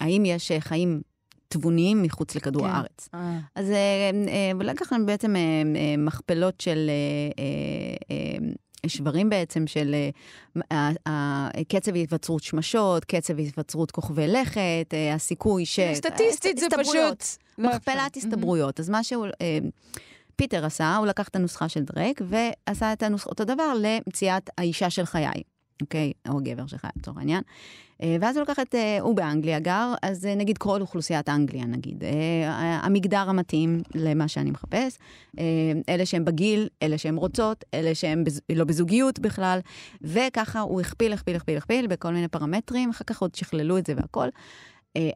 האם 0.00 0.24
יש 0.24 0.52
חיים 0.58 1.00
תבוניים 1.48 2.02
מחוץ 2.02 2.34
לכדור 2.34 2.62
כן. 2.62 2.68
הארץ. 2.68 3.08
אה. 3.14 3.38
אז 3.54 3.70
uh, 3.70 4.28
uh, 4.60 4.64
לקחנו 4.64 5.06
בעצם 5.06 5.34
uh, 5.34 5.38
uh, 5.38 6.00
מכפלות 6.00 6.60
של... 6.60 6.90
Uh, 7.30 8.50
uh, 8.50 8.63
שברים 8.88 9.30
בעצם 9.30 9.66
של 9.66 9.94
uh, 10.58 10.62
קצב 11.68 11.94
היווצרות 11.94 12.42
שמשות, 12.42 13.04
קצב 13.04 13.38
היווצרות 13.38 13.90
כוכבי 13.90 14.26
לכת, 14.28 14.86
uh, 14.90 15.14
הסיכוי 15.14 15.66
ש... 15.66 15.80
סטטיסטית 15.94 16.58
זה 16.58 16.66
פשוט... 16.78 17.24
מכפלת 17.58 18.16
הסתברויות. 18.16 18.80
אז 18.80 18.90
מה 18.90 19.04
שהוא... 19.04 19.26
Uh, 19.26 19.70
פיטר 20.36 20.64
עשה, 20.64 20.96
הוא 20.96 21.06
לקח 21.06 21.28
את 21.28 21.36
הנוסחה 21.36 21.68
של 21.68 21.82
דרייק 21.82 22.20
ועשה 22.24 22.92
את 22.92 23.02
הנוסח, 23.02 23.26
אותו 23.26 23.44
דבר 23.44 23.72
למציאת 23.80 24.50
האישה 24.58 24.90
של 24.90 25.04
חיי. 25.04 25.42
אוקיי? 25.82 26.12
או 26.28 26.38
גבר 26.42 26.66
שלך, 26.66 26.86
לצורך 26.96 27.18
העניין. 27.18 27.42
אה, 28.02 28.16
ואז 28.20 28.36
הוא 28.36 28.42
לקח 28.42 28.60
את, 28.60 28.74
אה, 28.74 29.00
הוא 29.00 29.16
באנגליה 29.16 29.58
גר, 29.58 29.94
אז 30.02 30.26
אה, 30.26 30.34
נגיד 30.34 30.58
כל 30.58 30.80
אוכלוסיית 30.80 31.28
אנגליה, 31.28 31.64
נגיד. 31.64 32.04
המגדר 32.82 33.28
המתאים 33.28 33.82
למה 33.94 34.28
שאני 34.28 34.50
מחפש, 34.50 34.98
אלה 35.88 36.06
שהם 36.06 36.24
בגיל, 36.24 36.68
אלה 36.82 36.98
שהם 36.98 37.16
רוצות, 37.16 37.64
אלה 37.74 37.94
שהם 37.94 38.24
לא 38.52 38.64
בזוגיות 38.64 39.18
בכלל, 39.18 39.58
וככה 40.02 40.60
הוא 40.60 40.80
הכפיל, 40.80 41.12
הכפיל, 41.12 41.36
הכפיל, 41.36 41.56
הכפיל 41.56 41.86
בכל 41.86 42.12
מיני 42.12 42.28
פרמטרים, 42.28 42.90
אחר 42.90 43.04
כך 43.04 43.22
עוד 43.22 43.34
שכללו 43.34 43.78
את 43.78 43.86
זה 43.86 43.94
והכל. 43.96 44.28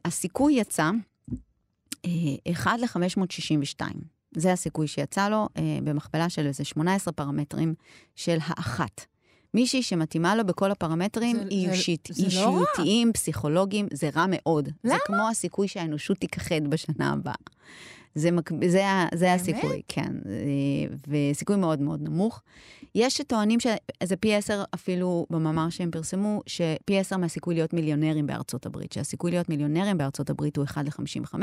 הסיכוי 0.04 0.52
יצא 0.52 0.90
1 2.52 2.78
ל-562. 2.78 3.80
זה 4.36 4.52
הסיכוי 4.52 4.86
שיצא 4.86 5.28
לו 5.28 5.48
במכפלה 5.84 6.28
של 6.28 6.46
איזה 6.46 6.64
18 6.64 7.12
פרמטרים 7.12 7.74
של 8.14 8.38
האחת. 8.40 9.06
מישהי 9.55 9.82
שמתאימה 9.82 10.36
לו 10.36 10.46
בכל 10.46 10.70
הפרמטרים, 10.70 11.36
זה, 11.36 11.44
אישית, 11.51 12.09
זה, 12.12 12.30
זה 12.30 12.40
לא 12.40 12.49
אישיותיים, 12.49 13.09
לא 13.09 13.12
פסיכולוגיים, 13.12 13.86
זה 13.92 14.11
רע 14.16 14.24
מאוד. 14.28 14.68
למה? 14.84 14.94
זה 14.94 15.01
כמו 15.07 15.28
הסיכוי 15.30 15.68
שהאנושות 15.68 16.18
תיכחד 16.18 16.66
בשנה 16.68 17.12
הבאה. 17.12 17.34
זה, 18.14 18.30
מק... 18.30 18.51
זה, 18.68 18.82
זה 19.14 19.34
הסיכוי, 19.34 19.82
כן. 19.88 20.12
וסיכוי 21.09 21.57
מאוד 21.57 21.80
מאוד 21.80 22.03
נמוך. 22.03 22.42
יש 22.94 23.16
שטוענים 23.16 23.61
שזה 23.61 24.16
פי 24.16 24.34
עשר, 24.34 24.64
אפילו 24.74 25.26
במאמר 25.30 25.70
שהם 25.70 25.90
פרסמו, 25.90 26.42
שפי 26.46 26.99
עשר 26.99 27.16
מהסיכוי 27.16 27.55
להיות 27.55 27.72
מיליונרים 27.72 28.26
בארצות 28.26 28.66
הברית, 28.66 28.92
שהסיכוי 28.92 29.30
להיות 29.30 29.49
מיליונרים 29.49 29.99
בארצות 29.99 30.30
הברית 30.30 30.57
הוא 30.57 30.64
1 30.64 30.84
ל-55, 30.84 31.34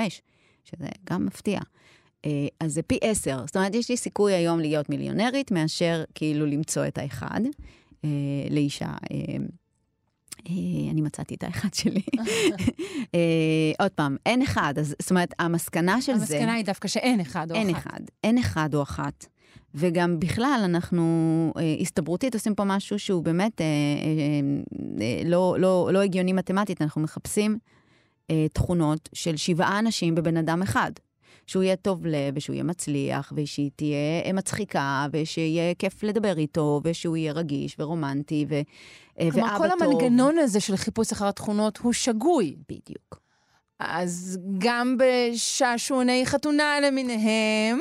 שזה 0.64 0.88
גם 1.10 1.26
מפתיע. 1.26 1.60
אה, 2.26 2.48
אז 2.60 2.74
זה 2.74 2.82
פי 2.82 3.00
עשר. 3.02 3.44
זאת 3.46 3.56
אומרת, 3.56 3.76
יש 3.76 3.90
לי 3.90 3.98
סיכוי 3.98 4.34
היום 4.34 4.60
להיות 4.60 4.90
מיליונרית 4.90 5.52
מאשר 5.52 6.04
כאילו 6.16 6.46
למצוא 6.46 6.88
את 6.88 6.98
האחד. 6.98 7.42
אה, 8.06 8.50
לאישה. 8.50 8.86
אה, 8.86 9.18
אה, 10.50 10.92
אני 10.92 11.02
מצאתי 11.02 11.36
את 11.36 11.44
האחד 11.44 11.74
שלי. 11.74 12.02
עוד 13.82 13.92
פעם, 13.92 14.18
אין 14.26 14.42
אחד, 14.42 14.74
אז 14.80 14.96
זאת 15.02 15.10
אומרת, 15.10 15.34
המסקנה 15.40 16.02
של 16.02 16.12
המסקנה 16.12 16.26
זה... 16.26 16.36
המסקנה 16.36 16.54
היא 16.54 16.66
דווקא 16.66 16.88
שאין 16.88 17.20
אחד 17.20 17.52
או 17.52 17.56
אין 17.56 17.70
אחת. 17.70 17.88
אחד, 17.88 18.00
אין 18.24 18.38
אחד 18.38 18.76
או 18.76 18.82
אחת. 18.82 19.26
וגם 19.76 20.20
בכלל, 20.20 20.62
אנחנו 20.66 21.04
אה, 21.58 21.76
הסתברותית 21.82 22.34
עושים 22.34 22.56
פה 22.56 22.64
משהו 22.64 23.00
שהוא 23.00 23.24
באמת 23.24 23.62
אה, 23.62 23.66
אה, 25.02 25.22
לא, 25.26 25.56
לא, 25.60 25.90
לא 25.94 26.02
הגיוני 26.02 26.34
מתמטית, 26.34 26.82
אנחנו 26.82 27.02
מחפשים 27.02 27.58
תכונות 28.54 29.10
של 29.14 29.38
שבעה 29.38 29.80
אנשים 29.80 30.16
בבן 30.16 30.38
אדם 30.38 30.62
אחד. 30.62 30.92
שהוא 31.48 31.64
יהיה 31.64 31.76
טוב 31.76 32.06
לב, 32.06 32.34
ושהוא 32.36 32.54
יהיה 32.54 32.64
מצליח, 32.64 33.34
ושהיא 33.36 33.72
תהיה 33.76 34.34
מצחיקה, 34.34 35.08
ושיהיה 35.12 35.74
כיף 35.74 36.04
לדבר 36.04 36.38
איתו, 36.38 36.82
ושהוא 36.84 37.18
יהיה 37.18 37.34
רגיש 37.34 37.76
ורומנטי, 37.80 38.46
ו... 38.50 38.54
אה, 39.20 39.28
ואבא 39.34 39.48
טוב. 39.48 39.58
כלומר, 39.58 39.78
כל 39.78 39.86
המנגנון 39.86 40.38
הזה 40.38 40.60
של 40.60 40.76
חיפוש 40.76 41.12
אחר 41.12 41.28
התכונות 41.28 41.78
הוא 41.78 41.94
שגוי. 41.94 42.56
בדיוק. 42.70 43.26
אז 43.80 44.40
גם 44.58 44.98
בשעשוני 45.00 46.26
חתונה 46.26 46.80
למיניהם, 46.80 47.80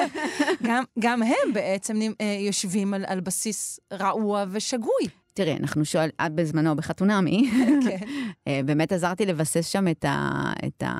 גם, 0.66 0.84
גם 0.98 1.22
הם 1.22 1.52
בעצם 1.54 2.00
אה, 2.20 2.36
יושבים 2.40 2.94
על, 2.94 3.04
על 3.06 3.20
בסיס 3.20 3.80
רעוע 3.92 4.44
ושגוי. 4.50 5.08
תראי, 5.34 5.56
אנחנו 5.56 5.84
שואל, 5.84 6.10
את 6.26 6.32
בזמנו 6.32 6.76
בחתונמי, 6.76 7.50
כן. 7.84 7.96
אה, 8.48 8.60
באמת 8.64 8.92
עזרתי 8.92 9.26
לבסס 9.26 9.66
שם 9.66 9.88
את, 9.88 10.04
ה, 10.04 10.52
את, 10.66 10.82
ה, 10.82 10.92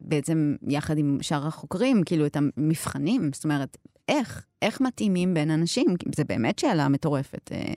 בעצם 0.00 0.54
יחד 0.68 0.98
עם 0.98 1.18
שאר 1.22 1.46
החוקרים, 1.46 2.02
כאילו, 2.06 2.26
את 2.26 2.36
המבחנים. 2.36 3.30
זאת 3.34 3.44
אומרת, 3.44 3.76
איך? 4.08 4.46
איך 4.62 4.80
מתאימים 4.80 5.34
בין 5.34 5.50
אנשים? 5.50 5.86
זה 6.14 6.24
באמת 6.24 6.58
שאלה 6.58 6.88
מטורפת. 6.88 7.52
אה, 7.52 7.72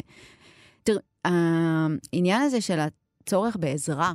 תראה, 0.84 1.02
העניין 1.26 2.42
הזה 2.42 2.62
של 2.62 2.80
הצורך 2.80 3.58
בעזרה 3.60 4.14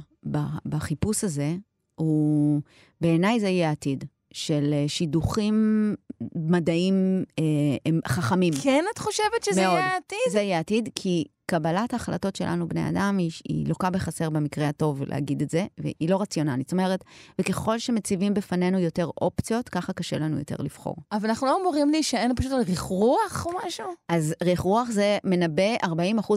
בחיפוש 0.67 1.25
הזה, 1.25 1.57
הוא, 1.95 2.61
בעיניי 3.01 3.41
זה 3.41 3.49
יהיה 3.49 3.69
העתיד. 3.69 4.05
של 4.39 4.71
אה, 4.73 4.85
שידוכים 4.89 5.95
מדעיים 6.35 7.25
אה, 7.39 8.09
חכמים. 8.09 8.53
כן, 8.63 8.85
את 8.95 8.99
חושבת 8.99 9.45
שזה 9.45 9.61
מאוד. 9.63 9.75
יהיה 9.75 9.87
העתיד? 9.87 10.19
זה 10.33 10.41
יהיה 10.41 10.57
העתיד, 10.57 10.89
כי 10.95 11.25
קבלת 11.47 11.93
ההחלטות 11.93 12.37
שלנו, 12.37 12.69
בני 12.69 12.89
אדם, 12.89 13.17
היא, 13.19 13.31
היא 13.49 13.69
לוקה 13.69 13.91
בחסר 13.91 14.31
במקרה 14.31 14.69
הטוב 14.69 15.03
להגיד 15.03 15.43
את 15.43 15.51
זה, 15.51 15.67
והיא 15.79 16.09
לא 16.09 16.21
רציונלית. 16.21 16.69
זאת 16.69 16.73
אומרת, 16.73 17.05
וככל 17.41 17.79
שמציבים 17.79 18.35
בפנינו 18.35 18.79
יותר 18.79 19.11
אופציות, 19.21 19.69
ככה 19.69 19.93
קשה 19.93 20.19
לנו 20.19 20.39
יותר 20.39 20.57
לבחור. 20.59 20.97
אבל 21.13 21.29
אנחנו 21.29 21.47
לא 21.47 21.61
אמורים 21.61 21.91
להישען 21.91 22.31
פשוט 22.37 22.53
על 22.53 22.63
ריחרוח 22.63 23.47
או 23.47 23.51
משהו? 23.67 23.87
אז 24.09 24.35
ריחרוח 24.43 24.91
זה 24.91 25.19
מנבא 25.25 25.77
40% 25.85 25.89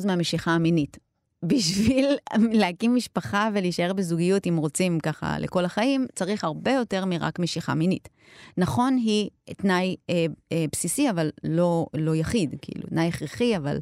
מהמשיכה 0.05 0.51
המינית. 0.51 1.10
בשביל 1.43 2.17
להקים 2.51 2.95
משפחה 2.95 3.49
ולהישאר 3.53 3.93
בזוגיות, 3.93 4.47
אם 4.47 4.57
רוצים 4.57 4.99
ככה 4.99 5.39
לכל 5.39 5.65
החיים, 5.65 6.07
צריך 6.15 6.43
הרבה 6.43 6.71
יותר 6.71 7.05
מרק 7.05 7.39
משיכה 7.39 7.73
מינית. 7.73 8.09
נכון, 8.57 8.95
היא 8.95 9.29
תנאי 9.57 9.95
אה, 10.09 10.25
אה, 10.51 10.65
בסיסי, 10.71 11.09
אבל 11.09 11.29
לא, 11.43 11.85
לא 11.93 12.15
יחיד, 12.15 12.55
כאילו, 12.61 12.87
תנאי 12.89 13.07
הכרחי, 13.07 13.57
אבל 13.57 13.79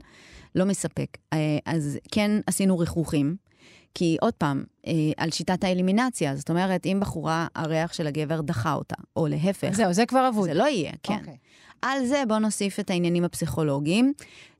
לא 0.55 0.65
מספק. 0.65 1.17
אה, 1.33 1.57
אז 1.65 1.99
כן 2.11 2.31
עשינו 2.47 2.79
ריחוכים, 2.79 3.35
כי 3.93 4.17
עוד 4.21 4.33
פעם, 4.33 4.63
אה, 4.87 4.93
על 5.17 5.31
שיטת 5.31 5.63
האלימינציה, 5.63 6.35
זאת 6.35 6.49
אומרת, 6.49 6.85
אם 6.85 6.97
בחורה, 7.01 7.47
הריח 7.55 7.93
של 7.93 8.07
הגבר 8.07 8.41
דחה 8.41 8.73
אותה, 8.73 8.95
או 9.15 9.27
להפך. 9.27 9.71
זהו, 9.71 9.93
זה 9.93 10.05
כבר 10.05 10.29
אבוד. 10.29 10.47
זה 10.47 10.53
לא 10.53 10.63
יהיה, 10.63 10.91
כן. 11.03 11.13
Okay. 11.13 11.19
אוקיי. 11.19 11.37
על 11.81 12.05
זה 12.05 12.23
בואו 12.27 12.39
נוסיף 12.39 12.79
את 12.79 12.89
העניינים 12.89 13.23
הפסיכולוגיים. 13.23 14.13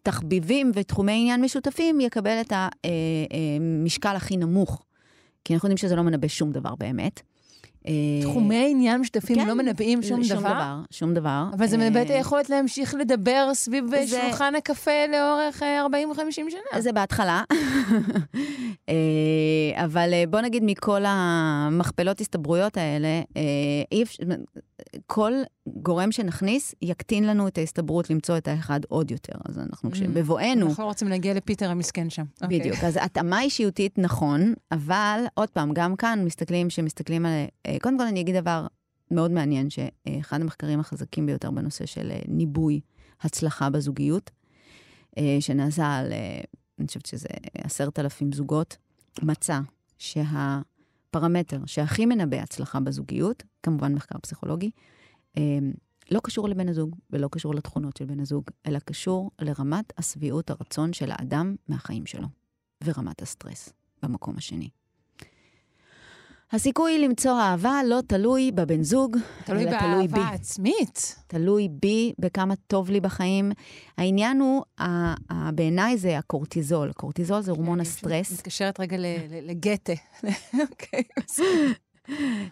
תחביבים 0.04 0.72
ותחומי 0.74 1.12
עניין 1.12 1.42
משותפים 1.42 2.00
יקבל 2.00 2.42
את 2.42 2.54
המשקל 2.54 4.10
אה, 4.10 4.16
הכי 4.16 4.38
נמוך, 4.38 4.84
כי 5.46 5.54
אנחנו 5.54 5.68
יודעים 5.68 5.78
שזה 5.78 5.96
לא 5.96 6.04
מנבא 6.04 6.28
שום 6.28 6.52
דבר 6.52 6.76
באמת. 6.76 7.22
אה, 7.88 7.94
תחומי 8.22 8.68
עניין 8.72 9.02
משותפים 9.02 9.36
כן, 9.36 9.48
לא 9.48 9.54
מנבאים 9.54 10.02
שום 10.04 10.24
שום 10.24 10.38
דבר? 10.38 10.50
דבר, 10.50 10.76
שום 10.92 11.14
דבר. 11.14 11.44
אבל 11.54 11.68
זה 11.68 11.78
מנבא 11.78 12.02
את 12.02 12.10
אה, 12.10 12.16
היכולת 12.16 12.50
להמשיך 12.50 12.96
לדבר 12.96 13.50
סביב 13.54 13.86
זה- 14.06 14.08
שולחן 14.22 14.56
הקפה 14.56 14.92
לאורך 15.12 15.64
אה, 15.64 15.86
40-50 15.86 15.92
שנה. 16.32 16.82
זה 16.82 16.92
בהתחלה. 16.92 17.44
אה, 18.90 18.94
אבל 19.86 20.10
אה, 20.14 20.24
בוא 20.30 20.42
נגיד 20.42 20.64
מכל 20.66 21.02
המכפלות 21.06 22.22
הסתברויות 22.22 22.78
האלה, 22.78 23.08
אה, 23.38 23.42
אי 23.92 24.04
אפשר, 24.04 24.24
כל 25.08 25.34
גורם 25.68 26.12
שנכניס 26.12 26.76
יקטין 26.82 27.24
לנו 27.24 27.48
את 27.48 27.58
ההסתברות 27.58 28.10
למצוא 28.10 28.38
את 28.38 28.48
האחד 28.48 28.80
עוד 28.88 29.12
יותר. 29.12 29.34
אז 29.46 29.60
אנחנו, 29.60 29.92
כשבבואנו, 29.92 30.68
אנחנו 30.68 30.84
לא 30.84 30.88
רוצים 30.88 31.08
להגיע 31.08 31.34
לפיטר 31.34 31.70
המסכן 31.70 32.10
שם. 32.10 32.24
אוקיי. 32.42 32.60
בדיוק. 32.60 32.84
אז 32.84 33.00
התאמה 33.02 33.42
אישיותית 33.42 33.98
נכון, 33.98 34.54
אבל 34.72 35.24
עוד 35.34 35.50
פעם, 35.50 35.74
גם 35.74 35.96
כאן 35.96 36.26
מסתכלים, 36.26 36.70
שמסתכלים 36.70 37.26
על... 37.26 37.32
אה, 37.66 37.78
קודם 37.82 37.98
כל 37.98 38.04
אני 38.04 38.22
אגיד 38.22 38.36
דבר 38.36 38.68
מאוד 39.12 39.32
מעניין, 39.32 39.70
שאחד 39.70 40.42
המחקרים 40.42 40.80
החזקים 40.80 41.26
ביותר 41.26 41.52
בנושא 41.52 41.86
של 41.86 42.12
אה, 42.12 42.20
ניבוי 42.28 42.80
הצלחה 43.22 43.70
בזוגיות, 43.70 44.32
אה, 45.18 45.38
שנעשה 45.40 45.96
על, 45.96 46.14
אני 46.80 46.88
חושבת 46.88 47.06
שזה 47.06 47.30
עשרת 47.64 48.00
אלפים 48.00 48.32
זוגות, 48.32 48.78
מצא 49.24 49.60
שהפרמטר 51.10 51.66
שהכי 51.66 52.06
מנבא 52.06 52.38
הצלחה 52.38 52.80
בזוגיות, 52.80 53.44
כמובן 53.64 53.94
מחקר 53.94 54.20
פסיכולוגי, 54.20 54.72
אה, 55.38 55.60
לא 56.12 56.20
קשור 56.24 56.50
לבן 56.50 56.70
הזוג 56.70 56.96
ולא 57.10 57.28
קשור 57.32 57.56
לתכונות 57.56 57.98
של 57.98 58.06
בן 58.06 58.20
הזוג, 58.20 58.44
אלא 58.68 58.80
קשור 58.80 59.32
לרמת 59.42 59.94
השביעות 59.98 60.50
הרצון 60.50 60.94
של 60.94 61.12
האדם 61.12 61.56
מהחיים 61.68 62.06
שלו, 62.06 62.28
ורמת 62.84 63.22
הסטרס 63.22 63.74
במקום 64.04 64.38
השני. 64.38 64.70
הסיכוי 66.52 67.00
למצוא 67.00 67.32
אהבה 67.40 67.80
לא 67.86 68.00
תלוי 68.08 68.52
בבן 68.52 68.84
זוג, 68.84 69.18
תלוי 69.46 69.64
אלא 69.64 69.80
תלוי 69.80 70.08
בי. 70.08 70.14
באהבה 70.14 70.30
עצמית. 70.30 71.16
תלוי 71.28 71.68
בי, 71.82 72.14
בכמה 72.20 72.54
טוב 72.68 72.90
לי 72.90 73.00
בחיים. 73.02 73.52
העניין 73.98 74.40
הוא, 74.42 74.64
בעיניי 75.54 75.98
זה 75.98 76.18
הקורטיזול. 76.18 76.92
קורטיזול 76.94 77.42
זה 77.42 77.52
הורמון 77.52 77.80
אני 77.80 77.88
הסטרס. 77.88 78.32
מתקשרת 78.32 78.80
רגע 78.80 78.98
לגתה. 79.42 79.94
אוקיי. 80.72 81.04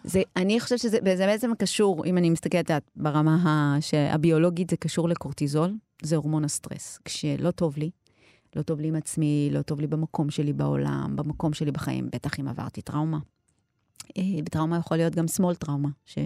זה, 0.04 0.22
אני 0.36 0.60
חושבת 0.60 0.78
שזה 0.78 0.98
זה 1.16 1.26
בעצם 1.26 1.50
קשור, 1.58 2.04
אם 2.06 2.18
אני 2.18 2.30
מסתכלת 2.30 2.70
ברמה 2.96 3.34
ה- 3.34 3.80
שהביולוגית, 3.80 4.70
זה 4.70 4.76
קשור 4.76 5.08
לקורטיזול, 5.08 5.74
זה 6.02 6.16
הורמון 6.16 6.44
הסטרס. 6.44 6.98
כשלא 7.04 7.50
טוב 7.50 7.76
לי, 7.76 7.90
לא 8.56 8.62
טוב 8.62 8.80
לי 8.80 8.88
עם 8.88 8.94
עצמי, 8.94 9.48
לא 9.52 9.62
טוב 9.62 9.80
לי 9.80 9.86
במקום 9.86 10.30
שלי 10.30 10.52
בעולם, 10.52 11.12
במקום 11.16 11.52
שלי 11.52 11.70
בחיים, 11.72 12.08
בטח 12.12 12.40
אם 12.40 12.48
עברתי 12.48 12.82
טראומה. 12.82 13.18
אה, 14.18 14.22
וטראומה 14.46 14.76
יכול 14.76 14.96
להיות 14.96 15.14
גם 15.14 15.28
שמאל 15.28 15.54
טראומה, 15.54 15.88
ש... 16.06 16.18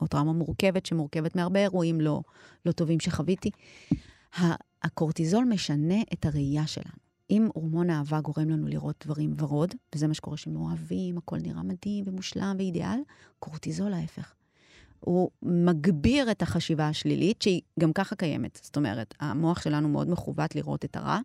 או 0.00 0.06
טראומה 0.06 0.32
מורכבת, 0.32 0.86
שמורכבת 0.86 1.36
מהרבה 1.36 1.60
אירועים 1.60 2.00
לא, 2.00 2.22
לא 2.66 2.72
טובים 2.72 3.00
שחוויתי. 3.00 3.50
הקורטיזול 4.82 5.44
משנה 5.44 6.02
את 6.12 6.26
הראייה 6.26 6.66
שלנו. 6.66 6.96
אם 7.30 7.48
הורמון 7.54 7.90
האהבה 7.90 8.20
גורם 8.20 8.48
לנו 8.48 8.66
לראות 8.66 9.04
דברים 9.04 9.34
ורוד, 9.38 9.74
וזה 9.94 10.08
מה 10.08 10.14
שקורה 10.14 10.36
שמאוהבים, 10.36 11.18
הכל 11.18 11.36
נראה 11.36 11.62
מדהים 11.62 12.04
ומושלם 12.08 12.56
ואידיאל, 12.58 12.98
קורטיזול 13.38 13.92
ההפך. 13.92 14.34
הוא 15.00 15.30
מגביר 15.42 16.30
את 16.30 16.42
החשיבה 16.42 16.88
השלילית, 16.88 17.42
שהיא 17.42 17.60
גם 17.80 17.92
ככה 17.92 18.16
קיימת. 18.16 18.60
זאת 18.62 18.76
אומרת, 18.76 19.14
המוח 19.20 19.62
שלנו 19.62 19.88
מאוד 19.88 20.10
מכוות 20.10 20.54
לראות 20.54 20.84
את 20.84 20.96
הרע. 20.96 21.18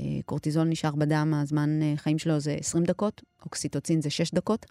אה, 0.00 0.06
קורטיזול 0.24 0.64
נשאר 0.64 0.94
בדם, 0.94 1.34
הזמן 1.42 1.82
אה, 1.82 1.92
חיים 1.96 2.18
שלו 2.18 2.40
זה 2.40 2.56
20 2.60 2.84
דקות, 2.84 3.22
אוקסיטוצין 3.44 4.00
זה 4.00 4.10
6 4.10 4.34
דקות. 4.34 4.66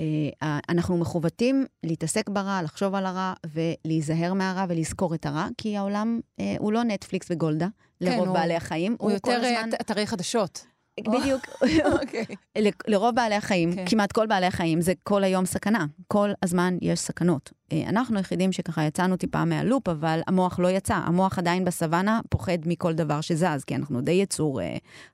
אה, 0.00 0.58
אנחנו 0.68 0.96
מכוותים 0.96 1.66
להתעסק 1.84 2.28
ברע, 2.28 2.60
לחשוב 2.62 2.94
על 2.94 3.06
הרע 3.06 3.32
ולהיזהר 3.54 4.34
מהרע 4.34 4.64
ולזכור 4.68 5.14
את 5.14 5.26
הרע, 5.26 5.46
כי 5.58 5.76
העולם 5.76 6.20
אה, 6.40 6.54
הוא 6.58 6.72
לא 6.72 6.82
נטפליקס 6.84 7.26
וגולדה, 7.30 7.66
לרוב 8.00 8.26
הוא- 8.28 8.34
בעלי 8.34 8.54
החיים. 8.54 8.96
הוא 8.98 9.10
יותר 9.10 9.30
כל 9.30 9.44
הזמן... 9.44 9.70
אה, 9.72 9.78
אתרי 9.80 10.06
חדשות. 10.06 10.66
בדיוק. 11.00 11.46
אוקיי. 11.92 12.24
לרוב 12.88 13.14
בעלי 13.14 13.34
החיים, 13.34 13.74
כן. 13.74 13.84
כמעט 13.88 14.12
כל 14.12 14.26
בעלי 14.26 14.46
החיים, 14.46 14.80
זה 14.80 14.92
כל 15.02 15.24
היום 15.24 15.46
סכנה. 15.46 15.86
כל 16.08 16.30
הזמן 16.42 16.76
יש 16.82 17.00
סכנות. 17.00 17.52
אנחנו 17.86 18.16
היחידים 18.16 18.52
שככה 18.52 18.84
יצאנו 18.84 19.16
טיפה 19.16 19.44
מהלופ, 19.44 19.88
אבל 19.88 20.20
המוח 20.26 20.58
לא 20.58 20.68
יצא. 20.70 20.94
המוח 20.94 21.38
עדיין 21.38 21.64
בסוואנה 21.64 22.20
פוחד 22.30 22.58
מכל 22.66 22.92
דבר 22.92 23.20
שזז, 23.20 23.64
כי 23.66 23.74
אנחנו 23.74 24.00
די 24.00 24.12
יצור 24.12 24.60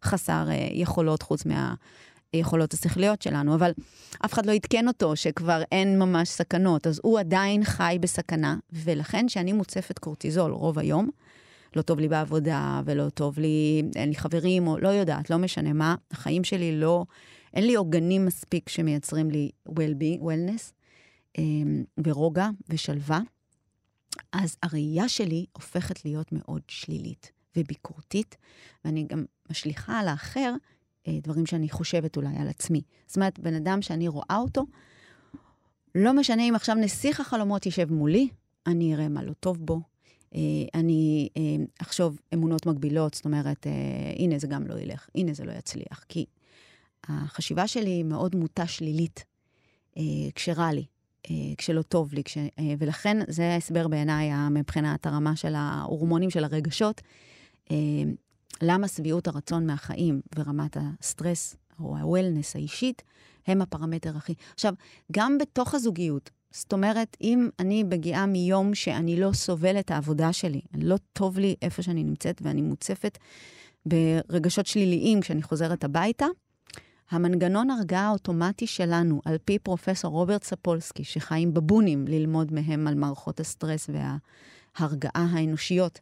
חסר 0.05 0.47
יכולות 0.72 1.22
חוץ 1.22 1.45
מהיכולות 2.35 2.72
השכליות 2.72 3.22
שלנו, 3.22 3.55
אבל 3.55 3.72
אף 4.24 4.32
אחד 4.32 4.47
לא 4.47 4.53
עדכן 4.53 4.89
אותו 4.89 5.16
שכבר 5.16 5.62
אין 5.72 5.99
ממש 5.99 6.28
סכנות, 6.28 6.87
אז 6.87 7.01
הוא 7.03 7.18
עדיין 7.18 7.64
חי 7.64 7.97
בסכנה, 8.01 8.57
ולכן 8.72 9.26
כשאני 9.28 9.53
מוצפת 9.53 9.99
קורטיזול 9.99 10.53
רוב 10.53 10.78
היום, 10.78 11.11
לא 11.76 11.82
טוב 11.82 11.99
לי 11.99 12.09
בעבודה, 12.09 12.82
ולא 12.85 13.09
טוב 13.09 13.39
לי, 13.39 13.82
אין 13.97 14.09
לי 14.09 14.14
חברים, 14.14 14.66
או 14.66 14.78
לא 14.78 14.89
יודעת, 14.89 15.30
לא 15.30 15.39
משנה 15.39 15.72
מה, 15.72 15.95
החיים 16.11 16.45
שלי 16.45 16.80
לא, 16.80 17.05
אין 17.55 17.66
לי 17.66 17.74
עוגנים 17.74 18.26
מספיק 18.26 18.68
שמייצרים 18.68 19.30
לי 19.30 19.51
well-being, 19.68 20.22
wellness, 20.22 20.72
אמ, 21.39 21.85
ורוגע 22.05 22.49
ושלווה, 22.68 23.20
אז 24.32 24.57
הראייה 24.62 25.09
שלי 25.09 25.47
הופכת 25.53 26.05
להיות 26.05 26.32
מאוד 26.32 26.62
שלילית 26.68 27.32
וביקורתית, 27.57 28.37
ואני 28.85 29.07
גם 29.09 29.24
משליכה 29.51 29.99
על 30.01 30.09
האחר 30.09 30.55
דברים 31.09 31.47
שאני 31.47 31.69
חושבת 31.69 32.17
אולי 32.17 32.37
על 32.37 32.49
עצמי. 32.49 32.83
זאת 33.07 33.17
אומרת, 33.17 33.39
בן 33.39 33.55
אדם 33.55 33.83
שאני 33.83 34.09
רואה 34.09 34.39
אותו, 34.39 34.65
לא 35.95 36.13
משנה 36.13 36.43
אם 36.43 36.55
עכשיו 36.55 36.75
נסיך 36.75 37.21
החלומות 37.21 37.67
יישב 37.67 37.93
מולי, 37.93 38.29
אני 38.67 38.95
אראה 38.95 39.09
מה 39.09 39.23
לא 39.23 39.33
טוב 39.33 39.67
בו, 39.67 39.81
אה, 40.35 40.41
אני 40.75 41.29
אה, 41.37 41.43
אחשוב 41.83 42.21
אמונות 42.35 42.67
מגבילות, 42.67 43.15
זאת 43.15 43.25
אומרת, 43.25 43.67
אה, 43.67 43.73
הנה 44.19 44.39
זה 44.39 44.47
גם 44.47 44.67
לא 44.67 44.75
ילך, 44.79 45.09
הנה 45.15 45.35
זה 45.35 45.45
לא 45.45 45.53
יצליח. 45.53 46.05
כי 46.09 46.25
החשיבה 47.09 47.67
שלי 47.69 47.91
היא 47.91 48.05
מאוד 48.05 48.37
מוטה 48.37 48.67
שלילית, 48.67 49.25
אה, 49.97 50.03
כשרע 50.35 50.73
לי, 50.73 50.85
אה, 51.31 51.35
כשלא 51.59 51.83
טוב 51.83 52.15
לי, 52.15 52.25
כש, 52.25 52.39
אה, 52.39 52.75
ולכן 52.79 53.17
זה 53.29 53.53
ההסבר 53.53 53.89
בעיניי 53.89 54.31
מבחינת 54.51 55.07
הרמה 55.07 55.37
של 55.37 55.55
ההורמונים 55.55 56.31
של 56.31 56.45
הרגשות. 56.45 57.03
למה 58.63 58.89
שביעות 58.89 59.29
הרצון 59.29 59.67
מהחיים 59.67 60.21
ורמת 60.37 60.77
הסטרס 60.81 61.57
או 61.81 61.97
ה-wellness 61.97 62.53
האישית 62.55 63.03
הם 63.47 63.63
הפרמטר 63.63 64.17
הכי... 64.17 64.35
עכשיו, 64.55 64.75
גם 65.13 65.39
בתוך 65.39 65.75
הזוגיות, 65.75 66.31
זאת 66.51 66.73
אומרת, 66.73 67.17
אם 67.21 67.49
אני 67.59 67.83
מגיעה 67.83 68.27
מיום 68.27 68.75
שאני 68.75 69.21
לא 69.21 69.33
סובלת 69.33 69.85
את 69.85 69.91
העבודה 69.91 70.33
שלי, 70.33 70.61
לא 70.75 70.97
טוב 71.13 71.39
לי 71.39 71.57
איפה 71.63 71.83
שאני 71.83 72.05
נמצאת 72.05 72.41
ואני 72.45 72.63
מוצפת 72.63 73.19
ברגשות 73.87 74.67
שליליים 74.67 75.21
כשאני 75.21 75.43
חוזרת 75.43 75.85
הביתה, 75.85 76.27
המנגנון 77.11 77.71
הרגעה 77.71 78.09
האוטומטי 78.09 78.67
שלנו, 78.67 79.21
על 79.25 79.37
פי 79.45 79.59
פרופסור 79.59 80.11
רוברט 80.13 80.45
ספולסקי, 80.45 81.05
שחיים 81.05 81.55
בבונים 81.55 82.05
ללמוד 82.09 82.53
מהם 82.53 82.87
על 82.87 82.95
מערכות 82.95 83.41
הסטרס 83.41 83.91
וההרגעה 83.91 85.27
האנושיות, 85.31 86.01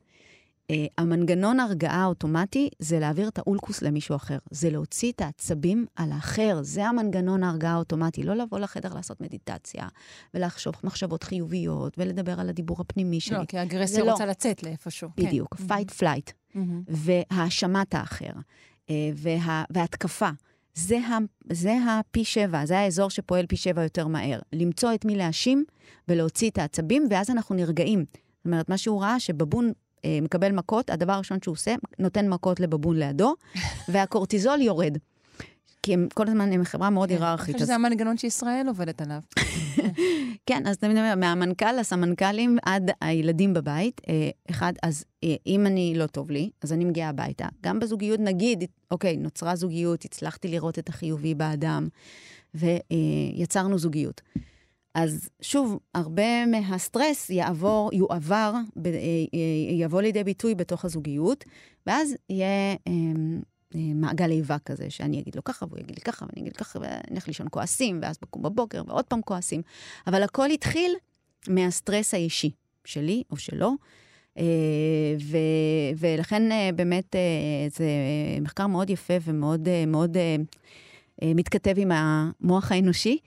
המנגנון 0.98 1.60
הרגעה 1.60 2.02
האוטומטי 2.02 2.68
זה 2.78 2.98
להעביר 2.98 3.28
את 3.28 3.38
האולקוס 3.38 3.82
למישהו 3.82 4.16
אחר. 4.16 4.38
זה 4.50 4.70
להוציא 4.70 5.12
את 5.12 5.20
העצבים 5.20 5.86
על 5.96 6.12
האחר. 6.12 6.58
זה 6.62 6.86
המנגנון 6.86 7.42
ההרגעה 7.42 7.72
האוטומטי. 7.72 8.22
לא 8.22 8.34
לבוא 8.34 8.58
לחדר 8.58 8.94
לעשות 8.94 9.20
מדיטציה, 9.20 9.88
ולחשוב 10.34 10.74
מחשבות 10.84 11.22
חיוביות, 11.22 11.98
ולדבר 11.98 12.40
על 12.40 12.48
הדיבור 12.48 12.76
הפנימי 12.80 13.20
שלי. 13.20 13.38
לא, 13.38 13.44
כי 13.44 13.58
האגרסיה 13.58 14.04
לא. 14.04 14.12
רוצה 14.12 14.26
לצאת 14.26 14.62
לאיפשהו. 14.62 15.08
כן. 15.16 15.26
בדיוק, 15.26 15.54
fight 15.54 16.00
flight. 16.00 16.32
מהמם. 16.54 16.82
והאשמת 16.88 17.94
האחר, 17.94 18.32
אה, 18.90 19.10
וה, 19.16 19.64
וההתקפה. 19.70 20.30
זה, 20.74 20.98
ה, 20.98 21.18
זה 21.52 21.78
הפי 21.88 22.24
שבע, 22.24 22.66
זה 22.66 22.78
האזור 22.78 23.10
שפועל 23.10 23.46
פי 23.46 23.56
שבע 23.56 23.82
יותר 23.82 24.06
מהר. 24.06 24.40
למצוא 24.52 24.94
את 24.94 25.04
מי 25.04 25.16
להאשים 25.16 25.64
ולהוציא 26.08 26.50
את 26.50 26.58
העצבים, 26.58 27.06
ואז 27.10 27.30
אנחנו 27.30 27.54
נרגעים. 27.54 28.04
זאת 28.08 28.46
אומרת, 28.46 28.68
מה 28.68 28.78
שהוא 28.78 29.02
ראה, 29.02 29.20
שבבון 29.20 29.66
אה, 29.66 29.72
מקבל 30.22 30.52
מכות, 30.52 30.90
הדבר 30.90 31.12
הראשון 31.12 31.38
שהוא 31.44 31.52
עושה, 31.52 31.74
נותן 31.98 32.28
מכות 32.28 32.60
לבבון 32.60 32.98
לידו, 32.98 33.34
והקורטיזול 33.92 34.60
יורד. 34.60 34.98
כי 35.82 35.94
הם 35.94 36.08
כל 36.14 36.28
הזמן 36.28 36.52
הם 36.52 36.64
חברה 36.64 36.90
מאוד 36.90 37.08
כן. 37.08 37.14
אני 37.14 37.24
היררכית. 37.24 37.46
חושבת 37.46 37.60
אז 37.60 37.66
שזה 37.66 37.74
המנגנון 37.74 38.16
שישראל 38.16 38.68
עובדת 38.68 39.02
עליו. 39.02 39.20
כן, 40.46 40.66
אז 40.66 40.78
תמיד 40.78 40.96
אומר, 40.96 41.14
מהמנכ"ל 41.16 41.72
לסמנכ"לים 41.80 42.58
עד 42.62 42.90
הילדים 43.00 43.54
בבית. 43.54 44.00
אה, 44.08 44.30
אחד, 44.50 44.72
אז 44.82 45.04
אה, 45.24 45.34
אם 45.46 45.66
אני 45.66 45.94
לא 45.96 46.06
טוב 46.06 46.30
לי, 46.30 46.50
אז 46.62 46.72
אני 46.72 46.84
מגיעה 46.84 47.08
הביתה. 47.08 47.46
גם 47.62 47.80
בזוגיות, 47.80 48.20
נגיד, 48.20 48.64
אוקיי, 48.90 49.16
נוצרה 49.16 49.56
זוגיות, 49.56 50.04
הצלחתי 50.04 50.48
לראות 50.48 50.78
את 50.78 50.88
החיובי 50.88 51.34
באדם, 51.34 51.88
ויצרנו 52.54 53.78
זוגיות. 53.78 54.20
אז 54.94 55.28
שוב, 55.40 55.78
הרבה 55.94 56.46
מהסטרס 56.46 57.30
יעבור, 57.30 57.90
יועבר, 57.92 58.52
ב- 58.76 58.86
אה, 58.86 58.92
אה, 59.34 59.72
יבוא 59.72 60.02
לידי 60.02 60.24
ביטוי 60.24 60.54
בתוך 60.54 60.84
הזוגיות, 60.84 61.44
ואז 61.86 62.14
יהיה, 62.30 62.74
אה, 62.88 62.92
מעגל 63.74 64.30
איבה 64.30 64.56
כזה, 64.58 64.90
שאני 64.90 65.20
אגיד 65.20 65.36
לו 65.36 65.44
ככה, 65.44 65.66
והוא 65.66 65.78
יגיד 65.78 65.96
לי 65.96 66.02
ככה, 66.02 66.26
ואני 66.26 66.42
אגיד 66.42 66.56
ככה, 66.56 66.78
ונלך 66.78 67.28
לישון 67.28 67.46
כועסים, 67.50 67.98
ואז 68.02 68.18
בקום 68.22 68.42
בבוקר, 68.42 68.82
ועוד 68.86 69.04
פעם 69.04 69.22
כועסים. 69.22 69.62
אבל 70.06 70.22
הכל 70.22 70.50
התחיל 70.50 70.92
מהסטרס 71.48 72.14
האישי, 72.14 72.50
שלי 72.84 73.22
או 73.30 73.36
שלו. 73.36 73.72
ו, 75.20 75.36
ולכן 75.98 76.42
באמת 76.76 77.16
זה 77.76 77.86
מחקר 78.40 78.66
מאוד 78.66 78.90
יפה 78.90 79.14
ומאוד 79.22 79.68
מאוד 79.86 80.16
מתכתב 81.24 81.74
עם 81.76 81.92
המוח 81.94 82.72
האנושי. 82.72 83.18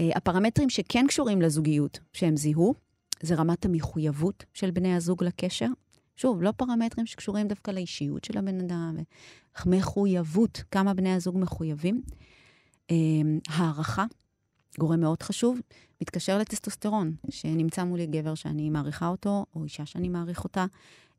הפרמטרים 0.00 0.70
שכן 0.70 1.04
קשורים 1.08 1.42
לזוגיות, 1.42 2.00
שהם 2.12 2.36
זיהו, 2.36 2.74
זה 3.22 3.34
רמת 3.34 3.64
המחויבות 3.64 4.44
של 4.54 4.70
בני 4.70 4.94
הזוג 4.94 5.24
לקשר. 5.24 5.68
שוב, 6.16 6.42
לא 6.42 6.52
פרמטרים 6.56 7.06
שקשורים 7.06 7.48
דווקא 7.48 7.70
לאישיות 7.70 8.24
של 8.24 8.38
הבן 8.38 8.60
אדם, 8.60 8.96
מחויבות, 9.66 10.62
כמה 10.70 10.94
בני 10.94 11.14
הזוג 11.14 11.38
מחויבים. 11.38 12.02
הערכה, 13.48 14.04
גורם 14.78 15.00
מאוד 15.00 15.22
חשוב, 15.22 15.60
מתקשר 16.00 16.38
לטסטוסטרון, 16.38 17.14
שנמצא 17.30 17.84
מולי 17.84 18.06
גבר 18.06 18.34
שאני 18.34 18.70
מעריכה 18.70 19.06
אותו, 19.08 19.46
או 19.54 19.64
אישה 19.64 19.86
שאני 19.86 20.08
מעריך 20.08 20.44
אותה. 20.44 20.66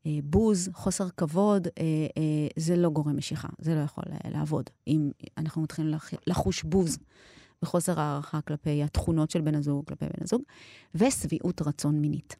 אה, 0.06 0.18
בוז, 0.24 0.70
חוסר 0.72 1.08
כבוד, 1.16 1.66
אה, 1.66 1.82
אה, 2.16 2.48
זה 2.56 2.76
לא 2.76 2.90
גורם 2.90 3.16
משיכה, 3.16 3.48
זה 3.58 3.74
לא 3.74 3.80
יכול 3.80 4.04
לעבוד. 4.24 4.70
אם 4.86 5.10
אנחנו 5.38 5.62
מתחילים 5.62 5.94
לחוש 6.26 6.62
בוז 6.62 6.98
וחוסר 7.62 8.00
הערכה 8.00 8.40
כלפי 8.40 8.82
התכונות 8.82 9.30
של 9.30 9.40
בן 9.40 9.54
הזוג, 9.54 9.84
כלפי 9.86 10.04
בן 10.04 10.24
הזוג, 10.24 10.42
ושביעות 10.94 11.62
רצון 11.62 12.00
מינית. 12.00 12.36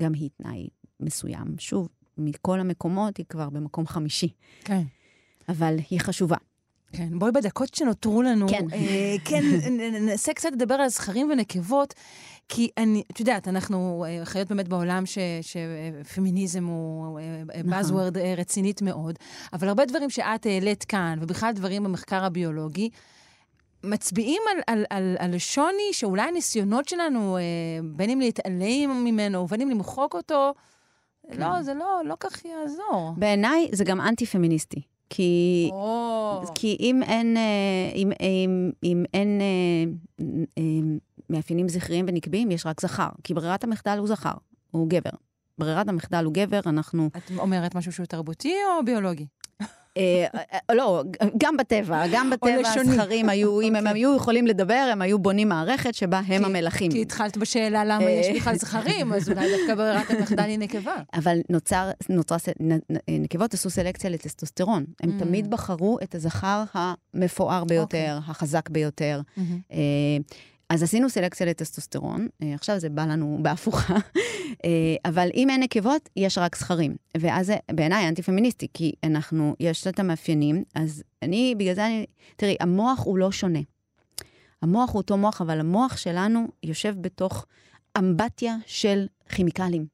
גם 0.00 0.12
היא 0.12 0.30
תנאי 0.36 0.68
מסוים. 1.00 1.46
שוב, 1.58 1.88
מכל 2.18 2.60
המקומות 2.60 3.16
היא 3.16 3.26
כבר 3.28 3.50
במקום 3.50 3.86
חמישי. 3.86 4.28
כן. 4.64 4.82
אבל 5.48 5.76
היא 5.90 6.00
חשובה. 6.00 6.36
כן, 6.92 7.18
בואי 7.18 7.32
בדקות 7.32 7.74
שנותרו 7.74 8.22
לנו, 8.22 8.48
כן, 8.48 8.66
אה, 8.72 9.16
כן 9.24 9.44
ננסה 9.70 10.32
קצת 10.34 10.48
לדבר 10.52 10.74
על 10.74 10.88
זכרים 10.88 11.30
ונקבות, 11.30 11.94
כי 12.48 12.68
אני, 12.78 13.02
את 13.12 13.20
יודעת, 13.20 13.48
אנחנו 13.48 14.04
אה, 14.08 14.24
חיות 14.24 14.48
באמת 14.48 14.68
בעולם 14.68 15.04
שפמיניזם 15.42 16.64
הוא 16.64 17.20
buzzword 17.50 17.92
נכון. 17.92 18.22
רצינית 18.36 18.82
מאוד, 18.82 19.18
אבל 19.52 19.68
הרבה 19.68 19.84
דברים 19.84 20.10
שאת 20.10 20.46
העלית 20.46 20.84
כאן, 20.84 21.18
ובכלל 21.20 21.52
דברים 21.52 21.84
במחקר 21.84 22.24
הביולוגי, 22.24 22.90
מצביעים 23.86 24.42
על, 24.50 24.58
על, 24.66 24.84
על, 24.90 25.16
על 25.18 25.38
שוני 25.38 25.92
שאולי 25.92 26.22
הניסיונות 26.22 26.88
שלנו, 26.88 27.36
אה, 27.36 27.42
בין 27.84 28.10
אם 28.10 28.20
להתעלם 28.20 29.04
ממנו 29.04 29.38
ובין 29.38 29.60
אם 29.60 29.70
למחוק 29.70 30.14
אותו, 30.14 30.54
כן. 31.32 31.40
לא, 31.40 31.62
זה 31.62 31.74
לא, 31.74 32.00
לא 32.04 32.14
כך 32.20 32.44
יעזור. 32.44 33.12
בעיניי 33.16 33.68
זה 33.72 33.84
גם 33.84 34.00
אנטי-פמיניסטי. 34.00 34.82
כי, 35.10 35.70
oh. 35.72 36.52
כי 36.54 36.76
אם 36.80 37.02
אין, 37.02 37.36
אה, 37.36 37.92
אם, 37.94 38.12
אם, 38.20 38.70
אם 38.84 39.04
אין 39.14 39.40
אה, 39.40 40.24
אה, 40.58 40.62
מאפיינים 41.30 41.68
זכריים 41.68 42.04
ונקביים, 42.08 42.50
יש 42.50 42.66
רק 42.66 42.80
זכר. 42.80 43.08
כי 43.24 43.34
ברירת 43.34 43.64
המחדל 43.64 43.98
הוא 43.98 44.08
זכר, 44.08 44.34
הוא 44.70 44.88
גבר. 44.88 45.10
ברירת 45.58 45.88
המחדל 45.88 46.24
הוא 46.24 46.34
גבר, 46.34 46.60
אנחנו... 46.66 47.10
את 47.16 47.30
אומרת 47.38 47.74
משהו 47.74 47.92
שהוא 47.92 48.06
תרבותי 48.06 48.54
או 48.66 48.84
ביולוגי? 48.84 49.26
אה, 49.96 50.26
אה, 50.52 50.74
לא, 50.74 51.02
גם 51.38 51.56
בטבע, 51.56 52.04
גם 52.12 52.30
בטבע 52.30 52.68
הזכרים 52.74 53.28
היו, 53.28 53.60
אם 53.60 53.76
הם 53.76 53.86
אוקיי. 53.86 54.00
היו 54.00 54.16
יכולים 54.16 54.46
לדבר, 54.46 54.88
הם 54.92 55.02
היו 55.02 55.18
בונים 55.18 55.48
מערכת 55.48 55.94
שבה 55.94 56.20
הם 56.26 56.44
המלכים. 56.44 56.92
כי 56.92 57.02
התחלת 57.02 57.36
בשאלה 57.36 57.84
למה 57.84 58.10
יש 58.10 58.36
בכלל 58.36 58.56
זכרים, 58.56 59.12
אז 59.12 59.28
אולי 59.30 59.56
דווקא 59.56 59.74
ברירת 59.74 60.10
המחדל 60.10 60.44
היא 60.44 60.58
נקבה. 60.58 60.94
אבל 61.14 61.38
נוצר, 61.50 61.90
נקבות 63.08 63.54
עשו 63.54 63.70
סלקציה 63.70 64.10
לטסטוסטרון. 64.10 64.84
הם 65.02 65.10
mm. 65.10 65.24
תמיד 65.24 65.50
בחרו 65.50 65.98
את 66.02 66.14
הזכר 66.14 66.64
המפואר 66.74 67.64
ביותר, 67.64 68.16
אוקיי. 68.16 68.30
החזק 68.30 68.68
ביותר. 68.68 69.20
אה, 70.70 70.74
אז 70.74 70.82
עשינו 70.82 71.10
סלקציה 71.10 71.46
לטסטוסטרון, 71.46 72.28
עכשיו 72.54 72.78
זה 72.78 72.88
בא 72.88 73.04
לנו 73.04 73.38
בהפוכה, 73.42 73.96
אבל 75.04 75.28
אם 75.34 75.50
אין 75.50 75.62
נקבות, 75.62 76.08
יש 76.16 76.38
רק 76.38 76.56
זכרים. 76.56 76.96
ואז 77.18 77.46
זה 77.46 77.56
בעיניי 77.70 78.08
אנטי-פמיניסטי, 78.08 78.66
כי 78.74 78.92
אנחנו, 79.04 79.54
יש 79.60 79.86
את 79.86 79.98
המאפיינים, 79.98 80.64
אז 80.74 81.02
אני, 81.22 81.54
בגלל 81.58 81.74
זה 81.74 81.86
אני, 81.86 82.06
תראי, 82.36 82.56
המוח 82.60 83.04
הוא 83.04 83.18
לא 83.18 83.32
שונה. 83.32 83.58
המוח 84.62 84.90
הוא 84.90 84.96
אותו 84.98 85.16
מוח, 85.16 85.40
אבל 85.40 85.60
המוח 85.60 85.96
שלנו 85.96 86.48
יושב 86.62 86.94
בתוך 87.00 87.46
אמבטיה 87.98 88.56
של 88.66 89.06
כימיקלים. 89.28 89.86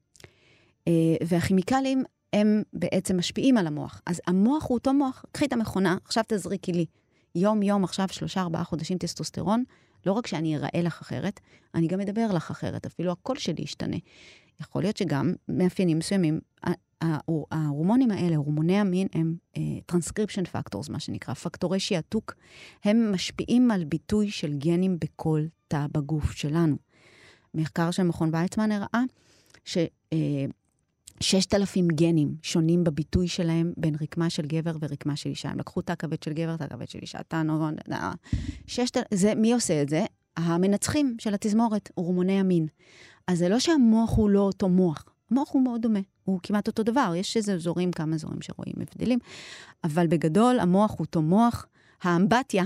והכימיקלים 1.26 2.04
הם 2.32 2.62
בעצם 2.72 3.18
משפיעים 3.18 3.56
על 3.56 3.66
המוח. 3.66 4.00
אז 4.06 4.20
המוח 4.26 4.64
הוא 4.68 4.74
אותו 4.74 4.92
מוח. 4.94 5.24
קחי 5.32 5.44
את 5.44 5.52
המכונה, 5.52 5.96
עכשיו 6.04 6.24
תזריקי 6.28 6.72
לי. 6.72 6.86
יום-יום, 7.34 7.84
עכשיו 7.84 8.08
שלושה, 8.10 8.40
ארבעה 8.40 8.64
חודשים 8.64 8.98
טסטוסטרון, 8.98 9.64
לא 10.06 10.12
רק 10.12 10.26
שאני 10.26 10.56
אראה 10.56 10.82
לך 10.82 11.00
אחרת, 11.00 11.40
אני 11.74 11.86
גם 11.86 12.00
אדבר 12.00 12.26
לך 12.32 12.50
אחרת, 12.50 12.86
אפילו 12.86 13.12
הקול 13.12 13.36
שלי 13.36 13.62
ישתנה. 13.62 13.96
יכול 14.60 14.82
להיות 14.82 14.96
שגם 14.96 15.34
מאפיינים 15.48 15.98
מסוימים, 15.98 16.40
ההורמונים 17.50 18.10
האלה, 18.10 18.36
הורמוני 18.36 18.78
המין, 18.78 19.06
הם 19.12 19.36
טרנסקריפשן 19.86 20.42
uh, 20.42 20.48
פקטורס, 20.48 20.88
מה 20.88 21.00
שנקרא, 21.00 21.34
פקטורי 21.34 21.80
שעתוק, 21.80 22.34
הם 22.84 23.12
משפיעים 23.12 23.70
על 23.70 23.84
ביטוי 23.84 24.30
של 24.30 24.52
גנים 24.58 24.96
בכל 25.00 25.44
תא 25.68 25.86
בגוף 25.92 26.32
שלנו. 26.32 26.76
מחקר 27.54 27.90
של 27.90 28.02
מכון 28.02 28.34
ויצמן 28.34 28.72
הראה 28.72 29.02
ש... 29.64 29.78
Uh, 30.14 30.16
6,000 31.22 31.88
גנים 31.88 32.34
שונים 32.42 32.84
בביטוי 32.84 33.28
שלהם 33.28 33.72
בין 33.76 33.94
רקמה 34.00 34.30
של 34.30 34.46
גבר 34.46 34.76
ורקמה 34.80 35.16
של 35.16 35.30
אישה. 35.30 35.48
הם 35.48 35.58
לקחו 35.58 35.82
תא 35.82 35.94
כבד 35.94 36.22
של 36.22 36.32
גבר, 36.32 36.56
תא 36.56 36.66
כבד 36.66 36.88
של 36.88 36.98
אישה, 37.02 37.18
תא 37.28 37.42
נורון, 37.42 37.74
זה, 39.14 39.34
מי 39.34 39.52
עושה 39.52 39.82
את 39.82 39.88
זה? 39.88 40.04
המנצחים 40.36 41.16
של 41.18 41.34
התזמורת, 41.34 41.90
הורמוני 41.94 42.40
המין. 42.40 42.66
אז 43.28 43.38
זה 43.38 43.48
לא 43.48 43.58
שהמוח 43.58 44.16
הוא 44.16 44.30
לא 44.30 44.40
אותו 44.40 44.68
מוח, 44.68 45.04
המוח 45.30 45.50
הוא 45.52 45.62
מאוד 45.62 45.82
דומה, 45.82 46.00
הוא 46.24 46.40
כמעט 46.42 46.66
אותו 46.66 46.82
דבר, 46.82 47.12
יש 47.16 47.36
איזה 47.36 47.54
אזורים, 47.54 47.92
כמה 47.92 48.14
אזורים 48.14 48.42
שרואים 48.42 48.74
הבדלים, 48.76 49.18
אבל 49.84 50.06
בגדול 50.06 50.60
המוח 50.60 50.90
הוא 50.90 51.00
אותו 51.00 51.22
מוח. 51.22 51.66
האמבטיה 52.02 52.64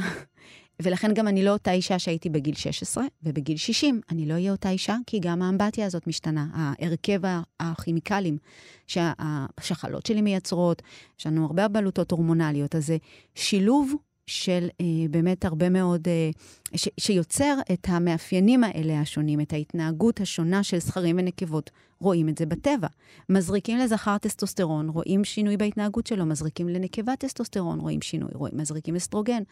ולכן 0.82 1.14
גם 1.14 1.28
אני 1.28 1.44
לא 1.44 1.52
אותה 1.52 1.72
אישה 1.72 1.98
שהייתי 1.98 2.28
בגיל 2.28 2.54
16, 2.54 3.04
ובגיל 3.22 3.56
60 3.56 4.00
אני 4.10 4.26
לא 4.26 4.34
אהיה 4.34 4.52
אותה 4.52 4.70
אישה, 4.70 4.96
כי 5.06 5.18
גם 5.20 5.42
האמבטיה 5.42 5.86
הזאת 5.86 6.06
משתנה. 6.06 6.46
ההרכב 6.52 7.20
הכימיקלים 7.60 8.38
שהשחלות 8.86 10.06
שלי 10.06 10.22
מייצרות, 10.22 10.82
יש 11.18 11.26
לנו 11.26 11.44
הרבה 11.46 11.68
בלוטות 11.68 12.10
הורמונליות, 12.10 12.74
אז 12.74 12.86
זה 12.86 12.96
שילוב 13.34 13.94
של 14.26 14.68
אה, 14.80 14.86
באמת 15.10 15.44
הרבה 15.44 15.68
מאוד, 15.68 16.08
אה, 16.08 16.30
ש, 16.74 16.88
שיוצר 17.00 17.54
את 17.72 17.86
המאפיינים 17.88 18.64
האלה 18.64 19.00
השונים, 19.00 19.40
את 19.40 19.52
ההתנהגות 19.52 20.20
השונה 20.20 20.62
של 20.62 20.78
זכרים 20.78 21.16
ונקבות. 21.18 21.70
רואים 22.00 22.28
את 22.28 22.38
זה 22.38 22.46
בטבע. 22.46 22.88
מזריקים 23.28 23.78
לזכר 23.78 24.18
טסטוסטרון, 24.18 24.88
רואים 24.88 25.24
שינוי 25.24 25.56
בהתנהגות 25.56 26.06
שלו, 26.06 26.26
מזריקים 26.26 26.68
לנקבה 26.68 27.16
טסטוסטרון, 27.16 27.80
רואים 27.80 28.02
שינוי, 28.02 28.30
רואים, 28.34 28.56
מזריקים 28.56 28.96
אסטרוגן. 28.96 29.42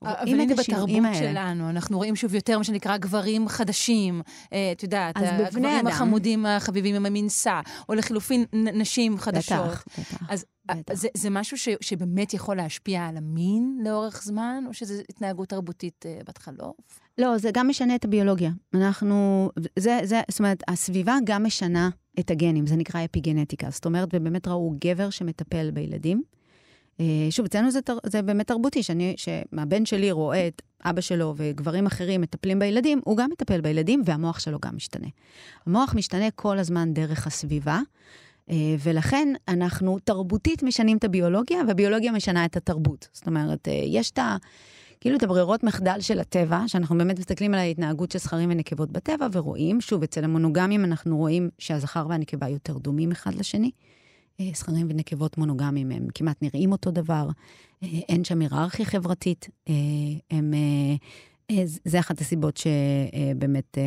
רואים 0.00 0.50
את 0.50 0.58
השינויים 0.58 1.04
האלה. 1.04 1.18
אבל 1.18 1.28
הנה 1.28 1.32
בתרבות 1.32 1.32
שלנו, 1.32 1.70
אנחנו 1.70 1.96
רואים 1.96 2.16
שוב 2.16 2.34
יותר 2.34 2.58
מה 2.58 2.64
שנקרא 2.64 2.96
גברים 2.96 3.48
חדשים, 3.48 4.22
אה, 4.52 4.72
את 4.72 4.82
יודעת, 4.82 5.16
הגברים. 5.16 5.86
החמודים 5.86 6.46
החביבים 6.46 6.94
עם 6.94 7.06
המנסה, 7.06 7.60
או 7.88 7.94
לחילופין 7.94 8.44
נשים 8.52 9.18
חדשות. 9.18 9.58
בטח, 9.58 9.84
בטח. 9.98 10.22
אז 10.28 10.44
זה, 10.92 11.08
זה 11.14 11.30
משהו 11.30 11.58
ש, 11.58 11.68
שבאמת 11.80 12.34
יכול 12.34 12.56
להשפיע 12.56 13.06
על 13.06 13.16
המין 13.16 13.78
לאורך 13.84 14.22
זמן, 14.22 14.64
או 14.68 14.74
שזו 14.74 14.94
התנהגות 15.10 15.48
תרבותית 15.48 16.04
uh, 16.06 16.24
בת 16.28 16.38
חלוף? 16.38 16.57
לא, 17.18 17.38
זה 17.38 17.50
גם 17.52 17.68
משנה 17.68 17.94
את 17.94 18.04
הביולוגיה. 18.04 18.50
אנחנו, 18.74 19.50
זה, 19.78 20.00
זה, 20.02 20.20
זאת 20.30 20.38
אומרת, 20.38 20.62
הסביבה 20.68 21.16
גם 21.24 21.44
משנה 21.44 21.90
את 22.20 22.30
הגנים, 22.30 22.66
זה 22.66 22.76
נקרא 22.76 23.04
אפיגנטיקה. 23.04 23.70
זאת 23.70 23.86
אומרת, 23.86 24.08
ובאמת 24.12 24.48
ראו 24.48 24.74
גבר 24.80 25.10
שמטפל 25.10 25.70
בילדים. 25.70 26.22
Uh, 26.98 27.00
שוב, 27.30 27.46
אצלנו 27.46 27.70
זה, 27.70 27.80
זה 28.06 28.22
באמת 28.22 28.46
תרבותי, 28.46 28.82
שאני, 28.82 29.14
שהבן 29.16 29.86
שלי 29.86 30.10
רואה 30.10 30.48
את 30.48 30.62
אבא 30.84 31.00
שלו 31.00 31.34
וגברים 31.36 31.86
אחרים 31.86 32.20
מטפלים 32.20 32.58
בילדים, 32.58 33.00
הוא 33.04 33.16
גם 33.16 33.30
מטפל 33.30 33.60
בילדים, 33.60 34.02
והמוח 34.04 34.38
שלו 34.38 34.58
גם 34.62 34.76
משתנה. 34.76 35.08
המוח 35.66 35.94
משתנה 35.94 36.30
כל 36.30 36.58
הזמן 36.58 36.94
דרך 36.94 37.26
הסביבה. 37.26 37.80
אה, 38.50 38.56
ולכן 38.78 39.28
אנחנו 39.48 39.98
תרבותית 39.98 40.62
משנים 40.62 40.96
את 40.96 41.04
הביולוגיה, 41.04 41.62
והביולוגיה 41.68 42.12
משנה 42.12 42.44
את 42.44 42.56
התרבות. 42.56 43.08
זאת 43.12 43.26
אומרת, 43.26 43.68
אה, 43.68 43.82
יש 43.86 44.10
את 44.10 44.18
ה... 44.18 44.36
כאילו 45.00 45.16
את 45.16 45.22
הברירות 45.22 45.64
מחדל 45.64 46.00
של 46.00 46.20
הטבע, 46.20 46.62
שאנחנו 46.66 46.98
באמת 46.98 47.18
מסתכלים 47.18 47.54
על 47.54 47.60
ההתנהגות 47.60 48.10
של 48.10 48.18
זכרים 48.18 48.50
ונקבות 48.50 48.90
בטבע, 48.90 49.26
ורואים, 49.32 49.80
שוב, 49.80 50.02
אצל 50.02 50.24
המונוגמים 50.24 50.84
אנחנו 50.84 51.16
רואים 51.16 51.50
שהזכר 51.58 52.06
והנקבה 52.08 52.48
יותר 52.48 52.78
דומים 52.78 53.10
אחד 53.10 53.34
לשני. 53.34 53.70
אה, 54.40 54.50
זכרים 54.54 54.86
ונקבות 54.90 55.38
מונוגמים 55.38 55.90
הם 55.90 56.06
כמעט 56.14 56.42
נראים 56.42 56.72
אותו 56.72 56.90
דבר, 56.90 57.28
אין 57.82 58.24
שם 58.24 58.40
היררכיה 58.40 58.86
חברתית, 58.86 59.48
הם, 60.30 60.54
זה 61.84 62.00
אחת 62.00 62.20
הסיבות 62.20 62.56
שבאמת 62.56 63.78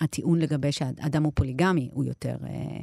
הטיעון 0.00 0.38
לגבי 0.38 0.72
שאדם 0.72 1.24
הוא 1.24 1.32
פוליגמי 1.34 1.90
הוא 1.92 2.04
יותר, 2.04 2.36
אה, 2.46 2.78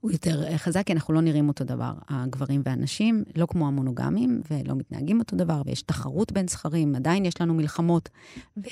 הוא 0.00 0.10
יותר 0.10 0.44
אה, 0.44 0.58
חזק, 0.58 0.86
כי 0.86 0.92
אנחנו 0.92 1.14
לא 1.14 1.20
נראים 1.20 1.48
אותו 1.48 1.64
דבר, 1.64 1.92
הגברים 2.08 2.62
והנשים, 2.64 3.24
לא 3.36 3.46
כמו 3.46 3.66
המונוגמים, 3.66 4.40
ולא 4.50 4.74
מתנהגים 4.74 5.18
אותו 5.18 5.36
דבר, 5.36 5.62
ויש 5.66 5.82
תחרות 5.82 6.32
בין 6.32 6.48
זכרים, 6.48 6.94
עדיין 6.94 7.24
יש 7.24 7.40
לנו 7.40 7.54
מלחמות 7.54 8.08
ו- 8.56 8.62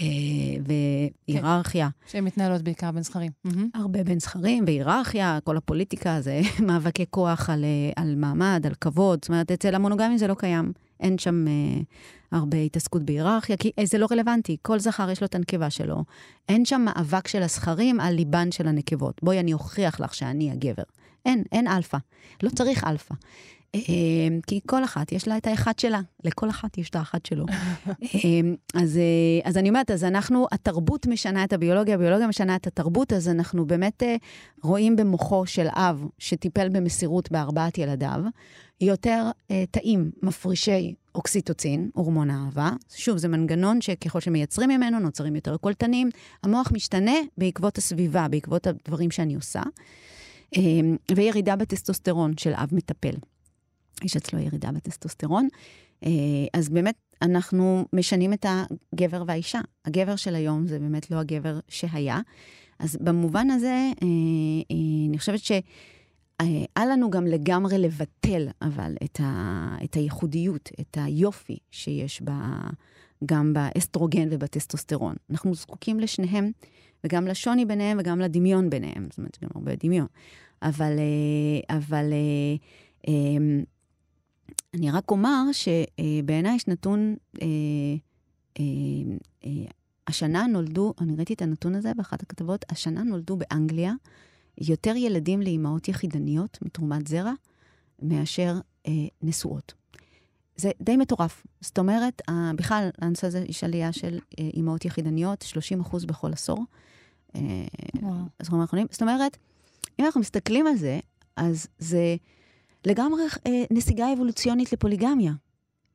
והיררכיה. 1.29 1.89
כן, 2.01 2.09
שהן 2.11 2.25
מתנהלות 2.25 2.63
בעיקר 2.63 2.91
בין 2.93 3.03
זכרים. 3.03 3.33
הרבה 3.75 4.05
בין 4.05 4.21
זכרים 4.21 4.65
והיררכיה, 4.67 5.39
כל 5.45 5.57
הפוליטיקה 5.57 6.21
זה 6.21 6.41
מאבקי 6.67 7.05
כוח 7.11 7.51
על, 7.51 7.65
אה, 7.65 8.03
על 8.03 8.15
מעמד, 8.17 8.63
על 8.67 8.75
כבוד. 8.75 9.19
זאת 9.23 9.29
אומרת, 9.29 9.51
אצל 9.53 9.75
המונוגמים 9.75 10.19
זה 10.19 10.27
לא 10.27 10.35
קיים. 10.35 10.73
אין 11.01 11.19
שם 11.19 11.45
אה, 11.49 11.81
הרבה 12.33 12.59
התעסקות 12.59 13.03
בהיררכיה, 13.03 13.57
כי 13.57 13.71
אה, 13.79 13.87
זה 13.87 13.99
לא 13.99 14.07
רלוונטי. 14.11 14.57
כל 14.63 14.79
זכר 14.79 15.11
יש 15.11 15.21
לו 15.21 15.27
את 15.27 15.35
הנקבה 15.35 15.71
שלו. 15.71 16.05
אין 16.49 16.65
שם 16.65 16.85
מאבק 16.85 17.29
של 17.29 17.43
הזכרים 17.43 18.01
על 18.01 18.15
ליבן 18.15 18.53
של 18.53 18.69
הנקבות. 18.69 19.21
בואי, 19.23 19.41
אני 19.41 19.53
אוכיח 19.53 20.01
לך 20.01 20.15
שאני 20.15 20.51
הגבר. 20.51 20.83
אין, 21.27 21.43
אין 21.53 21.69
אלפא. 21.69 21.99
לא 22.43 22.51
צריך 22.51 22.85
אלפא. 22.85 23.15
אה, 23.75 23.81
כי 24.47 24.61
כל 24.67 24.85
אחת 24.85 25.13
יש 25.13 25.29
לה 25.29 25.37
את 25.37 25.47
האחד 25.47 25.79
שלה, 25.79 26.01
לכל 26.25 26.51
אחת 26.51 26.79
יש 26.79 26.91
את 26.91 26.97
האחד 26.97 27.27
שלו. 27.27 27.47
אה, 27.89 27.91
אז, 28.75 28.97
אה, 28.97 29.49
אז 29.49 29.57
אני 29.57 29.69
אומרת, 29.69 29.91
אז 29.91 30.05
אנחנו, 30.05 30.47
התרבות 30.53 31.07
משנה 31.07 31.45
את 31.45 31.53
הביולוגיה, 31.53 31.95
הביולוגיה 31.95 32.27
משנה 32.27 32.57
את 32.57 32.67
התרבות, 32.67 33.13
אז 33.13 33.29
אנחנו 33.29 33.67
באמת 33.67 34.03
רואים 34.63 34.97
במוחו 34.97 35.47
של 35.47 35.67
אב 35.71 36.05
שטיפל 36.19 36.69
במסירות 36.69 37.33
בארבעת 37.33 37.79
ילדיו, 37.79 38.21
יותר 38.81 39.31
תאים 39.71 40.11
מפרישי 40.23 40.95
אוקסיטוצין, 41.15 41.91
הורמון 41.95 42.31
האהבה. 42.31 42.71
שוב, 42.95 43.17
זה 43.17 43.29
מנגנון 43.29 43.81
שככל 43.81 44.21
שמייצרים 44.21 44.71
ממנו, 44.71 44.99
נוצרים 44.99 45.37
יותר 45.37 45.57
קולטנים. 45.57 46.09
המוח 46.43 46.73
משתנה 46.73 47.17
בעקבות 47.39 47.79
הסביבה, 47.79 48.29
בעקבות 48.29 48.67
הדברים 48.67 49.11
שאני 49.11 49.35
עושה. 49.35 49.63
וירידה 51.15 51.57
בטסטוסטרון 51.57 52.33
של 52.39 52.53
אב 52.55 52.69
מטפל. 52.73 53.15
יש 54.05 54.17
אצלו 54.17 54.39
ירידה 54.39 54.73
בטסטוסטרון. 54.73 55.49
אה, 56.05 56.11
אז 56.53 56.69
באמת, 56.69 56.95
אנחנו 57.23 57.85
משנים 57.93 58.33
את 58.33 58.47
הגבר 58.49 59.23
והאישה. 59.27 59.61
הגבר 59.85 60.17
של 60.17 60.35
היום 60.35 60.67
זה 60.67 60.79
באמת 60.79 61.11
לא 61.11 61.17
הגבר 61.17 61.59
שהיה. 61.69 62.21
אז 62.79 62.99
במובן 63.01 63.51
הזה, 63.51 63.91
אה, 64.03 64.07
אה, 64.71 65.09
אני 65.09 65.19
חושבת 65.19 65.39
ש... 65.39 65.53
אל 66.77 66.93
לנו 66.93 67.11
גם 67.11 67.27
לגמרי 67.27 67.79
לבטל, 67.79 68.49
אבל, 68.63 68.95
את, 69.05 69.21
ה, 69.21 69.77
את 69.85 69.95
הייחודיות, 69.95 70.71
את 70.81 70.99
היופי 71.01 71.57
שיש 71.71 72.23
ב, 72.25 72.31
גם 73.27 73.53
באסטרוגן 73.53 74.29
ובטסטוסטרון. 74.31 75.17
אנחנו 75.31 75.55
זקוקים 75.55 76.01
לשניהם, 76.01 76.51
וגם 77.05 77.27
לשוני 77.27 77.65
ביניהם 77.65 77.99
וגם 78.01 78.21
לדמיון 78.21 78.71
ביניהם. 78.71 79.07
זאת 79.11 79.19
אומרת, 79.19 79.39
גם 79.43 79.49
הרבה 79.55 79.73
דמיון. 79.85 80.07
אבל, 80.63 80.93
אבל 81.71 82.13
אני 84.77 84.91
רק 84.91 85.11
אומר 85.11 85.43
שבעיניי 85.53 86.57
יש 86.57 86.69
נתון, 86.69 87.17
אה, 87.43 87.47
אה, 88.59 88.65
אה, 89.45 89.51
השנה 90.07 90.47
נולדו, 90.47 90.95
אני 91.01 91.17
ראיתי 91.17 91.35
את 91.35 91.43
הנתון 91.43 91.75
הזה 91.75 91.95
באחת 91.97 92.23
הכתבות, 92.23 92.65
השנה 92.69 93.03
נולדו 93.03 93.37
באנגליה 93.37 93.93
יותר 94.59 94.97
ילדים 94.97 95.43
לאימהות 95.43 95.89
יחידניות 95.89 96.59
מתרומת 96.63 97.07
זרע 97.07 97.33
מאשר 98.03 98.55
נשואות. 99.23 99.75
זה 100.57 100.71
די 100.83 100.97
מטורף. 100.97 101.47
זאת 101.61 101.79
אומרת, 101.79 102.23
בכלל, 102.57 102.89
לנושא 103.03 103.27
הזה 103.27 103.45
יש 103.49 103.65
עלייה 103.65 103.93
של 103.93 104.19
אימהות 104.39 104.85
יחידניות, 104.85 105.43
30 105.43 105.81
אחוז 105.81 106.05
בכל 106.05 106.33
עשור. 106.33 106.65
זאת 108.43 109.03
אומרת, 109.03 109.37
אם 109.99 110.05
אנחנו 110.05 110.21
מסתכלים 110.21 110.67
על 110.67 110.77
זה, 110.77 111.01
אז 111.37 111.67
זה... 111.79 112.17
לגמרי 112.87 113.23
אה, 113.47 113.65
נסיגה 113.71 114.13
אבולוציונית 114.13 114.73
לפוליגמיה, 114.73 115.33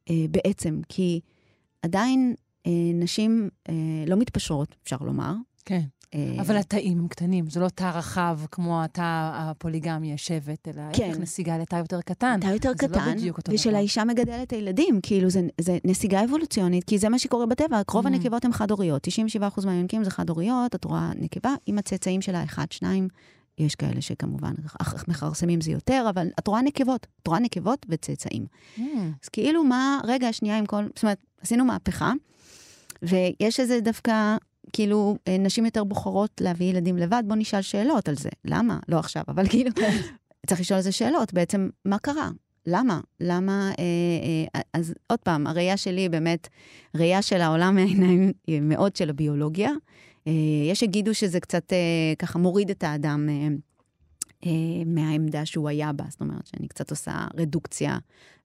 אה, 0.09 0.25
בעצם, 0.31 0.81
כי 0.89 1.19
עדיין 1.81 2.35
אה, 2.67 2.71
נשים 2.93 3.49
אה, 3.69 3.73
לא 4.07 4.15
מתפשרות, 4.15 4.75
אפשר 4.83 4.97
לומר. 5.01 5.33
כן. 5.65 5.81
אה, 6.15 6.35
אבל 6.41 6.57
התאים 6.57 6.99
הם 6.99 7.07
קטנים, 7.07 7.49
זה 7.49 7.59
לא 7.59 7.69
תא 7.69 7.91
רחב 7.95 8.39
כמו 8.51 8.83
התא 8.83 9.31
הפוליגמי, 9.33 10.13
השבט, 10.13 10.67
אלא 10.67 10.81
כן. 10.93 11.03
איך 11.03 11.17
נסיגה 11.17 11.57
לתא 11.57 11.75
יותר 11.75 12.01
קטן. 12.01 12.39
תא 12.41 12.47
יותר 12.47 12.73
קטן, 12.73 13.17
לא 13.19 13.33
ושלאישה 13.49 14.03
מגדלת 14.03 14.47
את 14.47 14.53
הילדים, 14.53 14.99
כאילו 15.03 15.29
זה, 15.29 15.41
זה 15.61 15.77
נסיגה 15.85 16.23
אבולוציונית, 16.23 16.83
כי 16.83 16.97
זה 16.97 17.09
מה 17.09 17.19
שקורה 17.19 17.45
בטבע, 17.45 17.81
רוב 17.91 18.05
mm. 18.05 18.07
הנקבות 18.07 18.45
הן 18.45 18.51
חד-הוריות, 18.51 19.07
97% 19.61 19.65
מהיונקים 19.65 20.03
זה 20.03 20.11
חד-הוריות, 20.11 20.75
את 20.75 20.85
רואה 20.85 21.11
נקבה 21.15 21.55
עם 21.65 21.77
הצאצאים 21.77 22.21
שלה, 22.21 22.43
אחד, 22.43 22.71
שניים, 22.71 23.07
יש 23.57 23.75
כאלה 23.75 24.01
שכמובן 24.01 24.53
מכרסמים 25.07 25.61
זה 25.61 25.71
יותר, 25.71 26.05
אבל 26.09 26.27
את 26.39 26.47
רואה 26.47 26.61
נקבות, 26.61 27.07
את 27.21 27.27
רואה 27.27 27.39
נקבות 27.39 27.85
וצאצאים. 27.89 28.45
Mm. 28.77 28.81
אז 29.23 29.29
כאילו 29.29 29.63
מה, 29.63 29.99
רגע, 30.03 30.33
שנייה 30.33 30.57
עם 30.57 30.65
כל, 30.65 30.83
זאת 30.95 31.03
אומרת, 31.03 31.17
עשינו 31.41 31.65
מהפכה, 31.65 32.13
ויש 33.01 33.59
איזה 33.59 33.79
דווקא, 33.81 34.37
כאילו, 34.73 35.17
אה, 35.27 35.37
נשים 35.37 35.65
יותר 35.65 35.83
בוחרות 35.83 36.41
להביא 36.41 36.65
ילדים 36.65 36.97
לבד, 36.97 37.23
בוא 37.27 37.35
נשאל 37.35 37.61
שאלות 37.61 38.09
על 38.09 38.15
זה. 38.15 38.29
למה? 38.45 38.79
לא 38.87 38.99
עכשיו, 38.99 39.23
אבל 39.27 39.47
כאילו, 39.47 39.71
צריך 40.47 40.61
לשאול 40.61 40.77
איזה 40.77 40.91
שאלות. 40.91 41.33
בעצם, 41.33 41.69
מה 41.85 41.99
קרה? 41.99 42.29
למה? 42.65 42.99
למה... 43.19 43.71
אה, 43.79 43.83
אה, 44.55 44.61
אז 44.73 44.93
עוד 45.07 45.19
פעם, 45.19 45.47
הראייה 45.47 45.77
שלי 45.77 46.09
באמת, 46.09 46.47
ראייה 46.95 47.21
של 47.21 47.41
העולם 47.41 47.75
מהעיניים 47.75 48.31
מאוד 48.61 48.95
של 48.95 49.09
הביולוגיה. 49.09 49.71
אה, 50.27 50.33
יש 50.71 50.79
שיגידו 50.79 51.13
שזה 51.13 51.39
קצת 51.39 51.73
אה, 51.73 52.13
ככה 52.19 52.39
מוריד 52.39 52.69
את 52.69 52.83
האדם 52.83 53.29
אה, 54.45 54.49
מהעמדה 54.85 55.45
שהוא 55.45 55.69
היה 55.69 55.93
בה, 55.93 56.03
זאת 56.09 56.21
אומרת 56.21 56.47
שאני 56.47 56.67
קצת 56.67 56.91
עושה 56.91 57.27
רדוקציה 57.37 57.97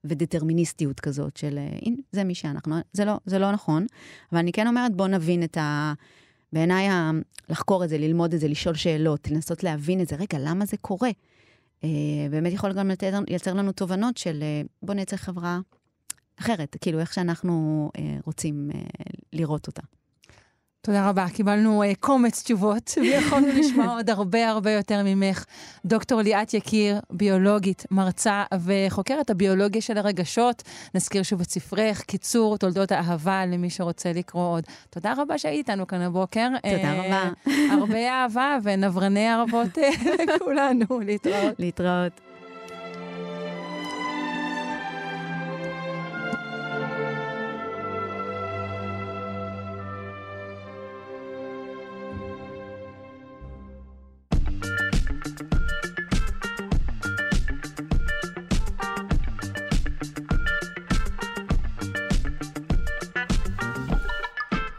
ודטרמיניסטיות 0.03 0.99
כזאת 0.99 1.37
של, 1.37 1.59
הנה, 1.81 1.95
זה 2.11 2.23
מי 2.23 2.35
שאנחנו, 2.35 2.75
זה 2.93 3.05
לא, 3.05 3.13
זה 3.25 3.39
לא 3.39 3.51
נכון, 3.51 3.85
אבל 4.31 4.39
אני 4.39 4.51
כן 4.51 4.67
אומרת, 4.67 4.95
בואו 4.95 5.07
נבין 5.07 5.43
את 5.43 5.57
ה... 5.57 5.93
בעיניי, 6.53 6.87
לחקור 7.49 7.83
את 7.83 7.89
זה, 7.89 7.97
ללמוד 7.97 8.33
את 8.33 8.39
זה, 8.39 8.47
לשאול 8.47 8.75
שאלות, 8.75 9.31
לנסות 9.31 9.63
להבין 9.63 10.01
את 10.01 10.07
זה, 10.07 10.15
רגע, 10.15 10.37
למה 10.39 10.65
זה 10.65 10.77
קורה? 10.77 11.09
באמת 12.31 12.53
יכול 12.53 12.73
גם 12.73 12.91
לייצר 13.27 13.53
לנו 13.53 13.71
תובנות 13.71 14.17
של 14.17 14.43
בואו 14.81 14.95
נייצר 14.95 15.17
חברה 15.17 15.59
אחרת, 16.39 16.75
כאילו 16.81 16.99
איך 16.99 17.13
שאנחנו 17.13 17.89
רוצים 18.25 18.69
לראות 19.33 19.67
אותה. 19.67 19.81
תודה 20.87 21.09
רבה. 21.09 21.25
קיבלנו 21.33 21.83
uh, 21.83 21.85
קומץ 21.99 22.43
תשובות, 22.43 22.91
ויכולנו 23.01 23.47
לשמוע 23.47 23.95
עוד 23.95 24.09
הרבה 24.09 24.49
הרבה 24.49 24.71
יותר 24.71 25.01
ממך. 25.05 25.45
דוקטור 25.85 26.21
ליאת 26.21 26.53
יקיר, 26.53 26.99
ביולוגית, 27.11 27.85
מרצה 27.91 28.43
וחוקרת 28.65 29.29
הביולוגיה 29.29 29.81
של 29.81 29.97
הרגשות. 29.97 30.63
נזכיר 30.95 31.23
שוב 31.23 31.41
את 31.41 31.49
ספרך, 31.49 32.01
קיצור 32.01 32.57
תולדות 32.57 32.91
האהבה, 32.91 33.45
למי 33.45 33.69
שרוצה 33.69 34.11
לקרוא 34.13 34.47
עוד. 34.47 34.63
תודה 34.89 35.13
רבה 35.17 35.37
שהיית 35.37 35.69
איתנו 35.69 35.87
כאן 35.87 36.01
הבוקר. 36.01 36.47
תודה 36.63 36.93
uh, 36.93 37.05
רבה. 37.05 37.29
הרבה 37.71 38.09
אהבה 38.09 38.57
ונברני 38.63 39.27
ערבות 39.27 39.77
אה, 39.77 39.89
לכולנו. 40.35 40.99
להתראות. 41.05 41.55
להתראות. 41.59 42.26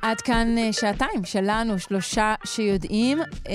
עד 0.08 0.20
כאן 0.20 0.58
אה, 0.58 0.72
שעתיים 0.72 1.24
שלנו, 1.24 1.78
שלושה 1.78 2.34
שיודעים. 2.44 3.18
אה, 3.20 3.54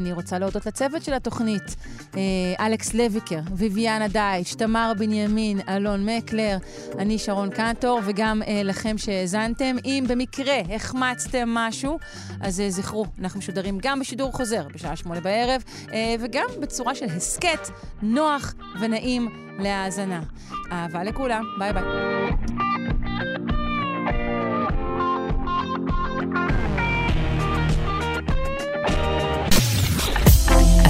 אני 0.00 0.12
רוצה 0.12 0.38
להודות 0.38 0.66
לצוות 0.66 1.04
של 1.04 1.14
התוכנית, 1.14 1.76
אה, 2.16 2.66
אלכס 2.66 2.94
לויקר, 2.94 3.40
ויviana 3.56 4.08
דייטש, 4.12 4.54
תמר 4.54 4.92
בנימין, 4.98 5.60
אלון 5.68 6.08
מקלר, 6.08 6.56
אני 6.98 7.18
שרון 7.18 7.50
קנטור, 7.50 8.00
וגם 8.04 8.42
לכם 8.64 8.98
שהאזנתם. 8.98 9.76
אם 9.84 10.04
במקרה 10.08 10.60
החמצתם 10.74 11.48
משהו, 11.48 11.98
אז 12.40 12.62
זכרו, 12.68 13.06
אנחנו 13.20 13.38
משודרים 13.38 13.78
גם 13.82 14.00
בשידור 14.00 14.32
חוזר 14.32 14.68
בשעה 14.74 14.96
שמונה 14.96 15.20
בערב, 15.20 15.62
וגם 16.20 16.46
בצורה 16.60 16.94
של 16.94 17.06
הסכת 17.16 17.68
נוח 18.02 18.54
ונעים 18.80 19.28
להאזנה. 19.58 20.22
אהבה 20.72 21.04
לכולם, 21.04 21.44
ביי 21.58 21.72
ביי. 21.72 21.84